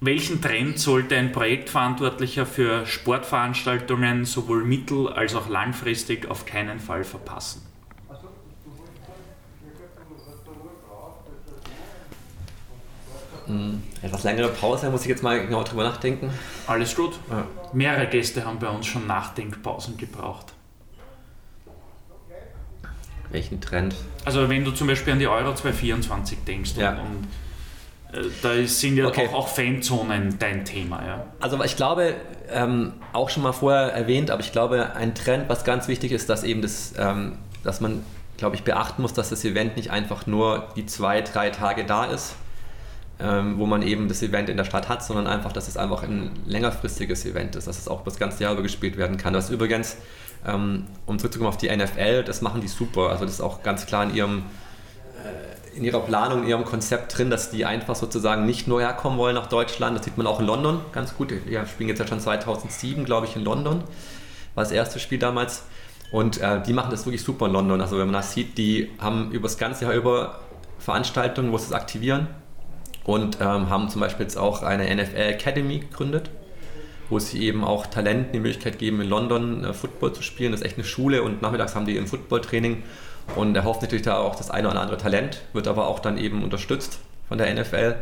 [0.00, 7.04] Welchen Trend sollte ein Projektverantwortlicher für Sportveranstaltungen sowohl mittel- als auch langfristig auf keinen Fall
[7.04, 7.62] verpassen?
[14.04, 16.28] Etwas längere Pause, muss ich jetzt mal genau drüber nachdenken.
[16.66, 17.18] Alles gut.
[17.30, 17.46] Ja.
[17.72, 20.52] Mehrere Gäste haben bei uns schon Nachdenkpausen gebraucht.
[23.30, 23.94] Welchen Trend?
[24.26, 26.90] Also wenn du zum Beispiel an die Euro 224 denkst ja.
[26.90, 29.26] und, und äh, da sind ja okay.
[29.28, 31.02] auch, auch, Fanzonen dein Thema.
[31.06, 31.26] Ja.
[31.40, 32.14] Also ich glaube,
[32.50, 36.28] ähm, auch schon mal vorher erwähnt, aber ich glaube, ein Trend, was ganz wichtig ist,
[36.28, 38.04] dass eben das, ähm, dass man,
[38.36, 42.04] glaube ich, beachten muss, dass das Event nicht einfach nur die zwei, drei Tage da
[42.04, 42.36] ist,
[43.20, 46.02] ähm, wo man eben das Event in der Stadt hat, sondern einfach, dass es einfach
[46.02, 49.32] ein längerfristiges Event ist, dass es auch das ganze Jahr über gespielt werden kann.
[49.32, 49.96] Das ist übrigens
[50.46, 53.10] ähm, um zurückzukommen auf die NFL, das machen die super.
[53.10, 54.38] Also das ist auch ganz klar in ihrem
[55.24, 59.18] äh, in ihrer Planung, in ihrem Konzept drin, dass die einfach sozusagen nicht nur herkommen
[59.18, 59.96] wollen nach Deutschland.
[59.96, 61.30] Das sieht man auch in London ganz gut.
[61.30, 63.82] Die spielen jetzt ja schon 2007, glaube ich, in London.
[64.54, 65.64] War das erste Spiel damals.
[66.12, 67.80] Und äh, die machen das wirklich super in London.
[67.80, 70.38] Also wenn man das sieht, die haben über das ganze Jahr über
[70.78, 72.28] Veranstaltungen, wo sie es aktivieren
[73.04, 76.30] und ähm, haben zum Beispiel jetzt auch eine NFL Academy gegründet
[77.08, 80.52] wo sie eben auch Talenten die Möglichkeit geben, in London äh, Football zu spielen.
[80.52, 82.82] Das ist echt eine Schule und nachmittags haben die ein Footballtraining
[83.36, 86.42] und erhofft natürlich da auch das eine oder andere Talent, wird aber auch dann eben
[86.42, 86.98] unterstützt
[87.28, 87.96] von der NFL.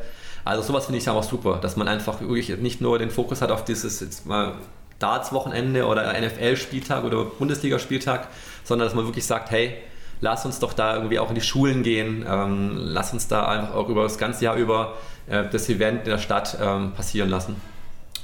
[0.44, 3.50] Also sowas finde ich auch super, dass man einfach wirklich nicht nur den Fokus hat
[3.50, 4.54] auf dieses jetzt mal
[4.98, 8.28] Darts-Wochenende oder NFL-Spieltag oder Bundesligaspieltag,
[8.64, 9.76] sondern dass man wirklich sagt, hey,
[10.22, 13.74] lass uns doch da irgendwie auch in die Schulen gehen, ähm, lass uns da einfach
[13.74, 14.94] auch über das ganze Jahr über
[15.26, 17.56] äh, das Event in der Stadt ähm, passieren lassen.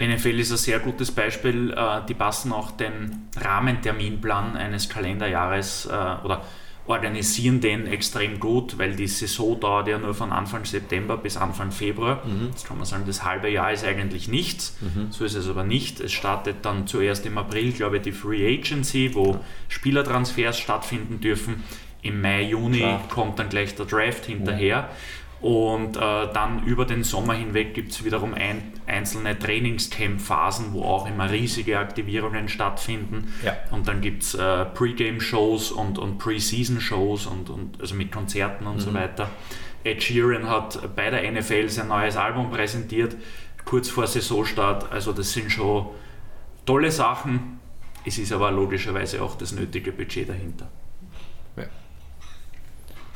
[0.01, 1.73] NFL ist ein sehr gutes Beispiel.
[1.73, 6.43] Äh, die passen auch den Rahmenterminplan eines Kalenderjahres äh, oder
[6.87, 11.71] organisieren den extrem gut, weil die Saison dauert ja nur von Anfang September bis Anfang
[11.71, 12.23] Februar.
[12.25, 12.47] Mhm.
[12.51, 14.77] Jetzt kann man sagen, das halbe Jahr ist eigentlich nichts.
[14.81, 15.09] Mhm.
[15.11, 16.01] So ist es aber nicht.
[16.01, 19.39] Es startet dann zuerst im April, glaube ich, die Free Agency, wo
[19.69, 21.63] Spielertransfers stattfinden dürfen.
[22.03, 23.03] Im Mai, Juni Klar.
[23.09, 24.83] kommt dann gleich der Draft hinterher.
[24.83, 24.87] Mhm.
[25.41, 31.09] Und äh, dann über den Sommer hinweg gibt es wiederum ein, einzelne Trainingscamp-Phasen, wo auch
[31.09, 33.33] immer riesige Aktivierungen stattfinden.
[33.45, 33.57] Ja.
[33.71, 38.77] Und dann gibt es äh, Pre-Game-Shows und, und Pre-Season-Shows und, und also mit Konzerten und
[38.77, 38.81] mhm.
[38.81, 39.31] so weiter.
[39.85, 43.15] Ed Sheeran hat bei der NFL sein neues Album präsentiert,
[43.65, 44.91] kurz vor Saisonstart.
[44.91, 45.87] Also das sind schon
[46.67, 47.61] tolle Sachen.
[48.05, 50.69] Es ist aber logischerweise auch das nötige Budget dahinter.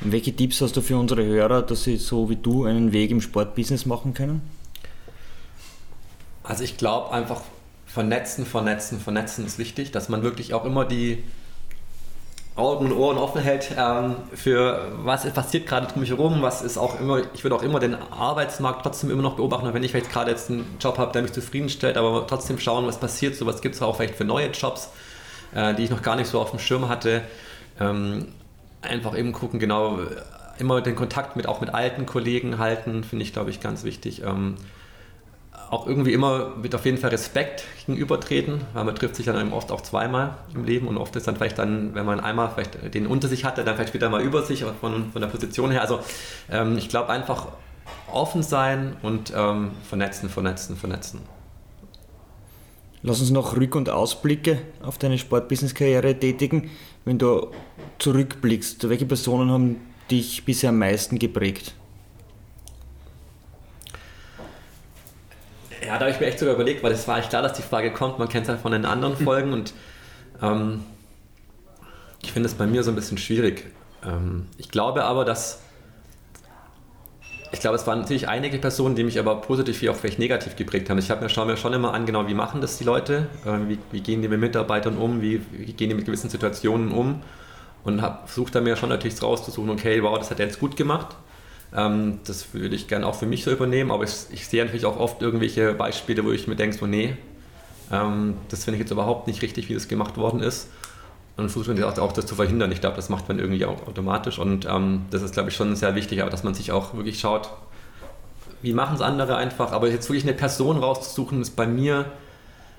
[0.05, 3.21] Welche Tipps hast du für unsere Hörer, dass sie so wie du einen Weg im
[3.21, 4.43] Sportbusiness machen können?
[6.43, 7.43] Also ich glaube einfach
[7.87, 11.23] vernetzen, vernetzen, vernetzen ist wichtig, dass man wirklich auch immer die
[12.57, 16.77] Augen und Ohren offen hält ähm, für was passiert gerade um mich herum, was ist
[16.77, 20.11] auch immer, ich würde auch immer den Arbeitsmarkt trotzdem immer noch beobachten, wenn ich vielleicht
[20.11, 23.63] gerade jetzt einen Job habe, der mich zufriedenstellt, aber trotzdem schauen, was passiert, so was
[23.63, 24.91] gibt es auch vielleicht für neue Jobs,
[25.55, 27.23] äh, die ich noch gar nicht so auf dem Schirm hatte.
[27.81, 28.27] Ähm,
[28.83, 29.99] einfach eben gucken, genau,
[30.59, 34.23] immer den Kontakt mit auch mit alten Kollegen halten, finde ich, glaube ich, ganz wichtig.
[34.25, 34.57] Ähm,
[35.71, 39.55] auch irgendwie immer mit auf jeden Fall Respekt gegenübertreten, weil man trifft sich dann eben
[39.55, 42.95] oft auch zweimal im Leben und oft ist dann vielleicht dann, wenn man einmal vielleicht
[42.95, 45.81] den unter sich hatte, dann vielleicht wieder mal über sich von, von der Position her.
[45.81, 46.01] Also
[46.51, 47.49] ähm, ich glaube einfach
[48.13, 51.21] offen sein und ähm, vernetzen, vernetzen, vernetzen.
[53.03, 56.71] Lass uns noch Rück- und Ausblicke auf deine Sportbusiness-Karriere tätigen.
[57.05, 57.51] Wenn du
[57.99, 59.81] zurückblickst, welche Personen haben
[60.11, 61.75] dich bisher am meisten geprägt?
[66.03, 67.93] da habe ich mir echt sogar überlegt, weil es war echt klar, dass die Frage
[67.93, 68.19] kommt.
[68.19, 69.75] Man kennt es ja von den anderen Folgen und
[70.41, 70.85] ähm,
[72.23, 73.67] ich finde es bei mir so ein bisschen schwierig.
[74.05, 75.61] Ähm, ich glaube aber, dass
[77.53, 80.57] ich glaube, es waren natürlich einige Personen, die mich aber positiv wie auch vielleicht negativ
[80.57, 80.99] geprägt haben.
[80.99, 83.69] Ich habe mir schon, mir schon immer an, genau, wie machen das die Leute, äh,
[83.69, 87.23] wie, wie, gehen die mit Mitarbeitern um, wie, wie gehen die mit gewissen Situationen um
[87.85, 90.77] und habe versucht da mir schon natürlich rauszusuchen, okay, wow, das hat er jetzt gut
[90.77, 91.15] gemacht.
[91.77, 94.87] Ähm, das würde ich gerne auch für mich so übernehmen, aber ich, ich, sehe natürlich
[94.87, 97.17] auch oft irgendwelche Beispiele, wo ich mir denke, so nee,
[97.91, 100.69] ähm, das finde ich jetzt überhaupt nicht richtig, wie das gemacht worden ist
[101.37, 102.73] und versucht man auch, das zu verhindern.
[102.73, 105.75] Ich glaube, das macht man irgendwie auch automatisch und ähm, das ist, glaube ich, schon
[105.77, 107.51] sehr wichtig, aber dass man sich auch wirklich schaut,
[108.61, 109.73] wie machen es andere einfach.
[109.73, 112.07] Aber jetzt wirklich eine Person rauszusuchen, ist bei mir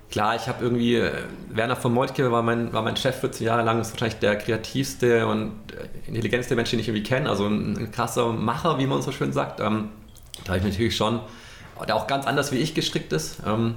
[0.09, 0.35] klar.
[0.35, 1.11] Ich habe irgendwie, äh,
[1.49, 5.27] Werner von Moltke war mein, war mein Chef 14 Jahre lang, ist wahrscheinlich der kreativste
[5.27, 7.29] und äh, intelligenteste Mensch, den ich irgendwie kenne.
[7.29, 9.59] Also ein, ein, krasser Macher, wie man so schön sagt.
[9.59, 9.89] Ähm,
[10.45, 11.19] da habe ich natürlich schon,
[11.87, 13.37] der auch ganz anders wie ich gestrickt ist.
[13.45, 13.75] Ähm,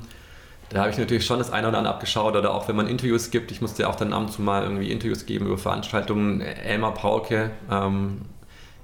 [0.70, 3.30] da habe ich natürlich schon das eine oder andere abgeschaut oder auch wenn man Interviews
[3.30, 6.40] gibt, ich musste ja auch dann ab und zu mal irgendwie Interviews geben über Veranstaltungen.
[6.40, 8.22] Elmar Paulke, ähm,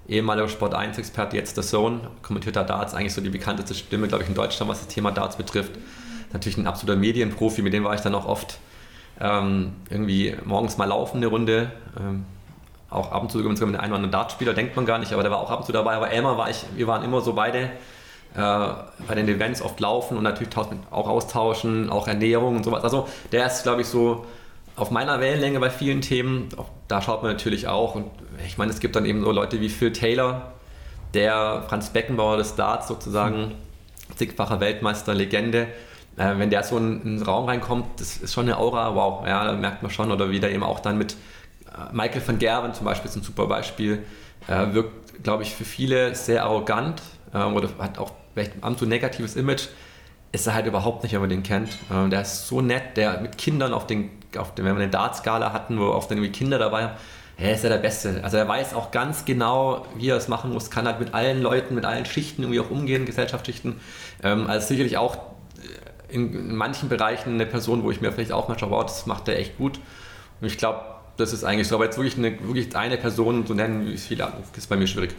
[0.07, 4.07] ehemaliger Sport 1 Experte, jetzt der Zone, kommentiert da Darts, eigentlich so die bekannteste Stimme,
[4.07, 5.73] glaube ich, in Deutschland, was das Thema Darts betrifft.
[6.33, 8.59] Natürlich ein absoluter Medienprofi, mit dem war ich dann auch oft
[9.21, 11.73] ähm, irgendwie morgens mal laufen eine Runde.
[11.99, 12.25] Ähm,
[12.91, 15.23] auch ab und zu übrigens mit einem oder anderen Dartspieler, denkt man gar nicht, aber
[15.23, 15.95] der war auch ab und zu dabei.
[15.95, 17.71] Aber Elmar war ich, wir waren immer so beide
[18.35, 22.83] bei den Events oft laufen und natürlich auch austauschen, auch Ernährung und sowas.
[22.83, 24.25] Also der ist, glaube ich, so
[24.77, 26.49] auf meiner Wellenlänge bei vielen Themen.
[26.89, 27.95] Da schaut man natürlich auch.
[27.95, 28.11] Und
[28.47, 30.53] ich meine, es gibt dann eben so Leute wie Phil Taylor,
[31.15, 33.55] der Franz Beckenbauer des Darts sozusagen,
[34.17, 35.69] zigfacher Weltmeister, Legende.
[36.17, 39.45] Äh, wenn der so in, den Raum reinkommt, das ist schon eine Aura, wow, ja,
[39.45, 40.11] da merkt man schon.
[40.11, 43.23] Oder wie der eben auch dann mit äh, Michael van Gerwen zum Beispiel ist ein
[43.23, 44.05] super Beispiel,
[44.49, 47.03] äh, wirkt, glaube ich, für viele sehr arrogant
[47.33, 49.69] äh, oder hat auch vielleicht ein so negatives Image,
[50.33, 51.79] ist er halt überhaupt nicht, wenn man den kennt.
[51.93, 54.91] Ähm, der ist so nett, der mit Kindern auf den, auf den wenn wir eine
[54.91, 56.97] Dartskala hatten, wo oft dann irgendwie Kinder dabei haben,
[57.37, 58.21] er ist ja der Beste.
[58.23, 61.43] Also er weiß auch ganz genau, wie er es machen muss, kann halt mit allen
[61.43, 63.81] Leuten, mit allen Schichten irgendwie auch umgehen, Gesellschaftsschichten.
[64.23, 68.33] Ähm, also sicherlich auch äh, in, in, manchen Bereichen eine Person, wo ich mir vielleicht
[68.33, 69.81] auch mal schaue, wow, das macht er echt gut.
[70.41, 70.81] Und ich glaube,
[71.17, 71.75] das ist eigentlich so.
[71.75, 75.15] Aber jetzt wirklich eine, wirklich eine Person zu nennen, wie viele, ist bei mir schwierig.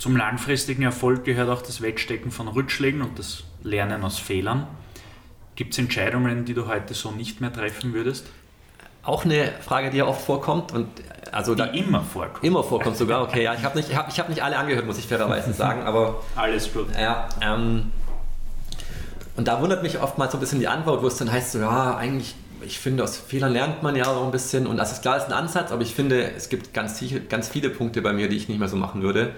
[0.00, 4.66] Zum langfristigen Erfolg gehört auch das Wegstecken von Rückschlägen und das Lernen aus Fehlern.
[5.56, 8.26] Gibt es Entscheidungen, die du heute so nicht mehr treffen würdest?
[9.02, 10.88] Auch eine Frage, die ja oft vorkommt und
[11.32, 12.42] also die immer vorkommt.
[12.42, 13.22] Immer vorkommt sogar.
[13.24, 15.52] Okay, ja, ich habe nicht, ich hab, ich hab nicht alle angehört, muss ich fairerweise
[15.52, 16.86] sagen, aber alles gut.
[16.98, 17.92] Ja, ähm,
[19.36, 21.58] und da wundert mich oftmals so ein bisschen die Antwort, wo es dann heißt, so,
[21.58, 25.02] ja, eigentlich, ich finde, aus Fehlern lernt man ja so ein bisschen und das ist
[25.02, 28.14] klar, das ist ein Ansatz, aber ich finde, es gibt ganz, ganz viele Punkte bei
[28.14, 29.34] mir, die ich nicht mehr so machen würde.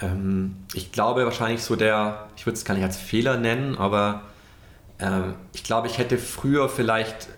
[0.00, 4.22] Ähm, ich glaube wahrscheinlich so der, ich würde es gar nicht als Fehler nennen, aber
[4.98, 7.28] ähm, ich glaube, ich hätte früher vielleicht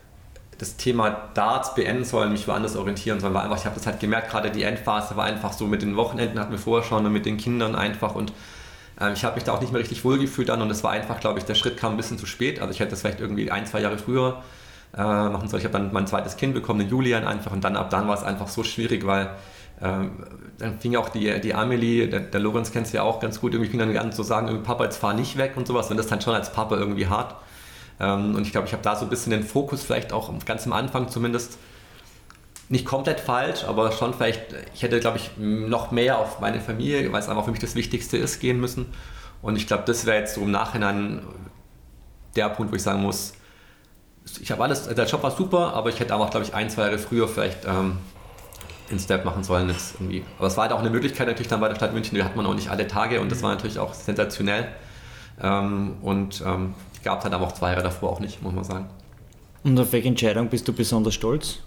[0.58, 4.00] das Thema Darts beenden sollen, mich woanders orientieren sollen, weil einfach, ich habe das halt
[4.00, 7.12] gemerkt, gerade die Endphase war einfach so mit den Wochenenden hatten wir vorher schon und
[7.12, 8.32] mit den Kindern einfach und
[9.00, 11.20] ähm, ich habe mich da auch nicht mehr richtig wohlgefühlt dann und es war einfach,
[11.20, 12.60] glaube ich, der Schritt kam ein bisschen zu spät.
[12.60, 14.42] Also ich hätte das vielleicht irgendwie ein, zwei Jahre früher
[14.96, 15.60] äh, machen sollen.
[15.60, 18.16] Ich habe dann mein zweites Kind bekommen, den Julian einfach und dann ab dann war
[18.16, 19.30] es einfach so schwierig, weil
[19.80, 23.52] dann fing auch die, die Amelie, der, der Lorenz kennt es ja auch ganz gut,
[23.52, 26.08] irgendwie fing dann an zu sagen, Papa, jetzt fahr nicht weg und sowas, und das
[26.08, 27.36] dann schon als Papa irgendwie hart.
[28.00, 30.66] Ähm, und ich glaube, ich habe da so ein bisschen den Fokus vielleicht auch ganz
[30.66, 31.58] am Anfang zumindest
[32.68, 34.42] nicht komplett falsch, aber schon vielleicht,
[34.74, 37.74] ich hätte, glaube ich, noch mehr auf meine Familie, weil es einfach für mich das
[37.74, 38.86] Wichtigste ist, gehen müssen.
[39.40, 41.22] Und ich glaube, das wäre jetzt so im Nachhinein
[42.36, 43.32] der Punkt, wo ich sagen muss,
[44.40, 46.82] ich habe alles, der Job war super, aber ich hätte einfach, glaube ich, ein, zwei
[46.82, 47.98] Jahre früher vielleicht ähm,
[48.90, 49.68] in Step machen sollen.
[49.68, 50.24] Jetzt irgendwie.
[50.38, 52.36] Aber es war halt auch eine Möglichkeit natürlich dann bei der Stadt München, die hat
[52.36, 54.68] man auch nicht alle Tage und das war natürlich auch sensationell.
[55.40, 56.74] Ähm, und ähm,
[57.04, 58.90] gab es halt aber auch zwei Jahre davor auch nicht, muss man sagen.
[59.64, 61.58] Und auf welche Entscheidung bist du besonders stolz?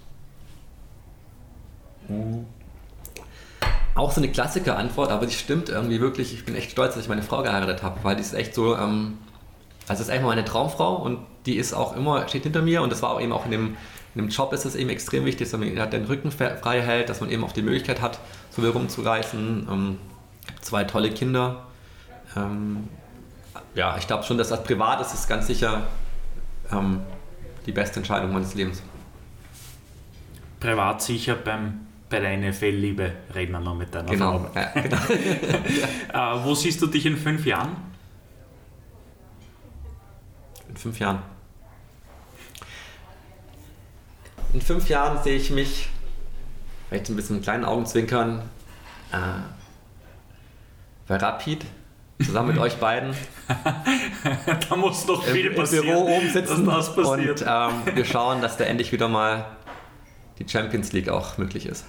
[2.08, 2.46] Mhm.
[3.94, 6.34] Auch so eine Klassiker-Antwort, aber die stimmt irgendwie wirklich.
[6.34, 8.78] Ich bin echt stolz, dass ich meine Frau geheiratet habe, weil die ist echt so,
[8.78, 9.18] ähm,
[9.88, 13.02] also ist einfach meine Traumfrau und die ist auch immer, steht hinter mir und das
[13.02, 13.78] war auch eben auch in dem
[14.14, 17.22] in einem Job ist es eben extrem wichtig, dass man den Rücken frei hält, dass
[17.22, 18.20] man eben auch die Möglichkeit hat,
[18.50, 19.68] so viel rumzureißen.
[19.72, 19.98] Ähm,
[20.60, 21.68] zwei tolle Kinder.
[22.36, 22.90] Ähm,
[23.74, 25.88] ja, ich glaube schon, dass das privat ist, ist ganz sicher
[26.72, 27.02] ähm,
[27.66, 28.84] die beste Entscheidung meines Lebens.
[30.60, 34.40] Privat sicher beim, bei der NFL-Liebe reden wir noch mit deiner genau.
[34.40, 34.60] Frau.
[34.60, 34.98] Ja, genau.
[36.42, 37.78] äh, wo siehst du dich in fünf Jahren?
[40.68, 41.20] In fünf Jahren
[44.54, 45.90] in fünf Jahren sehe ich mich,
[46.90, 48.42] vielleicht ein bisschen mit kleinen Augenzwinkern,
[49.12, 49.18] äh,
[51.08, 51.66] bei Rapid
[52.24, 53.16] zusammen mit euch beiden
[54.70, 55.86] da muss noch viel im, im passieren.
[55.86, 59.46] Büro oben sitzen das und ähm, wir schauen, dass da endlich wieder mal
[60.40, 61.86] die Champions League auch möglich ist.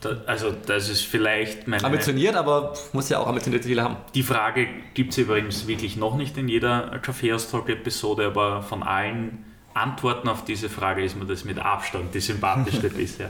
[0.00, 1.84] Da, also das ist vielleicht meine...
[1.84, 3.96] Ambitioniert, aber muss ja auch ambitionierte Ziele haben.
[4.14, 9.44] Die Frage gibt es übrigens wirklich noch nicht in jeder Kaffeehaus-Talk-Episode, aber von allen
[9.74, 13.28] Antworten auf diese Frage ist mir das mit Abstand die sympathischste bisher.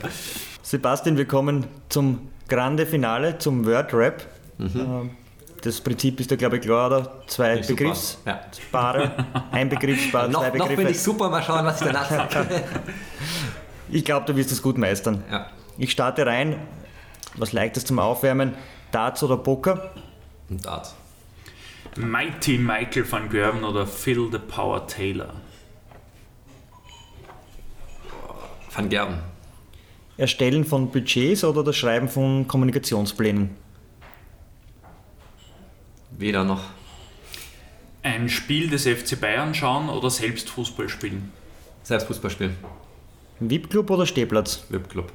[0.63, 4.27] Sebastian, wir kommen zum Grande Finale, zum Word Rap.
[4.59, 5.11] Ähm,
[5.63, 7.23] Das Prinzip ist ja, glaube ich, klar, oder?
[7.27, 7.67] Zwei ich.
[7.67, 9.45] Begriffspaare, Ja.
[9.53, 10.91] ein Begriffspaar, noch zwei noch Begriffe.
[10.91, 12.47] ich super, mal schauen, was ich danach sage.
[13.93, 15.25] Ich glaube, du wirst es gut meistern.
[15.31, 15.47] ja.
[15.77, 16.57] Ich starte rein.
[17.37, 18.55] Was leichtes zum Aufwärmen?
[18.93, 19.91] Darts oder Poker?
[20.49, 20.95] Und Dart.
[21.97, 25.31] Mighty Michael van Gerven oder Phil the Power Taylor?
[28.73, 29.19] Van Gerben.
[30.17, 33.51] Erstellen von Budgets oder das Schreiben von Kommunikationsplänen?
[36.11, 36.63] Weder noch.
[38.03, 41.33] Ein Spiel des FC Bayern schauen oder selbst Fußball spielen?
[41.83, 42.57] Selbst Fußball spielen.
[43.41, 44.65] VIP-Club oder Stehplatz?
[44.69, 45.11] VIP-Club.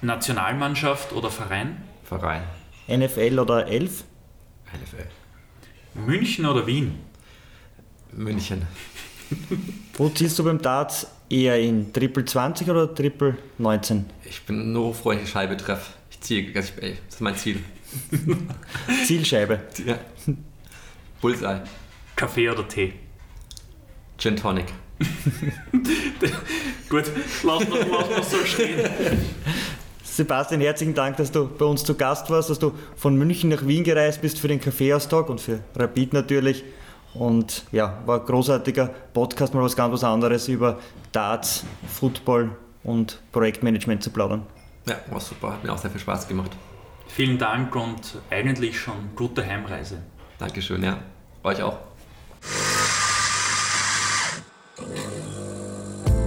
[0.00, 1.82] Nationalmannschaft oder Verein?
[2.04, 2.42] Verein.
[2.88, 4.04] NFL oder Elf?
[4.72, 5.08] NFL.
[5.94, 7.00] München oder Wien?
[8.12, 8.66] München.
[9.94, 11.92] Wo ziehst du beim Darts eher in?
[11.92, 14.06] Triple 20 oder Triple 19?
[14.24, 15.92] Ich bin nur froh, wenn ich Scheibe treffe.
[16.10, 17.58] Ich ziehe, also das ist mein Ziel.
[19.06, 19.60] Zielscheibe.
[19.86, 19.98] Ja.
[21.20, 21.62] Bullseye.
[22.16, 22.92] Kaffee oder Tee?
[24.18, 24.66] Gin Tonic.
[26.88, 27.04] Gut,
[27.44, 28.88] lass mal, lass mal so stehen.
[30.02, 33.64] Sebastian, herzlichen Dank, dass du bei uns zu Gast warst, dass du von München nach
[33.66, 36.64] Wien gereist bist für den Kaffeehaustag und für Rapid natürlich.
[37.18, 40.78] Und ja, war ein großartiger Podcast, mal was ganz was anderes über
[41.10, 42.50] Darts, Football
[42.84, 44.46] und Projektmanagement zu plaudern.
[44.86, 45.52] Ja, war super.
[45.52, 46.52] Hat mir auch sehr viel Spaß gemacht.
[47.08, 49.98] Vielen Dank und eigentlich schon gute Heimreise.
[50.38, 50.98] Dankeschön, ja.
[51.42, 51.78] Euch auch.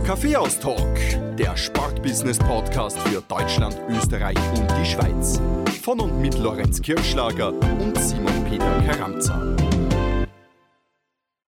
[0.06, 0.98] Kaffeehaus Talk,
[1.38, 5.40] der Sportbusiness Podcast für Deutschland, Österreich und die Schweiz.
[5.84, 9.56] Von und mit Lorenz Kirschlager und Simon Peter Karamza.